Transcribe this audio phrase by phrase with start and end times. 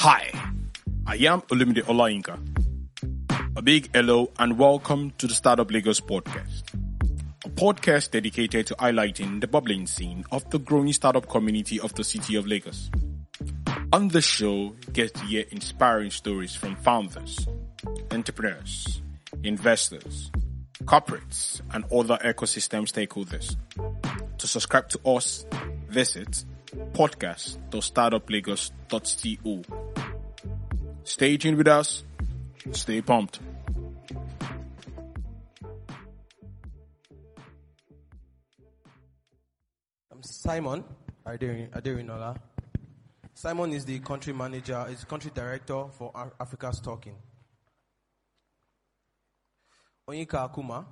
[0.00, 0.30] Hi,
[1.08, 2.38] I am Olumide Olayinka.
[3.56, 6.62] A big hello and welcome to the Startup Lagos podcast.
[7.44, 12.04] A podcast dedicated to highlighting the bubbling scene of the growing startup community of the
[12.04, 12.92] city of Lagos.
[13.92, 17.44] On the show, get to hear inspiring stories from founders,
[18.12, 19.02] entrepreneurs,
[19.42, 20.30] investors,
[20.84, 23.56] corporates, and other ecosystem stakeholders.
[24.38, 25.44] To subscribe to us,
[25.88, 26.44] visit
[26.92, 29.77] podcast.startuplagos.co.
[31.18, 32.04] Stay tuned with us.
[32.70, 33.40] Stay pumped.
[40.12, 40.84] I'm Simon
[41.26, 42.38] Aderinola.
[43.34, 47.16] Simon is the country manager, is country director for Africa's Talking.
[50.08, 50.84] Onyeka Akumah.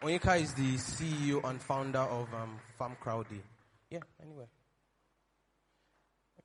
[0.00, 3.40] Onyeka is the CEO and founder of um, FarmCrowdy.
[3.90, 4.44] Yeah, anyway.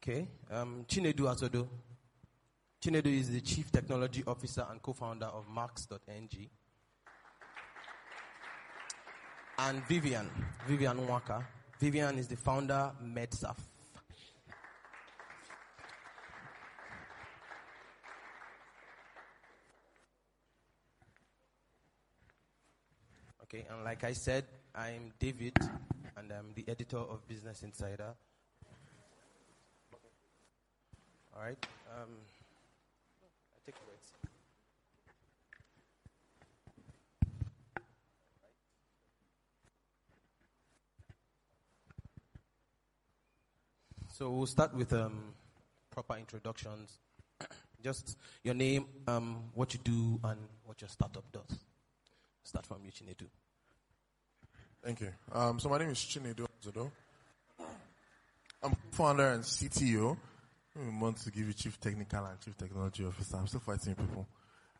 [0.03, 0.27] Okay.
[0.49, 1.67] Um, Chinedu Azodoh.
[2.83, 6.49] Chinedu is the chief technology officer and co-founder of Max.ng.
[9.59, 10.27] And Vivian,
[10.67, 11.45] Vivian Nwakah.
[11.79, 13.57] Vivian is the founder, MedSaf.
[23.43, 25.53] Okay, and like I said, I'm David,
[26.17, 28.15] and I'm the editor of Business Insider.
[31.35, 31.57] All right.
[31.97, 32.09] Um,
[33.55, 34.11] I take words.
[44.09, 45.33] So we'll start with um,
[45.89, 46.99] proper introductions.
[47.83, 51.59] Just your name, um, what you do, and what your startup does.
[52.43, 53.27] Start from you, Chinedu.
[54.83, 55.09] Thank you.
[55.31, 56.91] Um, so my name is Chinedu Azodoh.
[58.63, 60.17] I'm founder and CTO.
[60.73, 63.35] I want to give you chief technical and chief technology officer.
[63.35, 64.25] I'm still fighting people.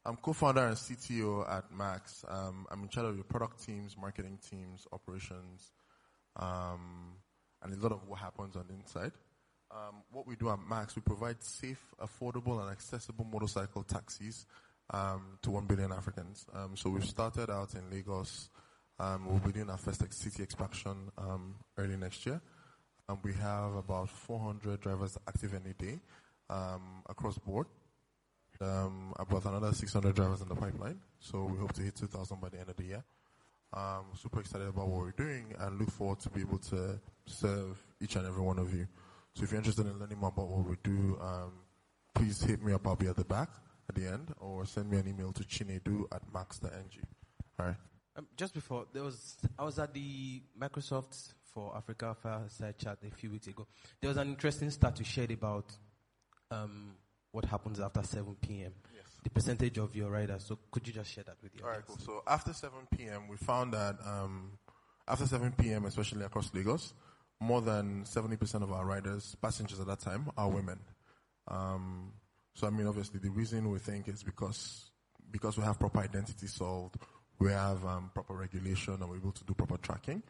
[0.06, 2.24] I'm co-founder and CTO at Max.
[2.30, 5.72] Um, I'm in charge of your product teams, marketing teams, operations,
[6.38, 7.16] um,
[7.62, 9.12] and a lot of what happens on the inside.
[9.70, 14.46] Um, what we do at Max, we provide safe, affordable, and accessible motorcycle taxis
[14.92, 16.46] um, to 1 billion Africans.
[16.54, 18.50] Um, so we've started out in Lagos.
[18.98, 21.12] Um, we'll be doing our first city expansion
[21.78, 22.42] early next year.
[23.24, 26.00] We have about 400 drivers active any day
[26.50, 27.68] um, across board.
[28.60, 31.00] Um, about another 600 drivers in the pipeline.
[31.20, 33.04] So we hope to hit 2,000 by the end of the year.
[33.74, 37.82] Um, super excited about what we're doing and look forward to be able to serve
[38.02, 38.88] each and every one of you.
[39.34, 41.54] So if you're interested in learning more about what we do, um,
[42.14, 42.86] please hit me up.
[42.86, 43.50] I'll be at the back
[43.88, 46.70] at the end, or send me an email to chinedu at max.ng.
[47.60, 47.76] All right.
[48.18, 53.16] Um, just before there was, I was at the Microsoft for Africa Fireside Chat a
[53.16, 53.68] few weeks ago.
[54.00, 55.66] There was an interesting stat you shared about
[56.50, 56.96] um,
[57.32, 58.74] what happens after 7 p.m.
[58.94, 59.06] Yes.
[59.24, 60.46] The percentage of your riders.
[60.46, 61.64] So could you just share that with you?
[61.64, 61.98] All right, cool.
[61.98, 64.52] So after 7 p.m., we found that um,
[65.08, 66.94] after 7 p.m., especially across Lagos,
[67.40, 70.80] more than 70% of our riders, passengers at that time, are women.
[71.48, 72.14] Um,
[72.54, 74.92] so I mean, obviously, the reason we think is because
[75.32, 76.98] because we have proper identity solved,
[77.40, 80.22] we have um, proper regulation, and we're able to do proper tracking.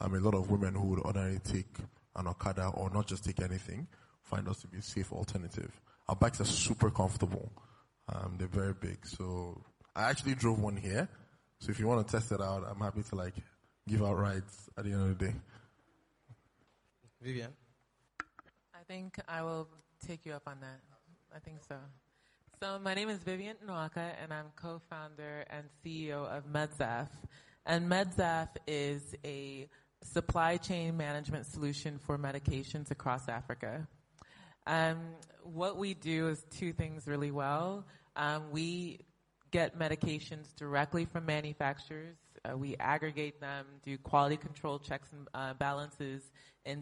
[0.00, 1.78] Um, a lot of women who would ordinarily take
[2.16, 3.86] an Okada or not just take anything
[4.26, 5.70] find us to be a safe alternative.
[6.08, 7.50] Our bikes are super comfortable.
[8.12, 9.06] Um, they're very big.
[9.06, 9.60] So
[9.94, 11.08] I actually drove one here.
[11.60, 13.34] So if you want to test it out, I'm happy to like
[13.88, 15.34] give out rides at the end of the day.
[17.22, 17.50] Vivian.
[18.74, 19.68] I think I will
[20.06, 20.80] take you up on that.
[21.34, 21.76] I think so.
[22.60, 27.08] So my name is Vivian Nwakah, and I'm co-founder and CEO of MedSaf.
[27.64, 29.68] And MedSaf is a
[30.02, 33.86] supply chain management solution for medications across Africa.
[34.66, 34.98] Um,
[35.42, 37.86] what we do is two things really well.
[38.16, 39.00] Um, we
[39.50, 42.16] get medications directly from manufacturers.
[42.44, 46.30] Uh, we aggregate them, do quality control checks and uh, balances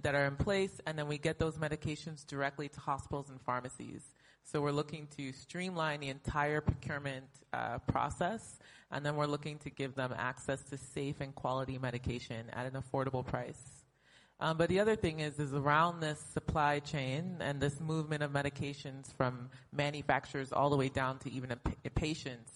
[0.03, 4.03] that are in place, and then we get those medications directly to hospitals and pharmacies.
[4.46, 8.58] So we're looking to streamline the entire procurement uh, process,
[8.91, 12.81] and then we're looking to give them access to safe and quality medication at an
[12.81, 13.85] affordable price.
[14.41, 18.32] Um, but the other thing is, is around this supply chain and this movement of
[18.32, 22.52] medications from manufacturers all the way down to even a, pa- patients.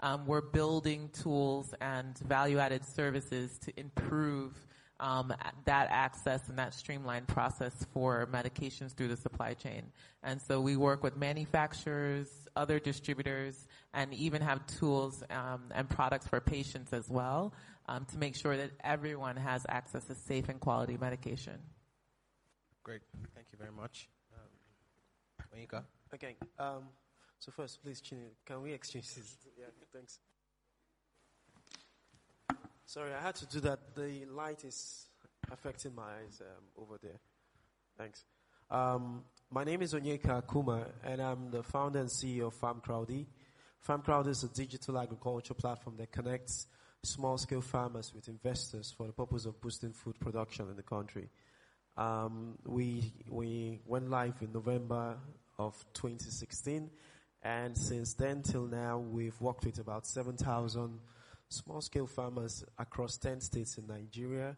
[0.00, 4.52] Um, we're building tools and value-added services to improve
[5.02, 5.34] um,
[5.64, 9.82] that access and that streamlined process for medications through the supply chain.
[10.22, 16.28] And so we work with manufacturers, other distributors, and even have tools um, and products
[16.28, 17.52] for patients as well
[17.88, 21.58] um, to make sure that everyone has access to safe and quality medication.
[22.84, 23.00] Great.
[23.34, 24.08] Thank you very much.
[24.32, 25.82] Um, Onyeka?
[26.14, 26.36] Okay.
[26.60, 26.84] Um,
[27.40, 29.36] so first, please, Chini, can we exchange this?
[29.58, 30.20] Yeah, thanks.
[32.86, 33.94] Sorry, I had to do that.
[33.94, 35.06] The light is
[35.50, 37.20] affecting my eyes um, over there.
[37.96, 38.24] Thanks.
[38.70, 43.26] Um, my name is Onyeka Akumah, and I'm the founder and CEO of FarmCrowdy.
[43.86, 46.66] FarmCrowdy is a digital agriculture platform that connects
[47.02, 51.28] small-scale farmers with investors for the purpose of boosting food production in the country.
[51.96, 55.18] Um, we we went live in November
[55.58, 56.90] of 2016,
[57.42, 60.98] and since then till now, we've worked with about 7,000
[61.52, 64.56] small-scale farmers across 10 states in Nigeria.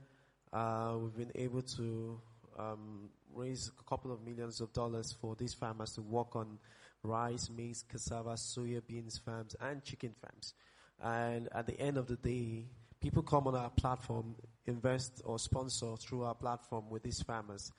[0.53, 2.21] Uh, we've been able to
[2.59, 6.59] um, raise a couple of millions of dollars for these farmers to work on
[7.03, 10.55] rice, maize, cassava, soya beans farms, and chicken farms.
[11.03, 12.67] And at the end of the day,
[13.01, 14.37] people come on our platform,
[14.67, 17.73] invest or sponsor through our platform with these farmers,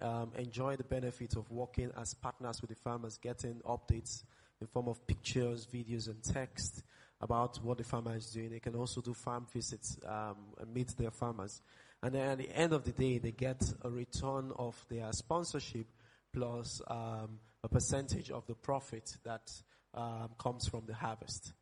[0.00, 4.24] um, enjoy the benefit of working as partners with the farmers, getting updates
[4.60, 6.82] in form of pictures, videos, and text
[7.20, 8.50] about what the farmer is doing.
[8.50, 11.62] They can also do farm visits um, and meet their farmers.
[12.02, 15.86] And then at the end of the day, they get a return of their sponsorship
[16.32, 19.50] plus um, a percentage of the profit that
[19.94, 21.52] um, comes from the harvest.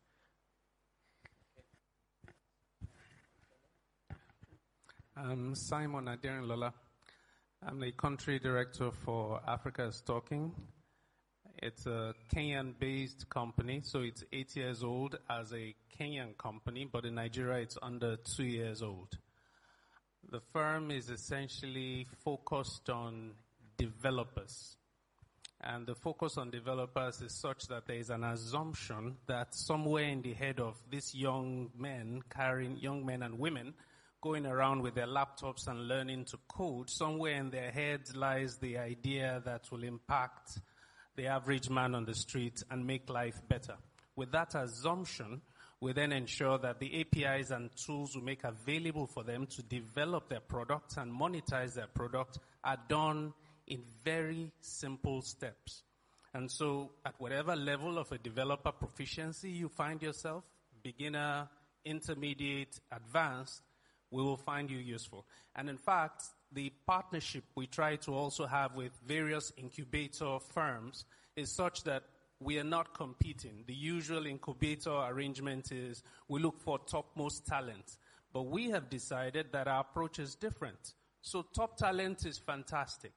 [5.15, 6.09] I'm Simon
[6.45, 6.73] Lola.
[7.65, 10.51] I'm the country director for Africa Talking.
[11.61, 17.15] It's a Kenyan-based company, so it's eight years old as a Kenyan company, but in
[17.15, 19.17] Nigeria it's under two years old.
[20.31, 23.31] The firm is essentially focused on
[23.77, 24.75] developers.
[25.61, 30.21] And the focus on developers is such that there is an assumption that somewhere in
[30.21, 33.73] the head of these young men carrying young men and women
[34.21, 38.77] going around with their laptops and learning to code, somewhere in their heads lies the
[38.77, 40.59] idea that will impact
[41.15, 43.75] the average man on the street and make life better.
[44.15, 45.41] With that assumption,
[45.81, 50.29] we then ensure that the APIs and tools we make available for them to develop
[50.29, 53.33] their products and monetize their product are done
[53.67, 55.83] in very simple steps.
[56.33, 60.43] And so at whatever level of a developer proficiency you find yourself,
[60.83, 61.49] beginner,
[61.83, 63.61] intermediate, advanced,
[64.11, 65.25] we will find you useful.
[65.55, 66.23] And in fact,
[66.55, 71.05] the partnership we try to also have with various incubator firms
[71.35, 72.03] is such that
[72.39, 73.63] we are not competing.
[73.67, 77.97] The usual incubator arrangement is we look for topmost talent.
[78.33, 80.93] But we have decided that our approach is different.
[81.21, 83.11] So top talent is fantastic.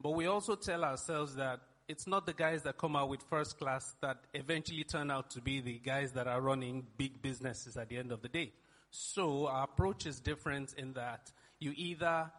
[0.00, 3.58] But we also tell ourselves that it's not the guys that come out with first
[3.58, 7.88] class that eventually turn out to be the guys that are running big businesses at
[7.88, 8.52] the end of the day.
[8.90, 12.30] So our approach is different in that you either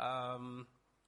[0.00, 0.66] um,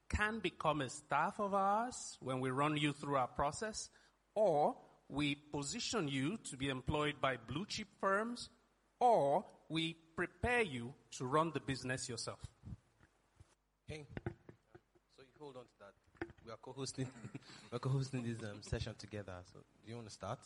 [0.08, 3.90] can become a staff of ours when we run you through our process,
[4.34, 4.76] or
[5.08, 8.48] we position you to be employed by blue chip firms,
[9.00, 12.40] or we prepare you to run the business yourself.
[13.90, 14.04] Okay.
[15.16, 16.26] So you hold on to that.
[16.44, 17.06] We are co-hosting.
[17.70, 19.34] we are co-hosting this um, session together.
[19.52, 20.38] So do you want to start?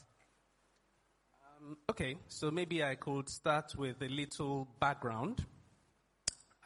[1.61, 5.45] Um, okay, so maybe I could start with a little background.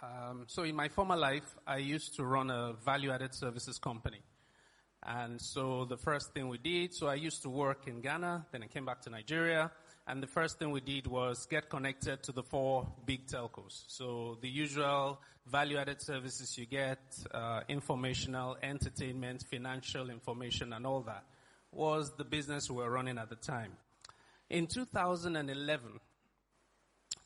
[0.02, 4.20] Um, so in my former life, I used to run a value-added services company.
[5.02, 8.62] And so the first thing we did, so I used to work in Ghana, then
[8.62, 9.70] I came back to Nigeria,
[10.06, 13.84] and the first thing we did was get connected to the four big telcos.
[13.88, 17.00] So the usual value-added services you get,
[17.32, 21.24] uh, informational, entertainment, financial information, and all that
[21.72, 23.72] was the business we were running at the time.
[24.50, 26.00] In 2011,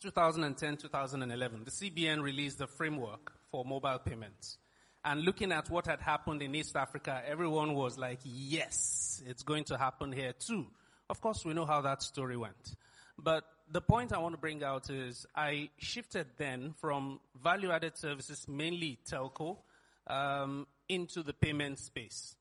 [0.01, 4.57] 2010, 2011, the CBN released a framework for mobile payments.
[5.05, 9.65] And looking at what had happened in East Africa, everyone was like, yes, it's going
[9.65, 10.67] to happen here too.
[11.09, 12.77] Of course, we know how that story went.
[13.19, 17.97] But the point I want to bring out is I shifted then from value added
[17.97, 19.59] services, mainly telco,
[20.07, 22.37] um, into the payment space.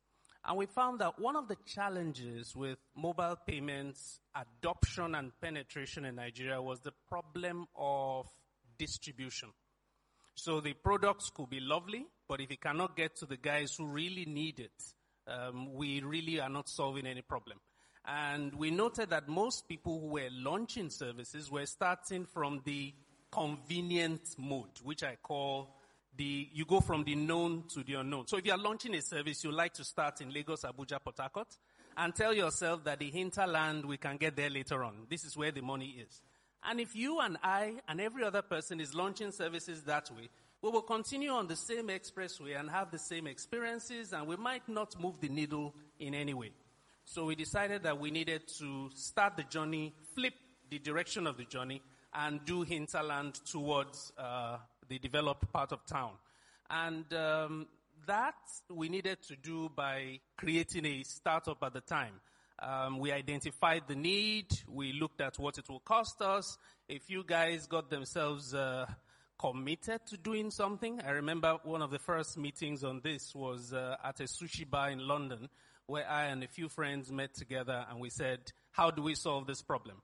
[0.45, 6.15] And we found that one of the challenges with mobile payments adoption and penetration in
[6.15, 8.27] Nigeria was the problem of
[8.77, 9.49] distribution.
[10.35, 13.85] So the products could be lovely, but if it cannot get to the guys who
[13.85, 14.71] really need it,
[15.27, 17.59] um, we really are not solving any problem.
[18.05, 22.93] And we noted that most people who were launching services were starting from the
[23.31, 25.75] convenient mode, which I call
[26.15, 28.27] the, you go from the known to the unknown.
[28.27, 31.17] So if you are launching a service, you like to start in Lagos, Abuja, Port
[31.17, 31.57] Harcourt,
[31.97, 35.07] and tell yourself that the hinterland, we can get there later on.
[35.09, 36.21] This is where the money is.
[36.63, 40.29] And if you and I and every other person is launching services that way,
[40.61, 44.67] we will continue on the same expressway and have the same experiences and we might
[44.67, 46.51] not move the needle in any way.
[47.05, 50.33] So we decided that we needed to start the journey, flip
[50.69, 51.81] the direction of the journey
[52.13, 54.57] and do hinterland towards uh,
[54.89, 56.11] the developed part of town.
[56.69, 57.67] And um,
[58.07, 58.35] that
[58.69, 62.13] we needed to do by creating a startup at the time.
[62.61, 64.47] Um, we identified the need.
[64.67, 66.57] We looked at what it will cost us.
[66.89, 68.85] A few guys got themselves uh,
[69.39, 70.99] committed to doing something.
[71.05, 74.89] I remember one of the first meetings on this was uh, at a sushi bar
[74.89, 75.47] in London,
[75.85, 78.39] where I and a few friends met together and we said,
[78.71, 80.01] "How do we solve this problem?"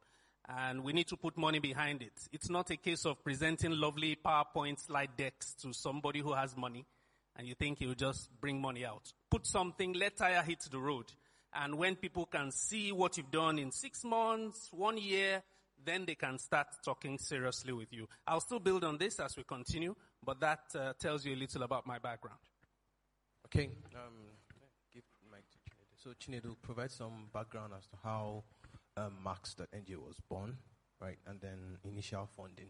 [0.47, 2.13] And we need to put money behind it.
[2.31, 6.85] It's not a case of presenting lovely PowerPoint slide decks to somebody who has money
[7.35, 9.11] and you think he'll just bring money out.
[9.29, 11.05] Put something, let tire hit the road.
[11.53, 15.43] And when people can see what you've done in six months, one year,
[15.83, 18.07] then they can start talking seriously with you.
[18.27, 21.63] I'll still build on this as we continue, but that uh, tells you a little
[21.63, 22.39] about my background.
[23.45, 23.69] Okay.
[23.93, 24.13] Um,
[24.93, 25.95] give mic to Chinedu.
[25.95, 28.43] So Chinedu, provide some background as to how
[28.97, 30.57] um, Max.ng was born,
[31.01, 32.69] right, and then initial funding.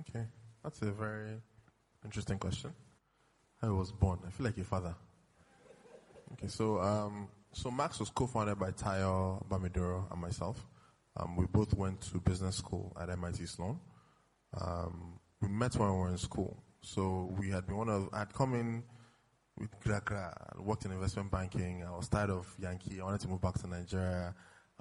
[0.00, 0.26] Okay,
[0.62, 1.40] that's a very
[2.04, 2.72] interesting question.
[3.60, 4.20] How I was born.
[4.26, 4.94] I feel like your father.
[6.32, 10.66] Okay, so um, so Max was co-founded by Tayo Bamiduro and myself.
[11.16, 13.78] Um, we both went to business school at MIT Sloan.
[14.58, 16.62] Um, we met when we were in school.
[16.80, 18.82] So we had been one of, I had come in
[19.58, 21.84] with Gra and worked in investment banking.
[21.86, 23.00] I was tired of Yankee.
[23.00, 24.34] I wanted to move back to Nigeria.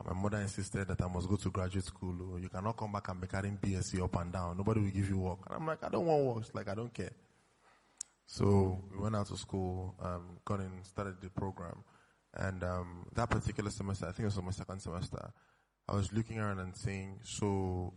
[0.05, 2.15] My mother insisted that I must go to graduate school.
[2.33, 4.57] Oh, you cannot come back and be carrying BSc up and down.
[4.57, 5.39] Nobody will give you work.
[5.47, 6.43] And I'm like, I don't want work.
[6.45, 7.11] She's like, I don't care.
[8.25, 11.83] So we went out to school, um, got in, started the program.
[12.33, 15.31] And um, that particular semester, I think it was my second semester,
[15.87, 17.93] I was looking around and saying, so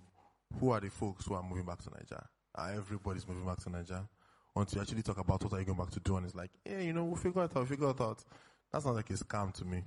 [0.59, 2.29] who are the folks who are moving back to Nigeria?
[2.77, 4.09] Everybody's moving back to Nigeria.
[4.55, 6.51] Once you actually talk about what are you going back to do, and it's like,
[6.65, 8.25] yeah, you know, we'll figure it out, we'll figure it out.
[8.73, 9.85] That sounds like a scam to me.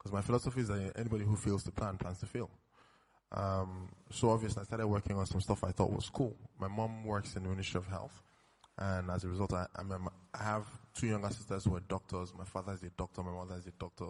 [0.00, 2.48] Because my philosophy is that anybody who fails to plan plans to fail.
[3.32, 6.34] Um, so obviously I started working on some stuff I thought was cool.
[6.58, 8.22] My mom works in the Ministry of Health.
[8.78, 10.64] And as a result, I, I have
[10.94, 12.32] two younger sisters who are doctors.
[12.36, 14.06] My father is a doctor, my mother is a doctor.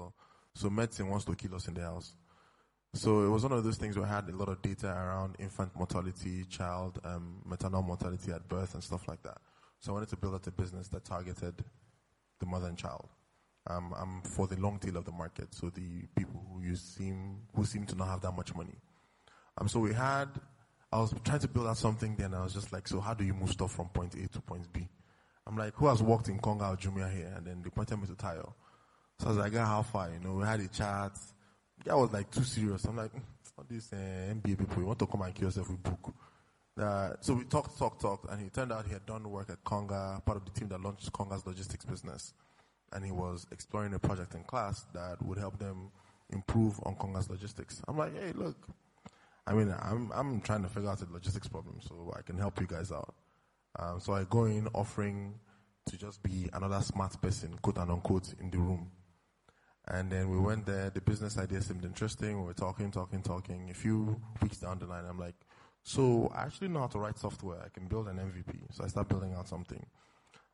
[0.54, 2.14] So medicine wants to kill us in the house.
[2.94, 5.36] So it was one of those things where I had a lot of data around
[5.40, 9.38] infant mortality, child, um, maternal mortality at birth and stuff like that.
[9.80, 11.64] So I wanted to build out a business that targeted
[12.38, 13.08] the mother and child.
[13.70, 17.38] Um, I'm for the long tail of the market, so the people who you seem
[17.54, 18.74] who seem to not have that much money.
[19.58, 20.28] Um, so we had
[20.92, 23.24] I was trying to build out something then I was just like, so how do
[23.24, 24.88] you move stuff from point A to point B?
[25.46, 27.32] I'm like, who has worked in Konga or Jumia here?
[27.36, 28.52] And then they pointed me to Tayo.
[29.18, 30.10] So I was like, yeah, how far?
[30.10, 31.12] You know, we had a chat.
[31.84, 32.84] That was like too serious.
[32.84, 33.12] I'm like,
[33.56, 36.14] all these uh, MBA people, you want to come and kill yourself with book.
[36.78, 39.62] Uh, so we talked, talked, talked, and he turned out he had done work at
[39.64, 42.32] Konga, part of the team that launched Konga's logistics business.
[42.92, 45.90] And he was exploring a project in class that would help them
[46.30, 47.80] improve on Konga's logistics.
[47.86, 48.56] I'm like, hey, look,
[49.46, 52.60] I mean, I'm, I'm trying to figure out the logistics problem, so I can help
[52.60, 53.14] you guys out.
[53.78, 55.34] Um, so I go in offering
[55.86, 58.90] to just be another smart person, quote and unquote, in the room.
[59.88, 63.70] And then we went there, the business idea seemed interesting, we were talking, talking, talking.
[63.70, 65.34] A few weeks down the line, I'm like,
[65.82, 67.60] so I actually know how to write software.
[67.64, 68.72] I can build an MVP.
[68.72, 69.84] So I start building out something.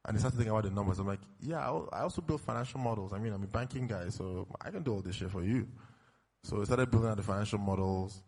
[0.07, 1.01] And they started thinking about the numbers.
[1.01, 3.13] I'm like, yeah, I also build financial models.
[3.13, 5.67] I mean, I'm a banking guy, so I can do all this shit for you.
[6.45, 8.23] So we started building out the financial models.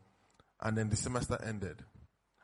[0.61, 1.85] And then the semester ended.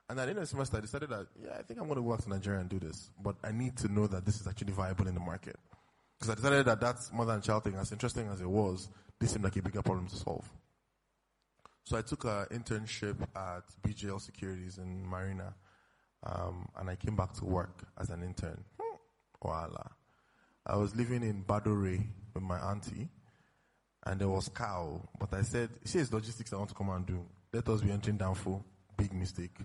[0.08, 1.96] And at the end of the semester, I decided that, yeah, I think I'm going
[1.96, 3.10] to work to Nigeria and do this.
[3.20, 5.56] But I need to know that this is actually viable in the market.
[6.16, 8.88] Because I decided that that mother and child thing, as interesting as it was,
[9.18, 10.48] this seemed like a bigger problem to solve.
[11.86, 15.54] So I took an internship at BGL Securities in Marina.
[16.22, 18.62] Um, and I came back to work as an intern.
[19.44, 19.86] Voila.
[20.66, 23.08] I was living in Badore with my auntie.
[24.06, 25.00] And there was cow.
[25.18, 27.24] But I said, she is logistics I want to come and do.
[27.52, 28.62] Let us be entering down for
[28.96, 29.56] big mistake.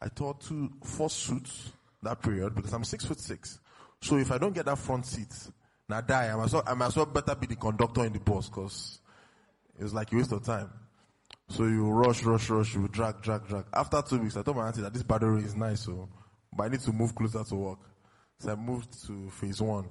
[0.00, 1.72] I taught two, four suits
[2.02, 3.58] that period because I'm six foot six.
[4.00, 5.32] So if I don't get that front seat,
[5.88, 6.30] now die.
[6.30, 9.00] I might, well, I might as well better be the conductor in the bus because
[9.78, 10.70] it was like a waste of time.
[11.48, 13.64] So you rush, rush, rush, you drag, drag, drag.
[13.72, 16.08] After two weeks, I told my auntie that this battery is nice, so,
[16.56, 17.78] but I need to move closer to work.
[18.38, 19.88] So I moved to phase one.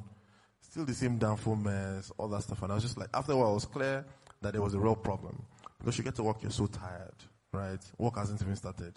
[0.62, 2.62] Still the same downfall mess, all that stuff.
[2.64, 4.06] And I was just like, after a while, it was clear
[4.42, 5.44] that there was a real problem.
[5.80, 7.16] Because you get to work, you're so tired,
[7.52, 7.80] right?
[7.98, 8.94] Work hasn't even started.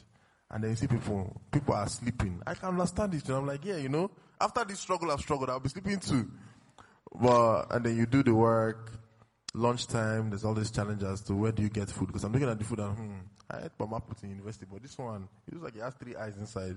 [0.50, 2.40] And then you see people, people are sleeping.
[2.46, 3.26] I can understand it.
[3.26, 4.10] And I'm like, yeah, you know,
[4.40, 6.30] after this struggle I've struggled, I'll be sleeping too.
[7.20, 8.92] But, and then you do the work,
[9.54, 12.08] lunchtime, there's all these challenges to where do you get food?
[12.08, 13.18] Because I'm looking at the food and, hmm,
[13.50, 16.36] I ate Bama in university, but this one, it looks like it has three eyes
[16.36, 16.76] inside.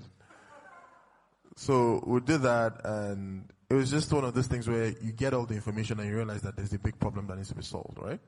[1.56, 5.34] So we did that, and it was just one of those things where you get
[5.34, 7.64] all the information and you realize that there's a big problem that needs to be
[7.64, 8.20] solved, right?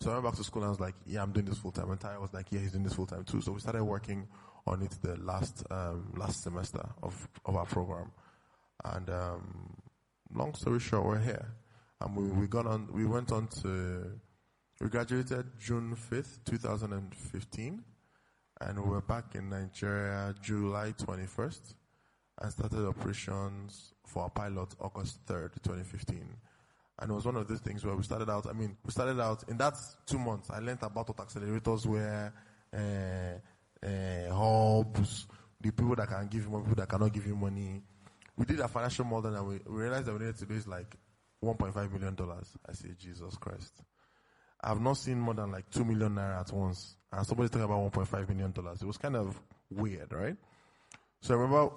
[0.00, 1.72] So I went back to school and I was like, yeah, I'm doing this full
[1.72, 1.90] time.
[1.90, 3.40] And Ty was like, yeah, he's doing this full time too.
[3.40, 4.28] So we started working
[4.66, 8.12] on it the last um, last semester of of our program.
[8.84, 9.74] And um,
[10.34, 11.48] long story short, we're here,
[12.00, 12.88] and we we got on.
[12.92, 14.20] We went on to
[14.80, 17.82] we graduated June fifth, two thousand and fifteen,
[18.60, 21.74] and we were back in Nigeria July twenty first,
[22.40, 26.28] and started operations for our pilot August third, twenty fifteen.
[26.98, 28.46] And it was one of those things where we started out.
[28.48, 29.74] I mean, we started out in that
[30.06, 30.50] two months.
[30.50, 32.32] I learned about what accelerators were,
[32.72, 35.26] uh, uh, hubs,
[35.60, 37.82] the people that can give you money, people that cannot give you money.
[38.36, 40.96] We did a financial model and we, we realized that we needed to raise like
[41.44, 42.56] 1.5 million dollars.
[42.68, 43.82] I say, Jesus Christ.
[44.62, 46.96] I've not seen more than like 2 million naira at once.
[47.12, 48.82] And somebody's talking about 1.5 million dollars.
[48.82, 49.38] It was kind of
[49.70, 50.36] weird, right?
[51.20, 51.70] So I remember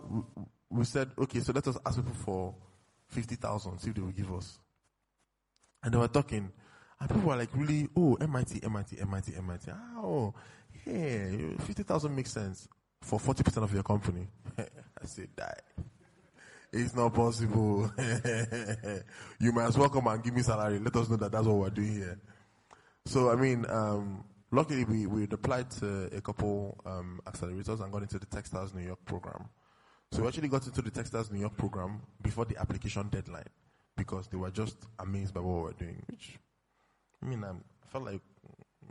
[0.69, 2.55] we, said, okay, so let us ask people for
[3.07, 4.59] 50,000, see if they will give us.
[5.83, 6.51] And they were talking,
[6.99, 9.71] and people were like, really, oh, MIT, MIT, MIT, MIT.
[9.97, 10.33] Oh,
[10.85, 12.67] yeah, 50,000 makes sense
[13.01, 14.27] for 40% of your company.
[14.57, 15.53] I said, die.
[16.71, 17.91] It's not possible.
[19.39, 20.79] you might as well come and give me salary.
[20.79, 22.19] Let us know that that's what we're doing here.
[23.05, 28.01] So, I mean, um, luckily we, we applied to a couple um, accelerators and got
[28.01, 29.45] into the Techstars New York program.
[30.11, 33.49] So we actually got into the Techstars New York program before the application deadline
[33.95, 36.03] because they were just amazed by what we were doing.
[36.09, 36.39] Which,
[37.21, 38.21] I mean, I'm, I felt like,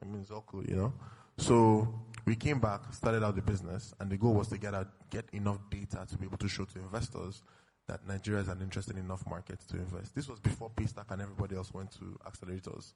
[0.00, 0.92] I mean, it's all cool, you know.
[1.38, 1.88] So
[2.24, 5.24] we came back, started out the business, and the goal was to get out, get
[5.32, 7.42] enough data to be able to show to investors
[7.88, 10.14] that Nigeria is an interesting enough market to invest.
[10.14, 12.92] This was before Paystack and everybody else went to accelerators.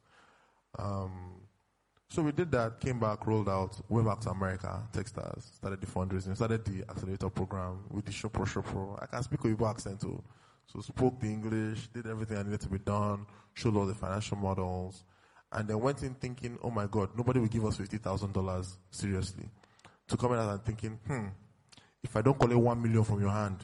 [0.78, 1.40] Um,
[2.12, 5.86] so we did that, came back, rolled out, went back to America, Texas, started the
[5.86, 9.02] fundraising, started the accelerator program with the Shopro Shopro.
[9.02, 10.22] I can speak with Igbo accent too.
[10.66, 14.36] So spoke the English, did everything I needed to be done, showed all the financial
[14.36, 15.04] models,
[15.52, 19.48] and then went in thinking, oh my God, nobody will give us $50,000 seriously.
[20.08, 21.28] To come out and thinking, hmm,
[22.04, 23.56] if I don't collect one million from your hand,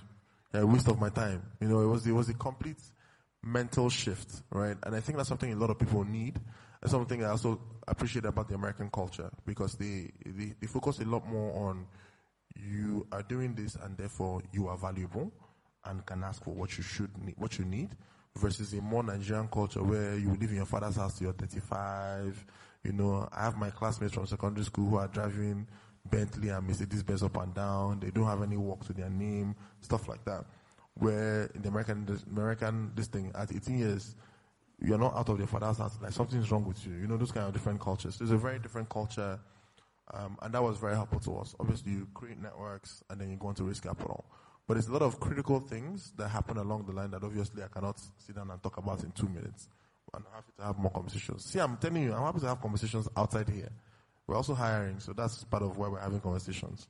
[0.55, 1.43] a waste of my time.
[1.61, 2.81] You know, it was, it was a complete
[3.43, 4.77] mental shift, right?
[4.85, 6.41] And I think that's something a lot of people need.
[6.83, 11.05] And something I also appreciate about the American culture because they, they, they focus a
[11.05, 11.87] lot more on
[12.57, 15.33] you are doing this and therefore you are valuable
[15.85, 17.91] and can ask for what you should need, what you need,
[18.37, 22.45] versus a more Nigerian culture where you live in your father's house till you're 35.
[22.85, 25.67] You know, I have my classmates from secondary school who are driving
[26.09, 28.01] Bentley and Mercedes Benz up and down.
[28.01, 30.45] They don't have any work to their name, stuff like that.
[30.95, 34.15] Where in the American, American, this thing at 18 years,
[34.81, 35.99] you're not out of your father's house.
[36.01, 36.95] Like something's wrong with you.
[36.95, 38.19] You know, those kind of different cultures.
[38.19, 39.39] There's a very different culture,
[40.15, 41.55] um, and that was very helpful to us.
[41.59, 44.25] Obviously, you create networks and then you go into raise capital.
[44.67, 47.69] But there's a lot of critical things that happen along the line that obviously I
[47.69, 49.69] cannot sit down and talk about in two minutes.
[50.15, 51.45] I'm happy to have more conversations.
[51.45, 53.71] See, I'm telling you, I'm happy to have conversations outside here.
[54.27, 56.87] We're also hiring, so that's part of why we're having conversations.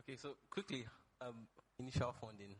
[0.00, 0.84] Okay, so quickly,
[1.20, 1.46] um,
[1.78, 2.56] initial funding.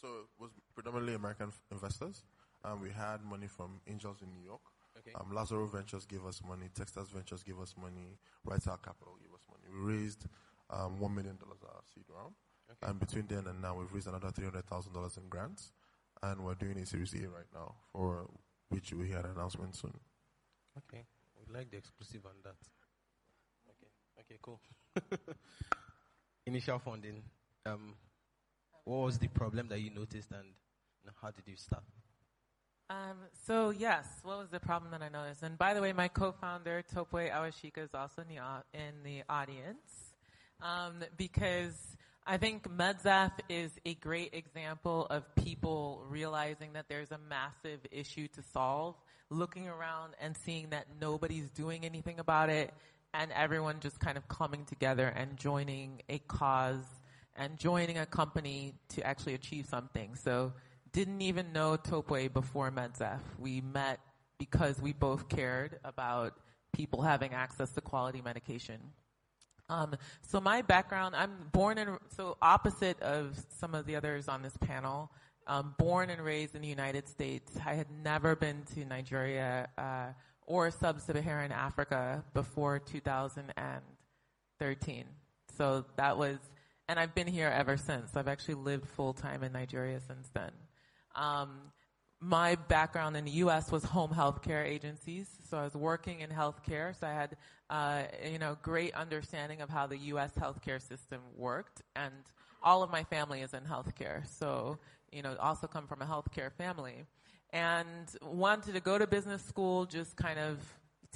[0.00, 2.22] So it was predominantly American investors.
[2.64, 4.60] Um, we had money from angels in New York.
[4.98, 5.12] Okay.
[5.14, 6.68] Um, Lazaro Ventures gave us money.
[6.74, 8.18] Techstars Ventures gave us money.
[8.44, 9.64] Right Out Capital gave us money.
[9.72, 10.26] We raised
[10.70, 12.34] um, $1 million our seed round.
[12.70, 12.90] Okay.
[12.90, 15.72] And between then and now, we've raised another $300,000 in grants.
[16.22, 18.28] And we're doing a Series A right now, for
[18.68, 19.98] which we'll hear an announcement soon.
[20.78, 21.04] Okay,
[21.38, 22.56] we'd like the exclusive on that.
[23.70, 24.60] Okay, okay, cool.
[26.46, 27.22] Initial funding.
[27.66, 27.94] Um,
[28.84, 31.82] what was the problem that you noticed, and you know, how did you start?
[32.90, 35.44] Um, so yes, what was the problem that I noticed?
[35.44, 40.14] And by the way, my co-founder Topwe Awashika is also in the, in the audience
[40.60, 47.18] um, because I think MedSaf is a great example of people realizing that there's a
[47.28, 48.96] massive issue to solve,
[49.30, 52.74] looking around and seeing that nobody's doing anything about it,
[53.14, 56.84] and everyone just kind of coming together and joining a cause
[57.40, 60.14] and joining a company to actually achieve something.
[60.14, 60.52] So
[60.92, 63.20] didn't even know Topwe before MedSaf.
[63.38, 64.00] We met
[64.38, 66.34] because we both cared about
[66.72, 68.78] people having access to quality medication.
[69.70, 74.42] Um, so my background, I'm born and so opposite of some of the others on
[74.42, 75.10] this panel.
[75.46, 77.50] Um, born and raised in the United States.
[77.64, 80.08] I had never been to Nigeria uh,
[80.46, 85.04] or sub-Saharan Africa before 2013.
[85.56, 86.36] So that was,
[86.90, 88.16] and I've been here ever since.
[88.16, 90.50] I've actually lived full time in Nigeria since then.
[91.14, 91.50] Um,
[92.20, 93.70] my background in the U.S.
[93.70, 95.28] was home health care agencies.
[95.48, 96.98] So I was working in healthcare.
[96.98, 97.36] So I had,
[97.70, 100.32] uh, you know, great understanding of how the U.S.
[100.36, 101.80] healthcare system worked.
[101.94, 102.12] And
[102.60, 104.26] all of my family is in healthcare.
[104.26, 104.76] So,
[105.12, 107.06] you know, also come from a healthcare family.
[107.50, 110.58] And wanted to go to business school, just kind of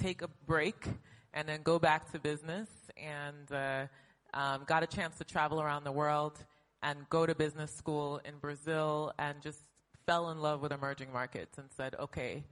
[0.01, 0.85] take a break
[1.33, 2.69] and then go back to business.
[2.97, 3.87] And uh,
[4.35, 6.37] um, got a chance to travel around the world
[6.83, 9.59] and go to business school in Brazil and just
[10.05, 12.43] fell in love with emerging markets and said, okay,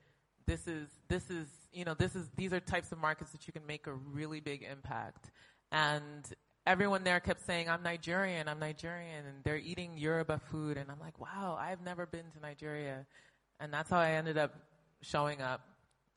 [0.48, 3.54] this is, this is, you know, this is, these are types of markets that you
[3.54, 5.30] can make a really big impact.
[5.72, 6.26] And
[6.66, 10.78] everyone there kept saying, I'm Nigerian, I'm Nigerian, and they're eating Yoruba food.
[10.78, 13.06] And I'm like, wow, I've never been to Nigeria.
[13.60, 14.56] And that's how I ended up
[15.02, 15.62] showing up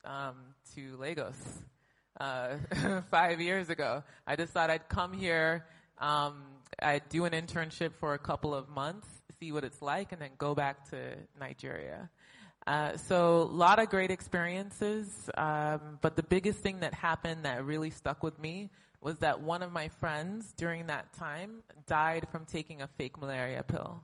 [0.05, 0.35] um,
[0.75, 1.35] to Lagos
[2.19, 2.57] uh,
[3.11, 4.03] five years ago.
[4.25, 5.65] I just thought I'd come here,
[5.99, 6.43] um,
[6.81, 9.07] I'd do an internship for a couple of months,
[9.39, 10.97] see what it's like, and then go back to
[11.39, 12.09] Nigeria.
[12.65, 17.63] Uh, so a lot of great experiences, um, but the biggest thing that happened that
[17.63, 18.69] really stuck with me
[19.01, 23.63] was that one of my friends during that time died from taking a fake malaria
[23.63, 24.01] pill.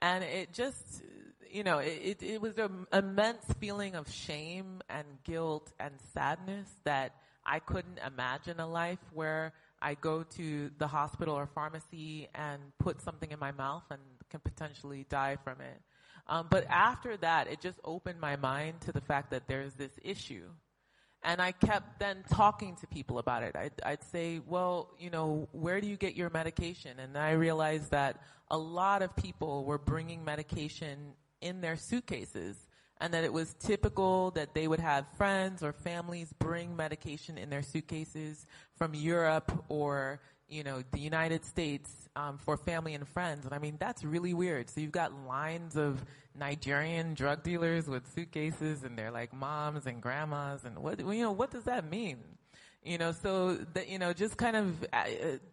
[0.00, 1.02] And it just,
[1.50, 7.14] you know, it, it was an immense feeling of shame and guilt and sadness that
[7.44, 13.00] I couldn't imagine a life where I go to the hospital or pharmacy and put
[13.02, 15.80] something in my mouth and can potentially die from it.
[16.28, 19.92] Um, but after that, it just opened my mind to the fact that there's this
[20.02, 20.48] issue.
[21.22, 23.56] And I kept then talking to people about it.
[23.56, 26.98] I'd, I'd, say, well, you know, where do you get your medication?
[26.98, 32.56] And I realized that a lot of people were bringing medication in their suitcases
[33.00, 37.50] and that it was typical that they would have friends or families bring medication in
[37.50, 38.46] their suitcases
[38.76, 43.44] from Europe or you know the United States um, for family and friends.
[43.44, 44.70] And I mean that's really weird.
[44.70, 46.04] So you've got lines of
[46.38, 51.32] Nigerian drug dealers with suitcases, and they're like moms and grandmas, and what you know
[51.32, 52.18] what does that mean?
[52.82, 55.04] You know, so that you know, just kind of, uh,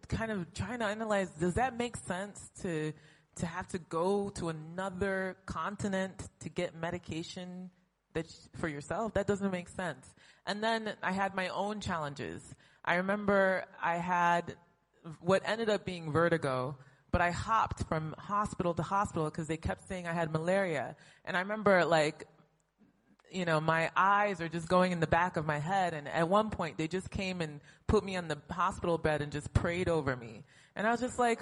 [0.06, 1.30] kind of trying to analyze.
[1.30, 2.92] Does that make sense to
[3.36, 7.70] to have to go to another continent to get medication
[8.14, 10.14] that for yourself that doesn't make sense
[10.46, 14.54] and then i had my own challenges i remember i had
[15.20, 16.76] what ended up being vertigo
[17.10, 20.94] but i hopped from hospital to hospital because they kept saying i had malaria
[21.24, 22.26] and i remember like
[23.34, 25.92] you know, my eyes are just going in the back of my head.
[25.92, 29.32] And at one point, they just came and put me on the hospital bed and
[29.32, 30.44] just prayed over me.
[30.76, 31.40] And I was just like,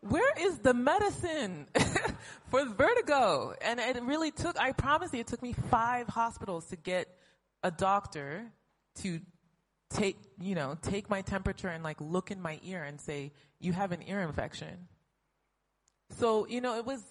[0.00, 1.66] where is the medicine
[2.50, 3.54] for vertigo?
[3.60, 7.08] And it really took, I promise you, it took me five hospitals to get
[7.62, 8.46] a doctor
[9.02, 9.20] to
[9.90, 13.72] take, you know, take my temperature and like look in my ear and say, you
[13.72, 14.88] have an ear infection.
[16.18, 17.02] So, you know, it was,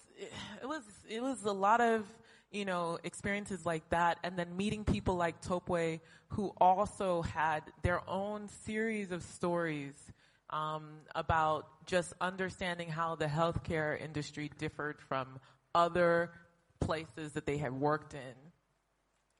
[0.60, 2.04] it was, it was a lot of,
[2.50, 8.08] you know, experiences like that and then meeting people like Topway who also had their
[8.08, 9.94] own series of stories
[10.50, 15.38] um, about just understanding how the healthcare industry differed from
[15.74, 16.30] other
[16.80, 18.34] places that they had worked in.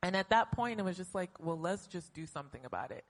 [0.02, 3.04] And at that point, it was just like, well, let's just do something about it.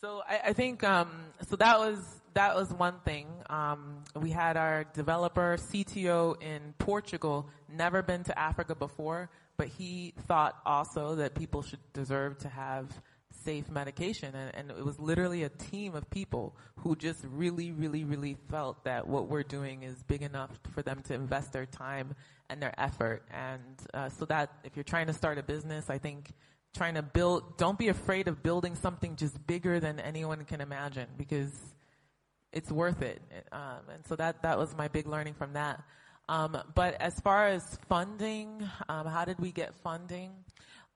[0.00, 1.08] So I, I think um,
[1.48, 1.98] so that was
[2.34, 3.28] that was one thing.
[3.48, 10.12] Um, we had our developer CTO in Portugal, never been to Africa before, but he
[10.26, 12.88] thought also that people should deserve to have
[13.46, 14.34] safe medication.
[14.34, 18.84] And, and, it was literally a team of people who just really, really, really felt
[18.84, 22.14] that what we're doing is big enough for them to invest their time
[22.50, 23.22] and their effort.
[23.30, 23.62] And
[23.94, 26.32] uh, so that if you're trying to start a business, I think
[26.74, 31.06] trying to build, don't be afraid of building something just bigger than anyone can imagine
[31.16, 31.52] because
[32.52, 33.22] it's worth it.
[33.52, 35.82] Um, and so that, that was my big learning from that.
[36.28, 40.32] Um, but as far as funding, um, how did we get funding?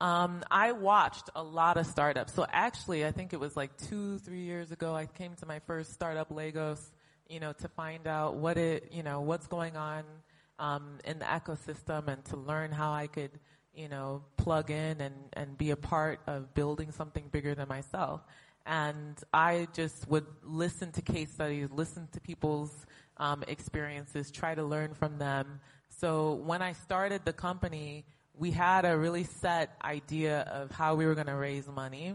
[0.01, 2.33] Um, I watched a lot of startups.
[2.33, 5.59] So actually, I think it was like two, three years ago, I came to my
[5.61, 6.91] first startup, Lagos,
[7.29, 10.05] you know, to find out what it, you know, what's going on
[10.59, 13.31] um, in the ecosystem and to learn how I could,
[13.75, 18.23] you know, plug in and, and be a part of building something bigger than myself.
[18.65, 22.87] And I just would listen to case studies, listen to people's
[23.19, 25.61] um, experiences, try to learn from them.
[25.89, 28.05] So when I started the company,
[28.41, 32.15] we had a really set idea of how we were going to raise money.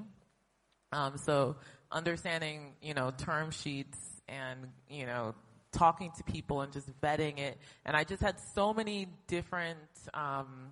[0.91, 1.55] Um, so
[1.91, 4.59] understanding, you know, term sheets and,
[4.89, 5.35] you know,
[5.71, 7.59] talking to people and just vetting it.
[7.85, 9.77] And I just had so many different,
[10.15, 10.71] um,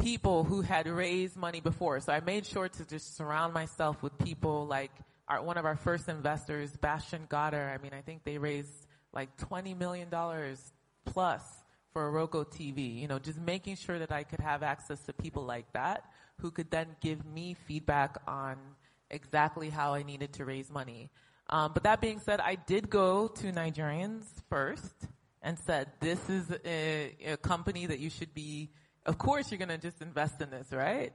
[0.00, 2.00] people who had raised money before.
[2.00, 4.90] So I made sure to just surround myself with people like
[5.28, 7.72] our, one of our first investors, Bastian Gotter.
[7.72, 10.08] I mean, I think they raised like $20 million
[11.04, 11.42] plus
[11.98, 13.00] for Roku TV.
[13.00, 16.04] You know, just making sure that I could have access to people like that
[16.40, 18.56] who could then give me feedback on
[19.10, 21.10] exactly how I needed to raise money.
[21.50, 24.94] Um, but that being said, I did go to Nigerians first
[25.42, 28.70] and said, this is a, a company that you should be,
[29.04, 31.12] of course you're going to just invest in this, right?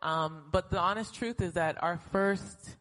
[0.00, 2.76] Um, but the honest truth is that our first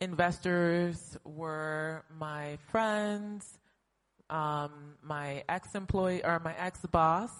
[0.00, 3.58] investors were my friends,
[4.30, 4.70] um,
[5.02, 7.30] my ex-employee or my ex-boss,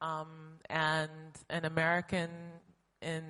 [0.00, 0.28] um,
[0.68, 1.10] and
[1.50, 2.30] an American
[3.02, 3.22] in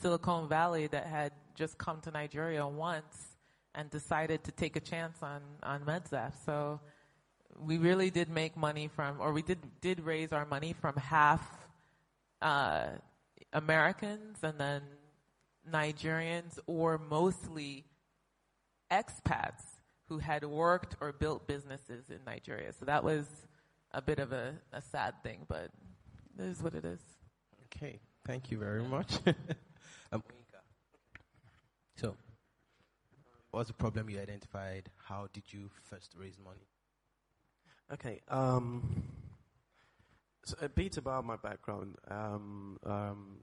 [0.00, 3.36] Silicon Valley that had just come to Nigeria once
[3.74, 6.32] and decided to take a chance on on MedSaf.
[6.44, 6.80] So
[7.58, 11.42] we really did make money from, or we did did raise our money from half
[12.42, 12.88] uh,
[13.52, 14.82] Americans and then
[15.70, 17.84] Nigerians, or mostly
[18.90, 19.62] expats
[20.10, 22.72] who had worked or built businesses in Nigeria.
[22.72, 23.26] So that was
[23.92, 25.70] a bit of a, a sad thing, but
[26.36, 27.00] it is what it is.
[27.66, 29.20] Okay, thank you very much.
[30.12, 30.24] um,
[31.96, 32.16] so,
[33.52, 34.90] what's the problem you identified?
[34.96, 36.66] How did you first raise money?
[37.92, 38.20] Okay.
[38.28, 39.04] Um,
[40.44, 41.94] so a bit about my background.
[42.10, 43.36] Um, um,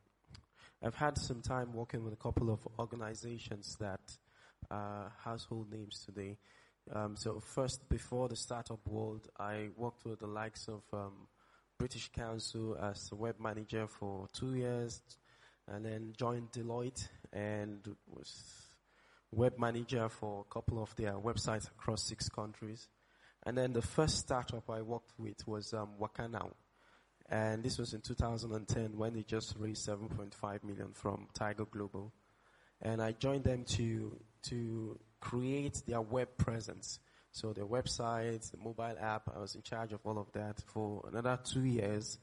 [0.84, 4.02] I've had some time working with a couple of organizations that
[4.70, 6.38] are household names today.
[6.94, 11.28] Um, so first, before the startup world, I worked with the likes of um,
[11.78, 15.02] British Council as a web manager for two years,
[15.68, 18.68] and then joined Deloitte and was
[19.32, 22.88] web manager for a couple of their websites across six countries.
[23.46, 26.52] And then the first startup I worked with was um, Wakanow.
[27.30, 32.14] And this was in 2010 when they just raised 7.5 million from Tiger Global.
[32.82, 37.00] And I joined them to, to create their web presence.
[37.32, 41.06] So their website, the mobile app, I was in charge of all of that for
[41.08, 42.18] another two years.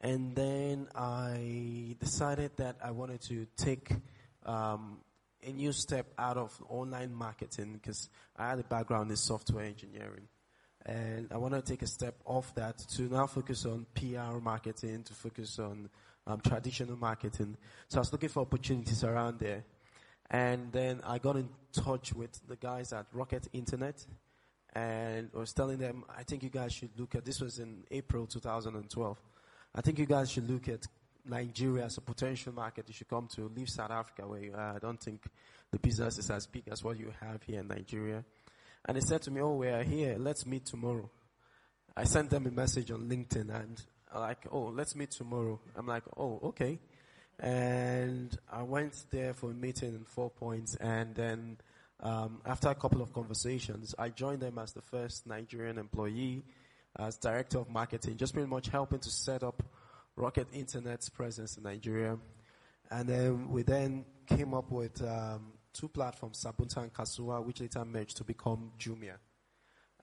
[0.00, 3.90] And then I decided that I wanted to take
[4.44, 4.98] um,
[5.42, 10.28] a new step out of online marketing because I had a background in software engineering.
[10.86, 15.04] And I want to take a step off that to now focus on PR marketing,
[15.04, 15.88] to focus on
[16.26, 17.56] um, traditional marketing.
[17.88, 19.64] So I was looking for opportunities around there.
[20.30, 24.04] And then I got in touch with the guys at Rocket Internet
[24.74, 28.26] and was telling them, I think you guys should look at, this was in April
[28.26, 29.18] 2012.
[29.74, 30.86] I think you guys should look at
[31.26, 32.86] Nigeria as a potential market.
[32.88, 34.76] You should come to leave South Africa where you are.
[34.76, 35.22] I don't think
[35.70, 38.24] the business is as big as what you have here in Nigeria.
[38.86, 40.16] And they said to me, oh, we are here.
[40.18, 41.10] Let's meet tomorrow.
[41.96, 43.80] I sent them a message on LinkedIn and
[44.14, 45.60] like, oh, let's meet tomorrow.
[45.76, 46.78] I'm like, oh, okay.
[47.40, 51.56] And I went there for a meeting in Four Points and then
[52.00, 56.44] um, after a couple of conversations, I joined them as the first Nigerian employee
[56.98, 59.62] as director of marketing, just pretty much helping to set up
[60.16, 62.18] Rocket Internet's presence in Nigeria.
[62.90, 67.84] And then we then came up with um, two platforms, Sabunta and Kasuwa, which later
[67.84, 69.16] merged to become Jumia.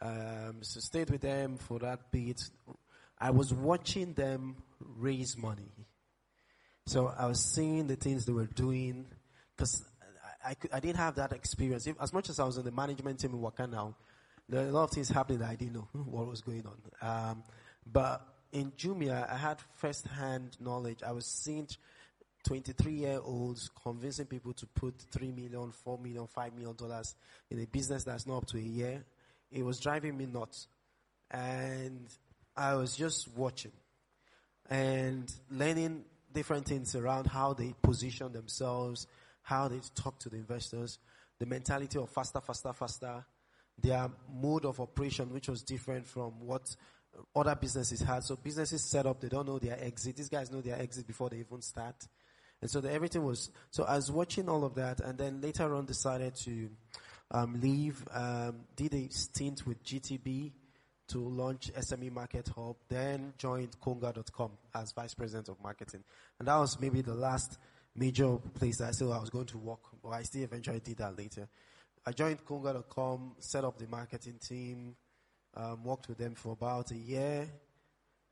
[0.01, 2.41] Um, so stayed with them for that bit.
[3.19, 5.71] I was watching them raise money.
[6.85, 9.05] So I was seeing the things they were doing
[9.55, 9.83] because
[10.43, 11.85] I, I, I, didn't have that experience.
[11.87, 13.93] If, as much as I was in the management team in Wakanow,
[14.49, 17.29] there are a lot of things happening that I didn't know what was going on.
[17.31, 17.43] Um,
[17.91, 21.03] but in Jumia, I had first-hand knowledge.
[21.03, 21.67] I was seeing
[22.47, 27.15] 23-year-olds convincing people to put three million, four million, five million dollars
[27.49, 29.05] in a business that's not up to a year.
[29.51, 30.67] It was driving me nuts,
[31.29, 32.07] and
[32.57, 33.71] I was just watching
[34.69, 39.07] and learning different things around how they position themselves,
[39.41, 40.99] how they talk to the investors,
[41.39, 43.25] the mentality of faster, faster, faster,
[43.81, 46.75] their mode of operation, which was different from what
[47.35, 48.23] other businesses had.
[48.23, 50.15] So businesses set up, they don't know their exit.
[50.15, 51.95] These guys know their exit before they even start.
[52.61, 55.73] And so the, everything was, so I was watching all of that and then later
[55.73, 56.69] on decided to
[57.31, 60.51] um, leave, um, did a stint with GTB
[61.11, 66.03] to launch SME Market Hub, then joined Konga.com as Vice President of Marketing.
[66.39, 67.57] And that was maybe the last
[67.95, 70.97] major place that I said I was going to work, but I still eventually did
[70.97, 71.47] that later.
[72.05, 74.95] I joined Konga.com, set up the marketing team,
[75.55, 77.47] um, worked with them for about a year,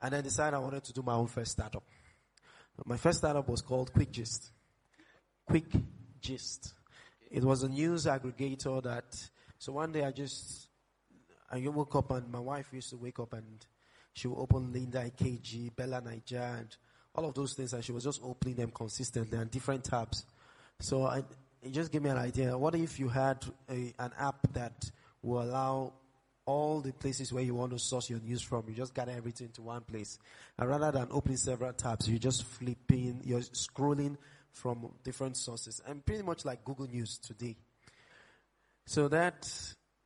[0.02, 1.84] and then decided I wanted to do my own first startup.
[2.86, 4.52] My first startup was called Quick Gist.
[5.46, 5.72] Quick
[6.22, 6.74] Gist.
[7.30, 9.16] It was a news aggregator that,
[9.58, 10.69] so one day I just,
[11.52, 13.66] I woke up and my wife used to wake up and
[14.14, 16.76] she would open Linda Ikeji, Bella Niger, and
[17.16, 20.26] all of those things, and she was just opening them consistently and different tabs.
[20.80, 21.24] So I,
[21.62, 22.58] it just gave me an idea.
[22.58, 24.90] What if you had a, an app that
[25.22, 25.94] will allow
[26.50, 28.64] all the places where you want to source your news from.
[28.68, 30.18] You just gather everything to one place.
[30.58, 34.18] And rather than opening several tabs, you're just flipping, you're scrolling
[34.52, 35.80] from different sources.
[35.86, 37.56] And pretty much like Google News today.
[38.88, 39.48] So that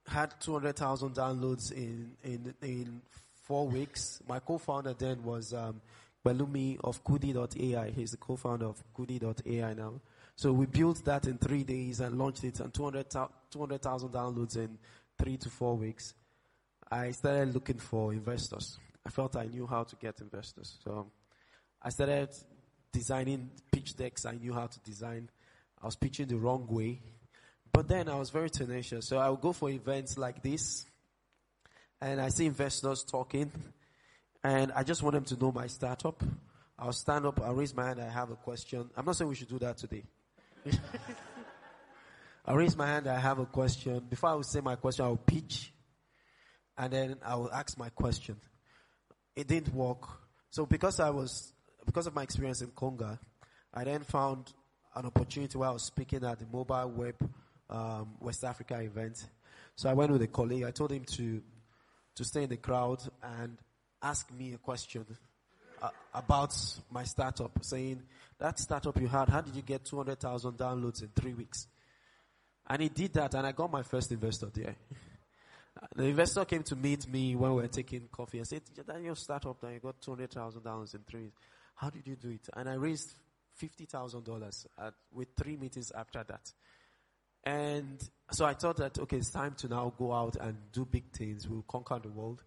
[0.08, 3.02] had 200,000 downloads in, in, in
[3.44, 4.22] four weeks.
[4.28, 5.82] My co-founder then was, um,
[6.26, 7.90] Pelumi of Kudi.ai.
[7.90, 10.00] He's the co-founder of Kudi.ai now.
[10.36, 14.78] So we built that in three days and launched it and 200,000 200, downloads in
[15.18, 16.14] three to four weeks.
[16.90, 18.80] I started looking for investors.
[19.06, 20.78] I felt I knew how to get investors.
[20.84, 21.12] So
[21.82, 22.30] I started
[22.92, 25.30] designing pitch decks I knew how to design.
[25.82, 27.02] I was pitching the wrong way.
[27.74, 29.08] But then I was very tenacious.
[29.08, 30.86] So I would go for events like this
[32.00, 33.52] and I see investors talking
[34.44, 36.22] and I just want them to know my startup.
[36.78, 38.90] I'll stand up, I'll raise my hand, I have a question.
[38.96, 40.04] I'm not saying we should do that today.
[42.46, 44.06] I'll raise my hand, I have a question.
[44.08, 45.74] Before I will say my question, I'll pitch.
[46.78, 48.36] And then I will ask my question.
[49.36, 50.08] It didn't work.
[50.52, 51.54] So because I was,
[51.86, 53.18] because of my experience in Konga,
[53.74, 54.54] I then found
[54.96, 57.16] an opportunity where I was speaking at the mobile web
[57.74, 59.28] um, West Africa event.
[59.76, 60.64] So I went with a colleague.
[60.64, 61.42] I told him to
[62.16, 63.58] to stay in the crowd and
[64.02, 65.06] ask me a question
[65.82, 66.56] uh, about
[66.92, 68.04] my startup, saying,
[68.40, 71.68] that startup you had, how did you get 200,000 downloads in three weeks?
[72.68, 74.76] And he did that, and I got my first investor there.
[75.96, 79.16] the investor came to meet me when we were taking coffee and said, that your
[79.16, 81.42] startup that you got 200,000 downloads in three weeks.
[81.76, 82.48] How did you do it?
[82.56, 83.16] And I raised
[83.62, 84.66] $50,000
[85.12, 86.52] with three meetings after that.
[87.44, 87.98] And
[88.32, 91.48] so I thought that, okay, it's time to now go out and do big things.
[91.48, 92.44] We'll conquer the world.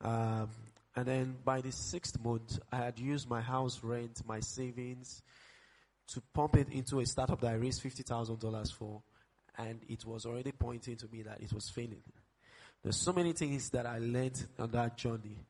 [0.00, 0.48] Um,
[0.96, 5.22] and then by the sixth month, I had used my house rent, my savings
[6.08, 9.02] to pump it into a startup that I raised $50,000 for.
[9.58, 12.02] And it was already pointing to me that it was failing.
[12.82, 15.44] There's so many things that I learned on that journey.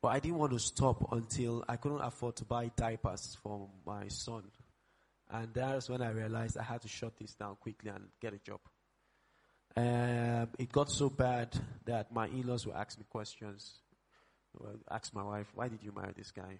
[0.00, 4.06] But I didn't want to stop until I couldn't afford to buy diapers for my
[4.08, 4.44] son.
[5.30, 8.38] And that's when I realized I had to shut this down quickly and get a
[8.38, 8.60] job.
[9.76, 13.80] Um, it got so bad that my in-laws would ask me questions.
[14.58, 16.58] Well, ask my wife, why did you marry this guy?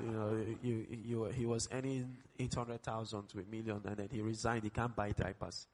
[0.00, 4.64] you know, you, you, he was earning 800,000 to a million and then he resigned.
[4.64, 5.66] He can't buy diapers.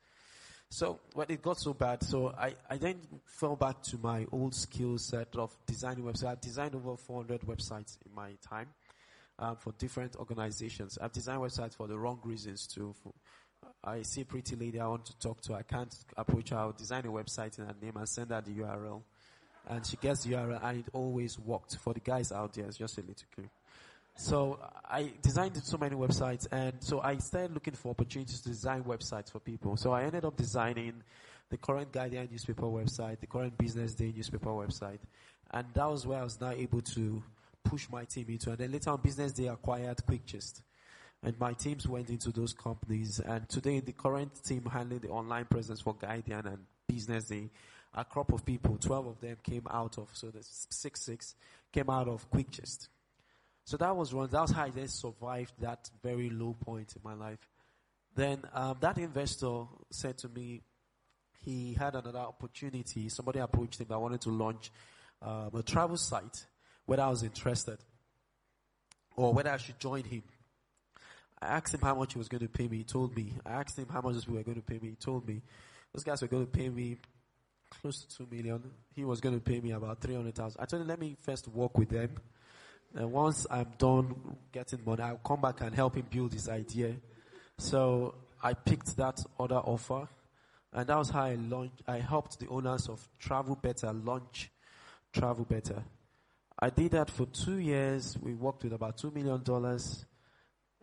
[0.70, 4.54] So when it got so bad, so I, I then fell back to my old
[4.54, 6.26] skill set of designing websites.
[6.26, 8.68] I designed over 400 websites in my time
[9.38, 10.98] um, for different organizations.
[11.00, 12.94] I've designed websites for the wrong reasons too.
[13.02, 13.12] For,
[13.82, 15.54] I see a pretty lady I want to talk to.
[15.54, 16.56] I can't approach her.
[16.56, 19.02] I'll design a website in her name and send her the URL.
[19.68, 21.76] And she gets the URL and it always worked.
[21.76, 23.48] For the guys out there, it's just a little clue.
[24.16, 28.84] So I designed so many websites and so I started looking for opportunities to design
[28.84, 29.76] websites for people.
[29.76, 31.02] So I ended up designing
[31.50, 35.00] the current Guardian newspaper website, the current Business Day newspaper website.
[35.50, 37.22] And that was where I was now able to
[37.64, 38.50] push my team into.
[38.50, 40.62] And then later on Business they acquired QuickGist.
[41.22, 43.18] And my teams went into those companies.
[43.20, 47.50] And today the current team handling the online presence for Guardian and Business Day,
[47.94, 51.34] a crop of people, 12 of them came out of, so the six, six
[51.72, 52.88] came out of QuickGist.
[53.64, 57.14] So that was one, that was how I survived that very low point in my
[57.14, 57.48] life.
[58.14, 60.62] Then um, that investor said to me,
[61.40, 63.08] he had another opportunity.
[63.08, 64.70] Somebody approached him that wanted to launch
[65.22, 66.46] um, a travel site
[66.86, 67.78] whether I was interested
[69.16, 70.22] or whether I should join him.
[71.40, 72.78] I asked him how much he was going to pay me.
[72.78, 73.32] He told me.
[73.44, 74.90] I asked him how much we were going to pay me.
[74.90, 75.42] He told me.
[75.92, 76.96] Those guys were going to pay me
[77.80, 78.62] close to two million.
[78.94, 80.60] He was going to pay me about three hundred thousand.
[80.60, 82.10] I told him, let me first work with them.
[82.94, 86.94] And once I'm done getting money, I'll come back and help him build his idea.
[87.58, 90.08] So I picked that other offer,
[90.72, 91.82] and that was how I launched.
[91.86, 94.50] I helped the owners of Travelbeta launch
[95.12, 95.82] Travelbeta.
[96.58, 98.16] I did that for two years.
[98.20, 99.42] We worked with about $2 million.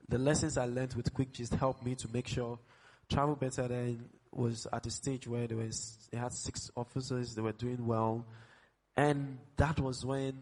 [0.10, 2.60] The lessons I learned with QuickGist helped me to make sure
[3.10, 7.54] Travelbeta then was at a stage where there was, they had six officers, they were
[7.54, 8.26] doing well.
[8.98, 10.42] And that was when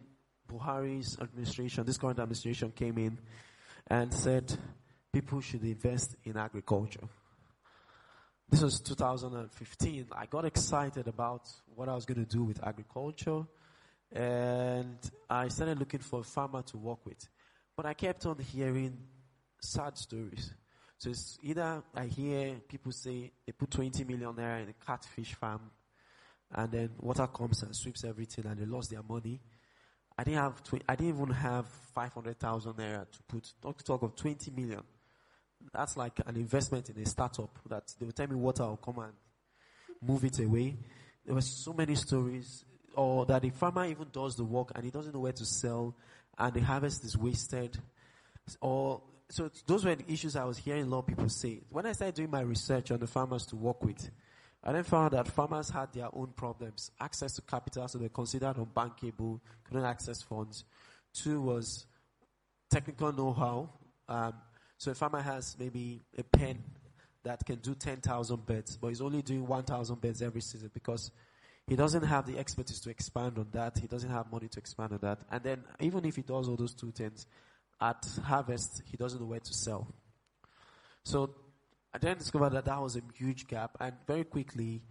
[0.51, 3.19] Buhari's administration, this current administration came in
[3.87, 4.51] and said
[5.13, 7.08] people should invest in agriculture.
[8.49, 10.08] This was 2015.
[10.12, 13.45] I got excited about what I was going to do with agriculture
[14.12, 14.97] and
[15.29, 17.27] I started looking for a farmer to work with.
[17.75, 18.97] But I kept on hearing
[19.62, 20.53] sad stories.
[20.97, 25.33] So it's either I hear people say they put 20 million naira in a catfish
[25.35, 25.62] farm
[26.51, 29.39] and then water comes and sweeps everything and they lost their money.
[30.17, 34.01] I didn't have, tw- I didn't even have 500,000 naira to put, not to talk
[34.01, 34.81] of 20 million.
[35.71, 38.99] That's like an investment in a startup that they will tell me water will come
[38.99, 39.13] and
[40.01, 40.77] move it away.
[41.25, 42.65] there were so many stories,
[42.96, 45.96] or that the farmer even does the work and he doesn't know where to sell,
[46.37, 47.77] and the harvest is wasted,
[48.62, 51.62] or so those were the issues I was hearing a lot of people say.
[51.69, 54.10] When I started doing my research on the farmers to work with,
[54.63, 56.92] I then found that farmers had their own problems.
[57.00, 60.65] Access to capital, so they're considered unbankable, couldn't access funds.
[61.13, 61.85] Two was
[62.69, 63.69] technical know-how.
[64.08, 64.33] Um,
[64.77, 66.63] so a farmer has maybe a pen
[67.23, 71.12] that can do 10,000 beds, but he's only doing 1,000 beds every season because
[71.69, 73.77] he doesn't have the expertise to expand on that.
[73.77, 75.19] He doesn't have money to expand on that.
[75.31, 77.27] And then even if he does all those two things,
[77.79, 79.87] at harvest, he doesn't know where to sell.
[81.03, 81.35] So
[81.93, 83.77] I then discovered that that was a huge gap.
[83.79, 84.81] And very quickly,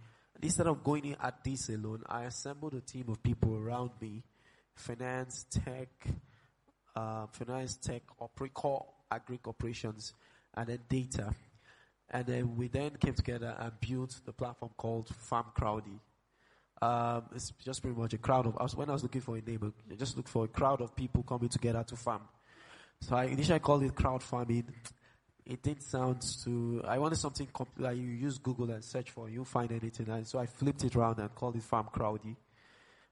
[0.41, 4.23] instead of going in at this alone, I assembled a team of people around me,
[4.73, 5.89] finance, tech,
[6.95, 10.13] uh, finance, tech, operate, core agri operations,
[10.55, 11.35] and then data.
[12.09, 15.99] And then we then came together and built the platform called FarmCrowdy.
[16.81, 18.75] Um, it's just pretty much a crowd of us.
[18.75, 21.23] When I was looking for a name, I just looked for a crowd of people
[21.23, 22.21] coming together to farm.
[23.01, 24.65] So I initially called it crowd farming.
[25.45, 26.81] It didn't sound too.
[26.87, 30.07] I wanted something comp- like you use Google and search for, you find anything.
[30.09, 32.35] And so I flipped it around and called it FarmCrowdy,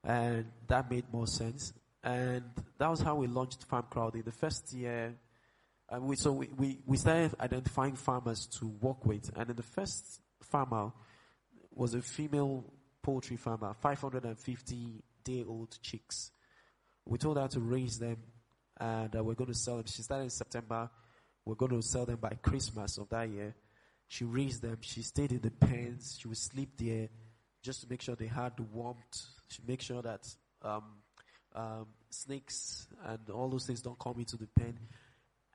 [0.04, 1.72] and that made more sense.
[2.02, 2.44] And
[2.78, 4.24] that was how we launched FarmCrowdy.
[4.24, 5.14] The first year,
[5.90, 9.30] and we, so we, we, we started identifying farmers to work with.
[9.36, 10.92] And then the first farmer
[11.74, 12.64] was a female
[13.08, 16.30] poultry farmer, 550 day old chicks.
[17.06, 18.18] We told her to raise them
[18.78, 19.86] and uh, we're going to sell them.
[19.86, 20.90] She started in September.
[21.42, 23.54] We're going to sell them by Christmas of that year.
[24.08, 24.76] She raised them.
[24.82, 26.18] She stayed in the pens.
[26.20, 27.08] She would sleep there
[27.62, 29.24] just to make sure they had the warmth.
[29.46, 30.28] She make sure that
[30.60, 30.84] um,
[31.56, 34.78] um, snakes and all those things don't come into the pen.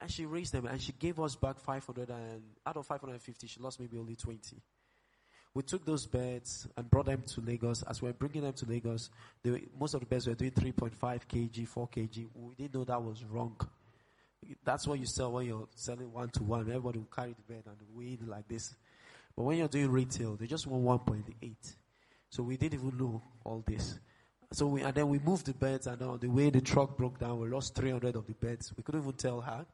[0.02, 3.60] And she raised them and she gave us back 500 and out of 550, she
[3.60, 4.60] lost maybe only 20.
[5.56, 7.84] We took those beds and brought them to Lagos.
[7.84, 9.12] As we were bringing them to Lagos,
[9.46, 12.28] were, most of the beds were doing 3.5 kg, 4 kg.
[12.34, 13.56] We didn't know that was wrong.
[14.64, 16.62] That's what you sell when you're selling one to one.
[16.62, 18.76] Everybody will carry the bed and weigh like this.
[19.36, 21.76] But when you're doing retail, they just want 1.8.
[22.30, 24.00] So we didn't even know all this.
[24.52, 27.20] So we, and then we moved the beds and on the way the truck broke
[27.20, 28.74] down, we lost 300 of the beds.
[28.76, 29.66] We couldn't even tell her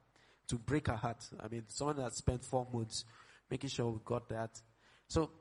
[0.47, 1.25] to break her heart.
[1.39, 3.05] I mean, someone that spent four months
[3.49, 4.61] making sure we got that.
[5.07, 5.31] So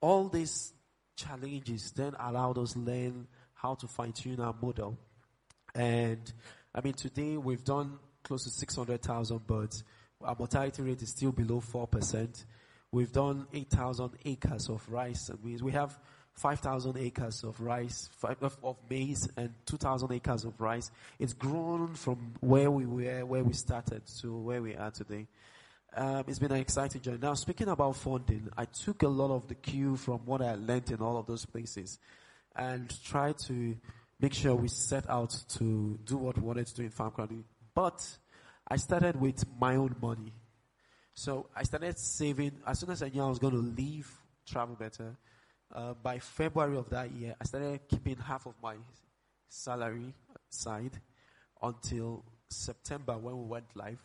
[0.00, 0.72] all these
[1.16, 4.96] challenges then allowed us learn how to fine tune our model.
[5.74, 6.32] And
[6.74, 9.84] I mean, today we've done close to 600,000 birds.
[10.22, 12.44] Our mortality rate is still below 4%.
[12.90, 15.30] We've done 8,000 acres of rice.
[15.42, 15.98] We, have
[16.34, 20.90] 5,000 acres of rice, of, maize, and 2,000 acres of rice.
[21.18, 25.26] It's grown from where we were, where we started to where we are today.
[25.98, 27.18] Um, it's been an exciting journey.
[27.20, 30.92] Now, speaking about funding, I took a lot of the cue from what I learned
[30.92, 31.98] in all of those places
[32.54, 33.76] and tried to
[34.20, 37.42] make sure we set out to do what we wanted to do in FarmCrowdy.
[37.74, 38.06] But
[38.68, 40.32] I started with my own money.
[41.14, 44.08] So I started saving, as soon as I knew I was going to leave
[44.48, 45.16] Travelbeta,
[45.74, 48.76] uh, by February of that year, I started keeping half of my
[49.48, 50.14] salary
[50.48, 51.00] aside
[51.60, 53.98] until September when we went live.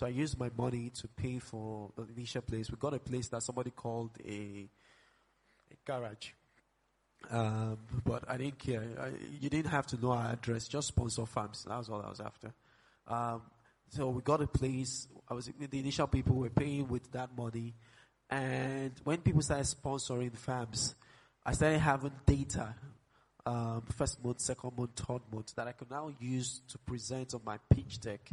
[0.00, 2.70] So I used my money to pay for the initial place.
[2.70, 4.66] We got a place that somebody called a,
[5.70, 6.30] a garage.
[7.30, 8.82] Um, but I didn't care.
[8.98, 11.66] I, you didn't have to know our address, just sponsor farms.
[11.68, 12.50] That was all I was after.
[13.06, 13.42] Um,
[13.90, 15.06] so we got a place.
[15.28, 17.74] I was the initial people were paying with that money,
[18.30, 20.94] and when people started sponsoring farms,
[21.44, 22.74] I started having data.
[23.44, 27.42] Um, first month, second month, third month that I could now use to present on
[27.44, 28.30] my pitch deck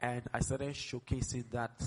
[0.00, 1.80] and I started showcasing that.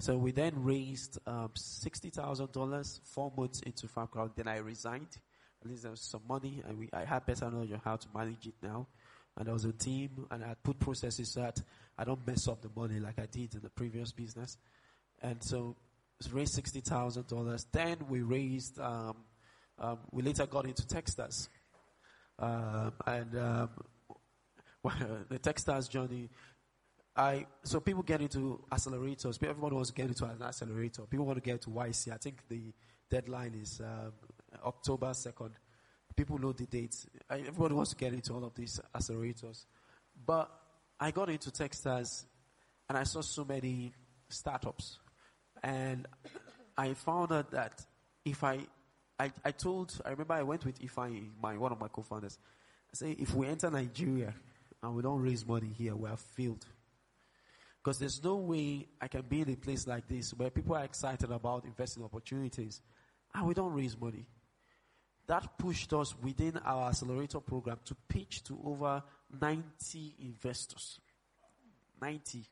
[0.00, 4.32] So we then raised um, sixty thousand dollars four months into Farm Crowd.
[4.36, 5.08] Then I resigned.
[5.62, 8.08] At least there was some money, and we, I had better knowledge on how to
[8.14, 8.88] manage it now.
[9.36, 11.62] And there was a team, and I put processes so that
[11.96, 14.56] I don't mess up the money like I did in the previous business.
[15.22, 15.76] And so
[16.32, 17.66] raised sixty thousand dollars.
[17.72, 18.78] Then we raised.
[18.80, 19.16] Um,
[19.78, 21.48] um, we later got into Techstars,
[22.38, 23.70] um, and um,
[25.28, 26.28] the Techstars journey
[27.14, 29.42] I so people get into accelerators.
[29.42, 31.02] Everyone wants to get into an accelerator.
[31.02, 32.12] People want to get to YC.
[32.12, 32.72] I think the
[33.10, 34.12] deadline is um,
[34.64, 35.50] October second.
[36.16, 37.06] People know the dates.
[37.28, 39.66] I, everybody wants to get into all of these accelerators,
[40.26, 40.50] but
[41.00, 42.24] I got into Techstars,
[42.88, 43.92] and I saw so many
[44.28, 44.98] startups,
[45.62, 46.06] and
[46.76, 47.84] I found out that
[48.24, 48.60] if I,
[49.18, 52.38] I, I told, I remember I went with Ify, my one of my co-founders.
[52.92, 54.34] I say, if we enter Nigeria
[54.82, 56.66] and we don't raise money here, we are failed.
[57.82, 60.84] Because there's no way I can be in a place like this where people are
[60.84, 62.80] excited about investing opportunities
[63.34, 64.24] and we don't raise money.
[65.26, 69.02] that pushed us within our accelerator program to pitch to over
[69.40, 71.00] 90 investors.
[72.00, 72.44] 90.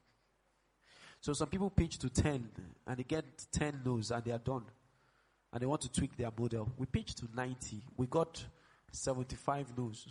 [1.20, 2.48] So some people pitch to 10
[2.86, 4.64] and they get 10 no's and they are done.
[5.52, 6.72] And they want to tweak their model.
[6.78, 7.82] We pitched to 90.
[7.96, 8.42] We got
[8.92, 10.08] 75 no's.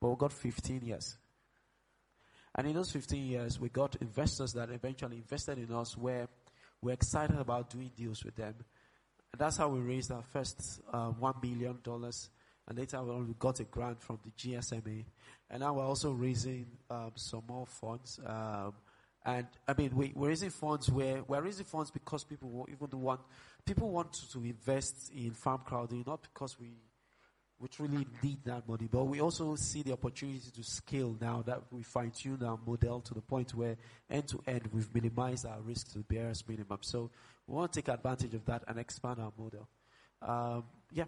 [0.00, 1.16] But we got 15 years.
[2.58, 6.26] And in those 15 years, we got investors that eventually invested in us where
[6.82, 8.56] we're excited about doing deals with them.
[9.32, 11.78] And that's how we raised our first uh, $1 million.
[11.86, 15.04] And later on, we got a grant from the GSMA.
[15.48, 18.18] And now we're also raising um, some more funds.
[18.26, 18.72] Um,
[19.24, 23.20] and I mean, we, are raising funds where we're raising funds because people even want
[23.64, 26.70] people want to, to invest in farm crowding, not because we
[27.60, 28.88] we truly need that money.
[28.90, 33.00] But we also see the opportunity to scale now that we fine tune our model
[33.00, 33.76] to the point where
[34.08, 36.78] end to end we've minimized our risk to the barest minimum.
[36.82, 37.10] So
[37.46, 39.68] we want to take advantage of that and expand our model.
[40.22, 41.04] Um, yeah.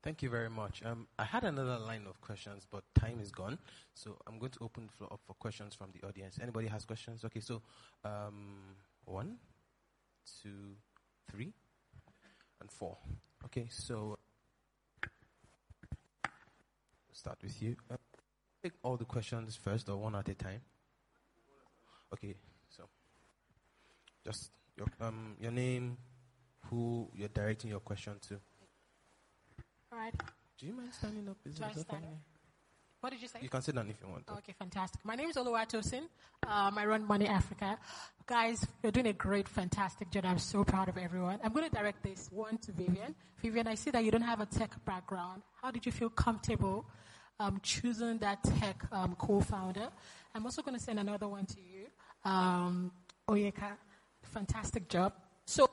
[0.00, 0.80] Thank you very much.
[0.84, 3.58] Um, I had another line of questions, but time is gone.
[3.94, 6.38] So I'm going to open the floor up for questions from the audience.
[6.40, 7.24] Anybody has questions?
[7.24, 7.62] Okay, so
[8.04, 9.36] um, one,
[10.40, 10.76] two,
[11.30, 11.52] three,
[12.60, 12.96] and four.
[13.44, 14.18] Okay, so
[17.18, 17.76] start with you.
[17.90, 17.96] Uh,
[18.62, 20.60] take all the questions first or one at a time.
[22.12, 22.34] Okay,
[22.68, 22.84] so
[24.24, 25.96] just your um your name,
[26.70, 28.34] who you're directing your question to.
[29.92, 30.14] All right.
[30.58, 31.36] Do you mind standing up?
[31.44, 32.37] Is Do I stand up?
[33.00, 33.38] What did you say?
[33.42, 34.24] You can sit down if you want.
[34.38, 35.04] Okay, fantastic.
[35.04, 36.02] My name is Oluwatosin.
[36.46, 37.78] Um, I run Money Africa.
[38.26, 40.24] Guys, you're doing a great, fantastic job.
[40.26, 41.38] I'm so proud of everyone.
[41.44, 43.14] I'm going to direct this one to Vivian.
[43.40, 45.42] Vivian, I see that you don't have a tech background.
[45.62, 46.86] How did you feel comfortable
[47.40, 49.88] um, choosing that tech um, co-founder.
[50.34, 51.86] I'm also going to send another one to you,
[52.30, 52.92] um,
[53.28, 53.76] Onyeka.
[54.22, 55.12] Fantastic job.
[55.46, 55.68] So,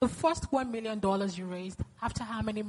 [0.00, 2.62] the first one million dollars you raised, after how many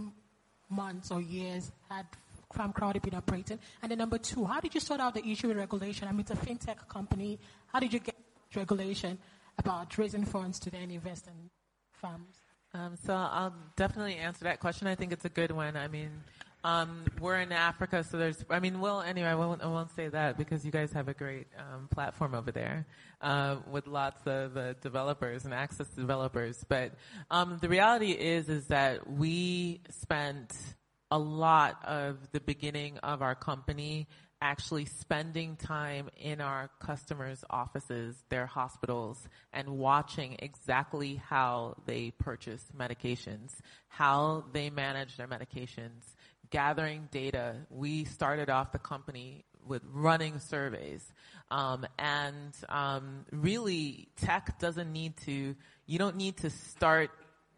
[0.70, 2.05] months or years had
[2.53, 3.59] FarmCrowdy been operating?
[3.81, 6.07] And then number two, how did you sort out the issue with regulation?
[6.07, 7.39] I mean, it's a fintech company.
[7.67, 8.15] How did you get
[8.55, 9.17] regulation
[9.57, 11.49] about raising funds to then invest in
[11.91, 12.41] farms?
[12.73, 14.87] Um, so I'll definitely answer that question.
[14.87, 15.75] I think it's a good one.
[15.75, 16.11] I mean,
[16.63, 20.09] um, we're in Africa, so there's, I mean, well, anyway, I won't, I won't say
[20.09, 22.85] that because you guys have a great um, platform over there
[23.21, 26.65] uh, with lots of uh, developers and access to developers.
[26.67, 26.93] But
[27.31, 30.51] um, the reality is, is that we spent
[31.12, 34.08] a lot of the beginning of our company
[34.41, 42.64] actually spending time in our customers' offices, their hospitals, and watching exactly how they purchase
[42.78, 43.51] medications,
[43.88, 46.03] how they manage their medications,
[46.51, 47.55] gathering data.
[47.70, 51.03] We started off the company with running surveys.
[51.49, 55.55] Um, and um, really, tech doesn't need to,
[55.86, 57.10] you don't need to start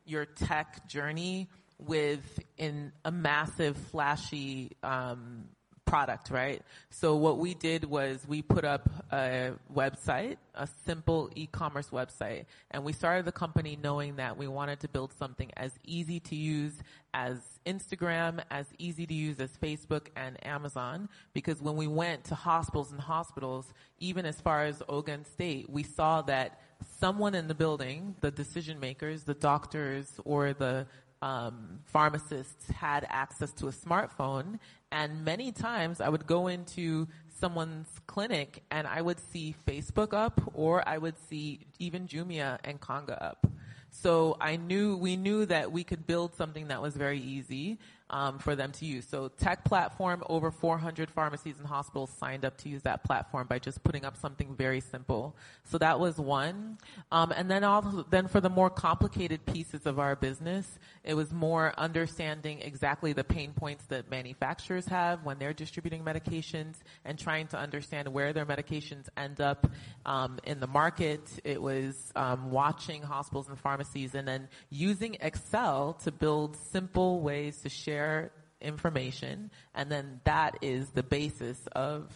[0.06, 5.46] your tech journey with in a massive, flashy um,
[5.90, 6.62] product, right?
[6.92, 12.84] So what we did was we put up a website, a simple e-commerce website, and
[12.84, 16.74] we started the company knowing that we wanted to build something as easy to use
[17.16, 22.36] as Instagram, as easy to use as Facebook and Amazon, because when we went to
[22.36, 26.62] hospitals and hospitals, even as far as Ogun State, we saw that
[27.00, 30.86] someone in the building, the decision makers, the doctors or the
[31.22, 34.60] um, pharmacists had access to a smartphone,
[34.92, 37.08] and many times I would go into
[37.40, 42.80] someone's clinic and I would see Facebook up, or I would see even Jumia and
[42.80, 43.48] Konga up.
[43.92, 47.80] So I knew we knew that we could build something that was very easy
[48.10, 49.06] um, for them to use.
[49.08, 53.60] So tech platform, over 400 pharmacies and hospitals signed up to use that platform by
[53.60, 55.36] just putting up something very simple.
[55.66, 56.78] So that was one.
[57.12, 61.32] Um, and then also, then for the more complicated pieces of our business, it was
[61.32, 67.48] more understanding exactly the pain points that manufacturers have when they're distributing medications and trying
[67.48, 69.68] to understand where their medications end up
[70.06, 71.22] um, in the market.
[71.44, 77.62] It was um, watching hospitals and pharmacies and then using Excel to build simple ways
[77.62, 78.32] to share share
[78.62, 82.12] information, and then that is the basis of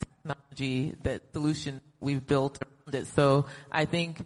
[0.00, 3.06] technology, that solution we've built around it.
[3.08, 4.22] So I think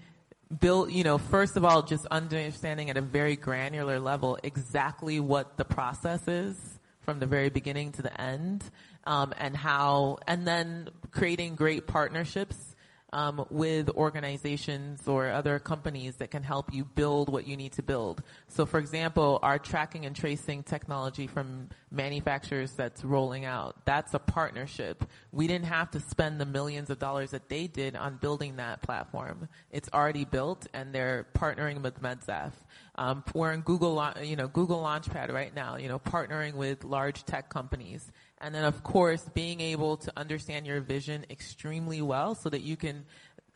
[0.61, 5.57] build, you know, first of all, just understanding at a very granular level exactly what
[5.57, 6.57] the process is
[7.01, 8.65] from the very beginning to the end,
[9.05, 12.72] um, and how, and then creating great partnerships
[13.13, 17.83] um, with organizations or other companies that can help you build what you need to
[17.83, 18.23] build.
[18.49, 24.19] So, for example, our tracking and tracing technology from manufacturers that's rolling out, that's a
[24.19, 25.05] partnership.
[25.31, 28.83] We didn't have to spend the millions of dollars that they did on building that
[28.83, 29.49] platform.
[29.71, 32.53] It's already built, and they're partnering with MedSaf.
[32.95, 37.25] Um, we're in Google, you know, Google Launchpad right now, you know, partnering with large
[37.25, 38.13] tech companies.
[38.43, 42.77] And then of course, being able to understand your vision extremely well so that you
[42.77, 43.05] can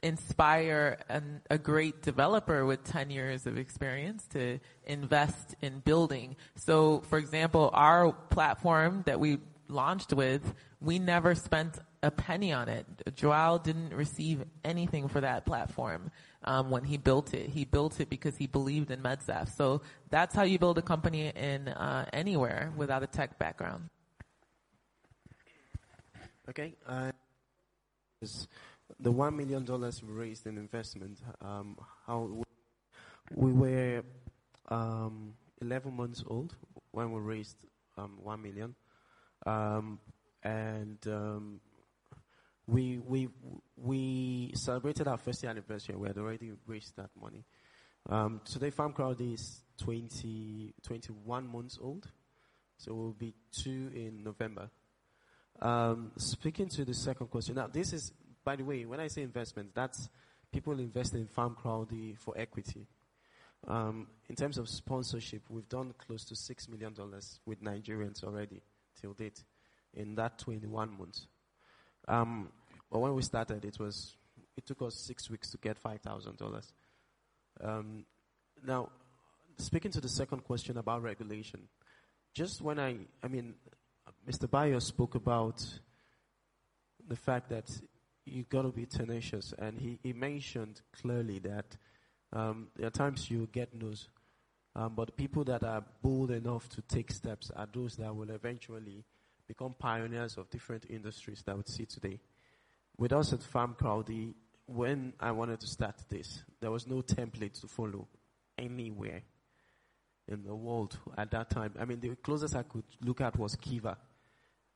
[0.03, 6.37] inspire an, a great developer with 10 years of experience to invest in building.
[6.55, 12.68] So for example, our platform that we launched with, we never spent a penny on
[12.68, 12.87] it.
[13.16, 16.11] Joao didn't receive anything for that platform
[16.45, 17.49] um, when he built it.
[17.51, 19.57] He built it because he believed in MedSaf.
[19.57, 23.89] So that's how you build a company in uh, anywhere without a tech background.
[26.49, 26.74] Okay.
[26.86, 27.11] Uh,
[29.01, 31.18] the one million dollars we raised in investment.
[31.40, 31.76] Um,
[32.07, 32.44] how we,
[33.34, 34.03] we were
[34.68, 36.55] um, 11 months old
[36.92, 37.57] when we raised
[37.99, 38.76] um, one million,
[39.44, 39.99] um,
[40.44, 41.61] and um,
[42.68, 43.28] we we
[43.76, 45.97] we celebrated our first year anniversary.
[45.97, 47.44] We had already raised that money.
[48.09, 52.09] Um, today, Farm Crowd is 20, 21 months old,
[52.78, 54.70] so we'll be two in November.
[55.61, 58.13] Um, speaking to the second question, now this is,
[58.45, 60.09] by the way, when I say investment, that's
[60.53, 62.87] people investing in FarmCrowdy for equity.
[63.67, 68.63] Um, in terms of sponsorship, we've done close to six million dollars with Nigerians already
[69.01, 69.43] till date
[69.95, 71.27] in that 21 months.
[72.07, 72.51] Um,
[72.91, 74.17] but when we started, it was
[74.57, 76.73] it took us six weeks to get five thousand dollars.
[77.61, 78.05] Um,
[78.65, 78.91] now,
[79.59, 81.69] speaking to the second question about regulation,
[82.35, 83.55] just when I, I mean,
[84.29, 84.51] Mr.
[84.51, 85.64] Bayo spoke about
[87.07, 87.70] the fact that
[88.24, 91.77] you've got to be tenacious, and he, he mentioned clearly that
[92.33, 94.09] um, there are times you get news,
[94.74, 99.05] um, but people that are bold enough to take steps are those that will eventually
[99.47, 102.18] become pioneers of different industries that we see today.
[102.99, 104.35] With us at FarmCrowdy,
[104.66, 108.09] when I wanted to start this, there was no template to follow
[108.59, 109.22] anywhere
[110.27, 111.74] in the world at that time.
[111.79, 113.97] I mean, the closest I could look at was Kiva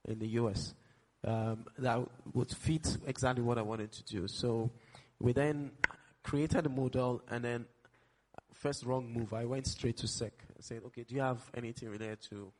[0.06, 0.74] in the US.
[1.22, 2.00] Um, that
[2.32, 4.26] would fit exactly what I wanted to do.
[4.26, 4.70] So
[5.18, 5.72] we then
[6.22, 7.66] created a model and then
[8.60, 10.32] first wrong move, I went straight to SEC.
[10.50, 12.52] I said, okay, do you have anything related to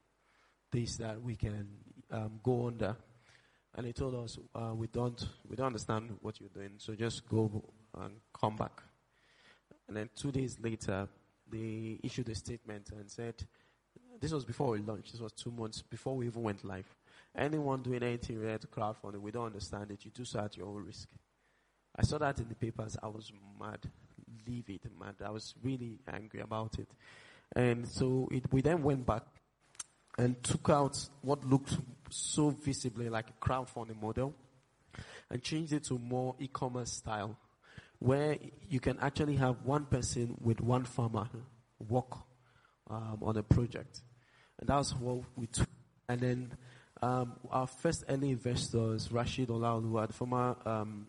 [0.73, 1.69] this that we can
[2.11, 2.97] um, go under?
[3.75, 7.29] And they told us, uh, we don't, we don't understand what you're doing, so just
[7.29, 7.63] go
[7.99, 8.83] and come back.
[9.87, 11.07] And then two days later,
[11.51, 13.35] they issued a statement and said,
[14.21, 16.87] this was before we launched, this was two months before we even went live.
[17.37, 20.05] Anyone doing anything related to crowdfunding, we don't understand it.
[20.05, 21.09] You do so at your own risk.
[21.97, 22.97] I saw that in the papers.
[23.03, 23.79] I was mad,
[24.47, 25.17] livid, mad.
[25.25, 26.89] I was really angry about it.
[27.55, 29.23] And so it, we then went back
[30.19, 31.77] and took out what looked
[32.11, 34.35] so visibly like a crowdfunding model
[35.31, 37.37] and changed it to more e-commerce style
[38.01, 38.37] where
[38.69, 41.29] you can actually have one person with one farmer
[41.89, 42.17] work
[42.89, 44.01] um, on a project.
[44.59, 45.69] And that's what we took.
[46.09, 46.53] And then
[47.03, 51.07] um, our first early investors, Rasheed Olaoluwa, the former um,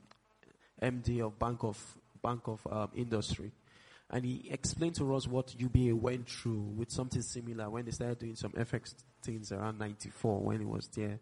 [0.81, 3.51] MD of Bank of Bank of um, Industry,
[4.09, 8.19] and he explained to us what UBA went through with something similar when they started
[8.19, 11.19] doing some FX things around '94 when he was there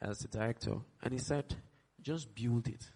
[0.00, 0.74] as the director.
[1.02, 1.54] And he said,
[2.00, 2.90] just build it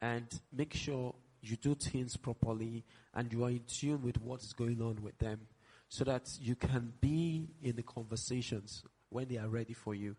[0.00, 2.84] and make sure you do things properly
[3.14, 5.40] and you are in tune with what is going on with them
[5.88, 10.16] so that you can be in the conversations when they are ready for you.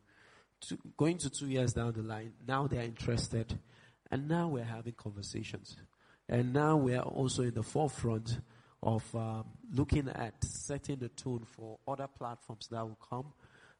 [0.67, 3.57] To, going to two years down the line, now they are interested,
[4.11, 5.75] and now we're having conversations.
[6.29, 8.39] And now we are also in the forefront
[8.83, 13.33] of um, looking at setting the tone for other platforms that will come,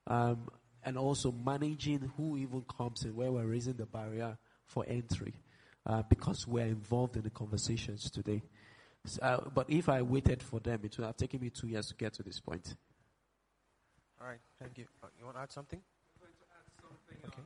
[0.08, 0.50] um,
[0.84, 5.34] and also managing who even comes and where we're raising the barrier for entry,
[5.86, 8.42] uh, because we're involved in the conversations today.
[9.06, 11.88] So, uh, but if I waited for them, it would have taken me two years
[11.88, 12.76] to get to this point.
[14.22, 14.86] All right, thank you.
[15.04, 15.82] Uh, you want to add something?
[17.26, 17.42] Okay.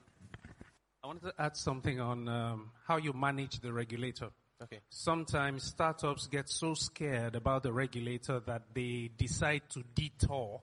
[1.01, 4.27] I wanted to add something on um, how you manage the regulator.
[4.61, 4.79] Okay.
[4.89, 10.61] Sometimes startups get so scared about the regulator that they decide to detour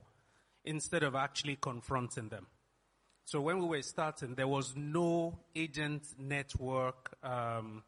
[0.66, 2.46] instead of actually confronting them.
[3.24, 7.16] So when we were starting, there was no agent network.
[7.22, 7.84] Um,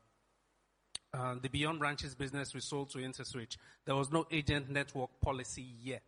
[1.13, 3.59] uh, the Beyond Branches business we sold to InterSwitch.
[3.85, 6.03] There was no agent network policy yet.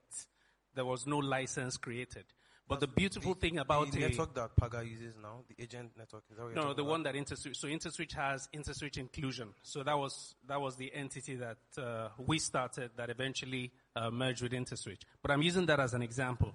[0.77, 2.25] There was no license created.
[2.69, 5.93] But the beautiful the, thing about the a- network that Paga uses now, the agent
[5.97, 6.91] network, is that what you're no, the about?
[6.91, 7.57] one that InterSwitch.
[7.57, 9.49] So InterSwitch has InterSwitch Inclusion.
[9.63, 14.43] So that was that was the entity that uh, we started that eventually uh, merged
[14.43, 15.03] with InterSwitch.
[15.23, 16.53] But I'm using that as an example.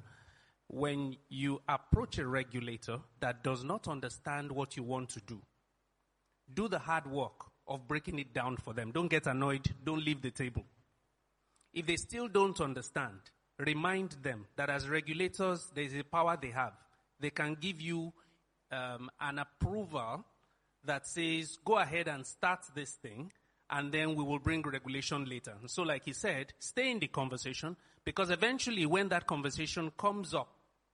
[0.68, 5.42] When you approach a regulator that does not understand what you want to do,
[6.54, 8.92] do the hard work of breaking it down for them.
[8.92, 9.70] Don't get annoyed.
[9.84, 10.64] Don't leave the table.
[11.74, 13.20] If they still don't understand,
[13.66, 16.74] remind them that as regulators, there's a power they have.
[17.20, 18.12] They can give you
[18.72, 20.26] um, an approval
[20.84, 23.32] that says, go ahead and start this thing,
[23.70, 25.54] and then we will bring regulation later.
[25.60, 30.34] And so, like he said, stay in the conversation, because eventually, when that conversation comes
[30.34, 30.50] up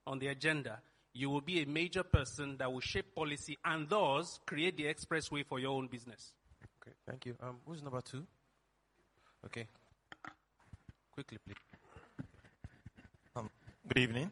[0.06, 0.80] on the agenda,
[1.14, 5.44] you will be a major person that will shape policy and thus create the expressway
[5.44, 6.32] for your own business.
[6.82, 7.34] Okay, thank you.
[7.42, 8.26] Um, who's number two?
[9.46, 9.66] Okay.
[11.12, 11.67] Quickly, please.
[13.88, 14.30] Good evening.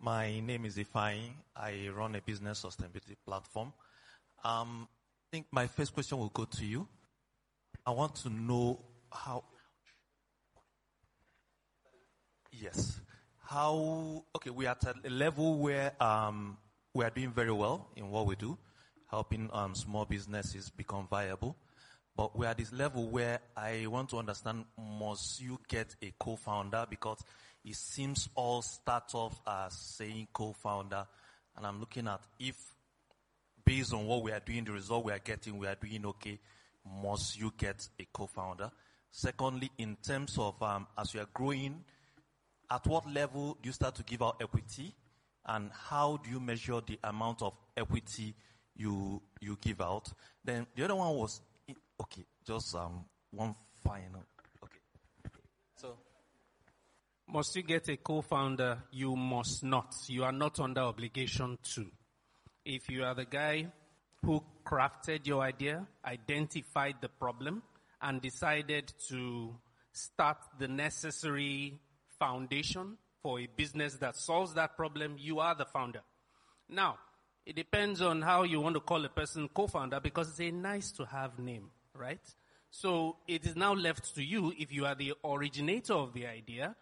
[0.00, 1.30] My name is Ifai.
[1.54, 3.72] I run a business sustainability platform.
[4.42, 6.88] Um, I think my first question will go to you.
[7.86, 8.80] I want to know
[9.12, 9.44] how.
[12.50, 13.00] Yes.
[13.38, 16.58] How, okay, we are at a level where um,
[16.94, 18.58] we are doing very well in what we do,
[19.08, 21.56] helping um, small businesses become viable.
[22.16, 26.12] But we are at this level where I want to understand, must you get a
[26.18, 26.86] co-founder?
[26.90, 27.22] Because
[27.68, 31.06] it seems all startups are saying co-founder.
[31.56, 32.56] And I'm looking at if,
[33.64, 36.38] based on what we are doing, the result we are getting, we are doing okay,
[37.02, 38.70] must you get a co-founder?
[39.10, 41.84] Secondly, in terms of, um, as you are growing,
[42.70, 44.94] at what level do you start to give out equity?
[45.44, 48.34] And how do you measure the amount of equity
[48.76, 50.10] you, you give out?
[50.42, 51.40] Then the other one was,
[52.00, 53.54] okay, just um, one
[53.84, 54.24] final.
[57.30, 58.84] Must you get a co-founder?
[58.90, 59.94] You must not.
[60.06, 61.84] You are not under obligation to.
[62.64, 63.66] If you are the guy
[64.24, 67.62] who crafted your idea, identified the problem,
[68.00, 69.54] and decided to
[69.92, 71.78] start the necessary
[72.18, 76.00] foundation for a business that solves that problem, you are the founder.
[76.66, 76.96] Now,
[77.44, 80.92] it depends on how you want to call a person co-founder because it's a nice
[80.92, 82.22] to have name, right?
[82.70, 86.74] So it is now left to you, if you are the originator of the idea,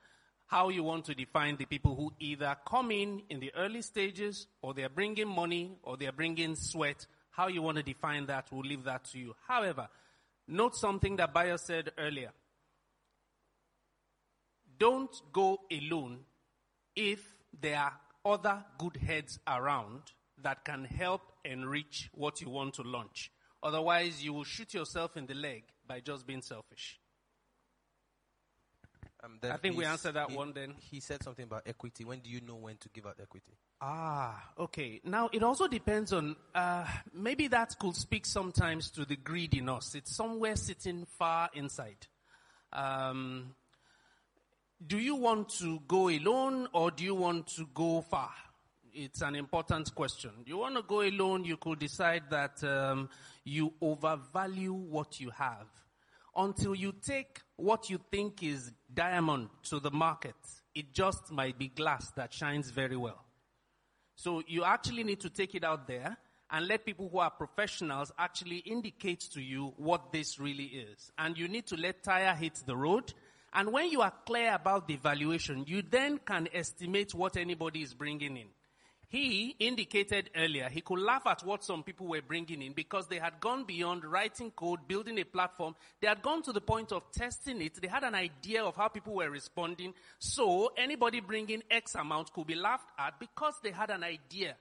[0.46, 4.46] how you want to define the people who either come in in the early stages
[4.62, 7.06] or they're bringing money or they're bringing sweat.
[7.30, 9.34] How you want to define that, we'll leave that to you.
[9.46, 9.88] However,
[10.46, 12.30] note something that Bayo said earlier.
[14.78, 16.20] Don't go alone
[16.94, 17.20] if
[17.60, 17.92] there are
[18.24, 20.02] other good heads around
[20.42, 23.30] that can help enrich what you want to launch.
[23.62, 27.00] Otherwise, you will shoot yourself in the leg by just being selfish.
[29.24, 30.74] Um, I think we answered that he- one then.
[30.78, 32.04] He said something about equity.
[32.04, 33.52] When do you know when to give out equity?
[33.80, 35.00] Ah, okay.
[35.04, 39.68] Now it also depends on uh, maybe that could speak sometimes to the greed in
[39.68, 39.94] us.
[39.94, 42.06] It's somewhere sitting far inside.
[42.72, 43.54] Um,
[44.86, 48.30] do you want to go alone or do you want to go far?
[48.92, 50.30] It's an important question.
[50.46, 53.08] You want to go alone, you could decide that um,
[53.44, 55.66] you overvalue what you have
[56.36, 60.34] until you take what you think is diamond to the market.
[60.74, 63.24] It just might be glass that shines very well.
[64.14, 66.16] So you actually need to take it out there
[66.50, 71.10] and let people who are professionals actually indicate to you what this really is.
[71.18, 73.12] And you need to let tire hit the road.
[73.52, 77.94] And when you are clear about the valuation, you then can estimate what anybody is
[77.94, 78.46] bringing in.
[79.08, 83.18] He indicated earlier he could laugh at what some people were bringing in because they
[83.18, 85.76] had gone beyond writing code, building a platform.
[86.00, 87.80] They had gone to the point of testing it.
[87.80, 89.94] They had an idea of how people were responding.
[90.18, 94.56] So anybody bringing X amount could be laughed at because they had an idea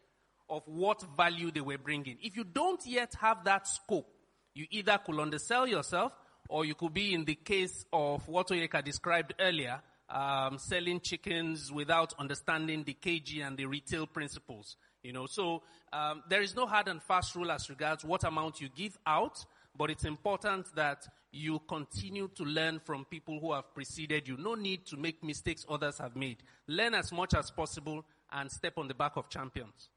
[0.50, 2.18] of what value they were bringing.
[2.22, 4.08] If you don't yet have that scope,
[4.54, 6.12] you either could undersell yourself
[6.50, 11.72] or you could be in the case of what Onyeka described earlier, um, selling chickens
[11.72, 14.78] without understanding the KG and the retail principles.
[15.04, 15.62] You know, so
[15.94, 19.46] um, there is no hard and fast rule as regards what amount you give out,
[19.78, 24.38] but it's important that you continue to learn from people who have preceded you.
[24.38, 26.38] No need to make mistakes others have made.
[26.68, 29.90] Learn as much as possible and step on the back of champions.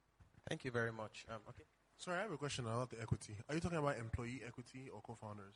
[0.49, 1.25] Thank you very much.
[1.29, 1.65] Um, okay.
[1.97, 3.37] Sorry, I have a question about the equity.
[3.49, 5.55] Are you talking about employee equity or co-founders?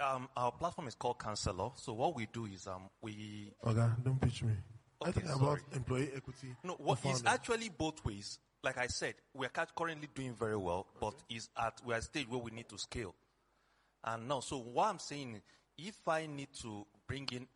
[0.00, 1.70] Um, our platform is called Counselor.
[1.76, 4.52] So what we do is um, we Okay, don't pitch me.
[5.02, 6.48] I think Okay, talking about employee equity.
[6.64, 8.38] no what is actually both ways.
[8.62, 12.02] Like I said, we are currently doing very well, but is at we are at
[12.02, 13.14] a stage where we need to scale.
[14.04, 15.40] And now, so what I'm saying,
[15.78, 17.46] if I need to bring in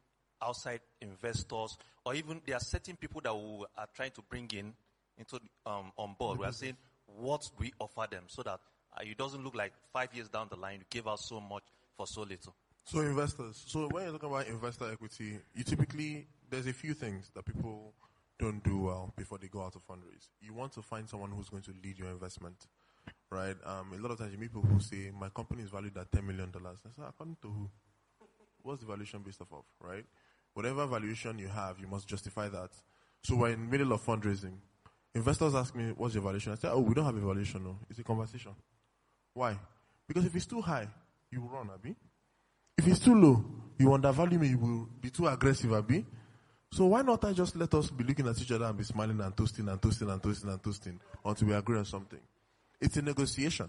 [0.42, 4.72] outside investors, or even there are certain people that we are trying to bring in
[5.18, 6.76] into um, on board, we are saying,
[7.18, 8.60] what we offer them so that
[8.96, 11.62] uh, it doesn't look like five years down the line you give us so much
[12.00, 12.54] for so little.
[12.84, 13.62] So investors.
[13.66, 17.92] So when you're talking about investor equity, you typically there's a few things that people
[18.38, 20.28] don't do well before they go out to fundraise.
[20.40, 22.56] You want to find someone who's going to lead your investment.
[23.30, 23.54] right?
[23.66, 26.10] Um, a lot of times you meet people who say, my company is valued at
[26.10, 26.50] $10 million.
[26.56, 27.70] I say, according to who?
[28.62, 30.04] What's the valuation based off of, right?
[30.54, 32.70] Whatever valuation you have, you must justify that.
[33.22, 34.54] So we're in the middle of fundraising.
[35.14, 36.52] Investors ask me, what's your valuation?
[36.52, 37.76] I say, oh, we don't have a valuation, no.
[37.90, 38.52] It's a conversation.
[39.34, 39.58] Why?
[40.08, 40.88] Because if it's too high,
[41.30, 41.94] you will run, Abi.
[42.78, 43.44] If it's too low,
[43.78, 46.04] you undervalue me, you will be too aggressive, Abi.
[46.72, 49.20] So why not I just let us be looking at each other and be smiling
[49.20, 52.20] and toasting and toasting and toasting and toasting until we agree on something?
[52.80, 53.68] It's a negotiation,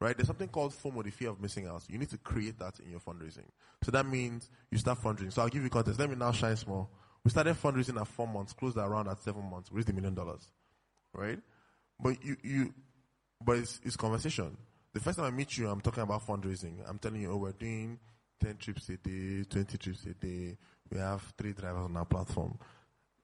[0.00, 0.16] right?
[0.16, 1.84] There's something called FOMO, the fear of missing out.
[1.88, 3.44] You need to create that in your fundraising.
[3.84, 5.32] So that means you start fundraising.
[5.32, 6.00] So I'll give you context.
[6.00, 6.90] Let me now shine small.
[7.22, 10.50] We started fundraising at four months, closed around at seven months, raised a million dollars,
[11.12, 11.38] right?
[12.00, 12.74] But you, you,
[13.44, 14.56] but it's, it's conversation.
[14.92, 16.74] The first time I meet you, I'm talking about fundraising.
[16.86, 17.98] I'm telling you, oh, we're doing
[18.42, 20.56] 10 trips a day, 20 trips a day.
[20.90, 22.58] We have three drivers on our platform.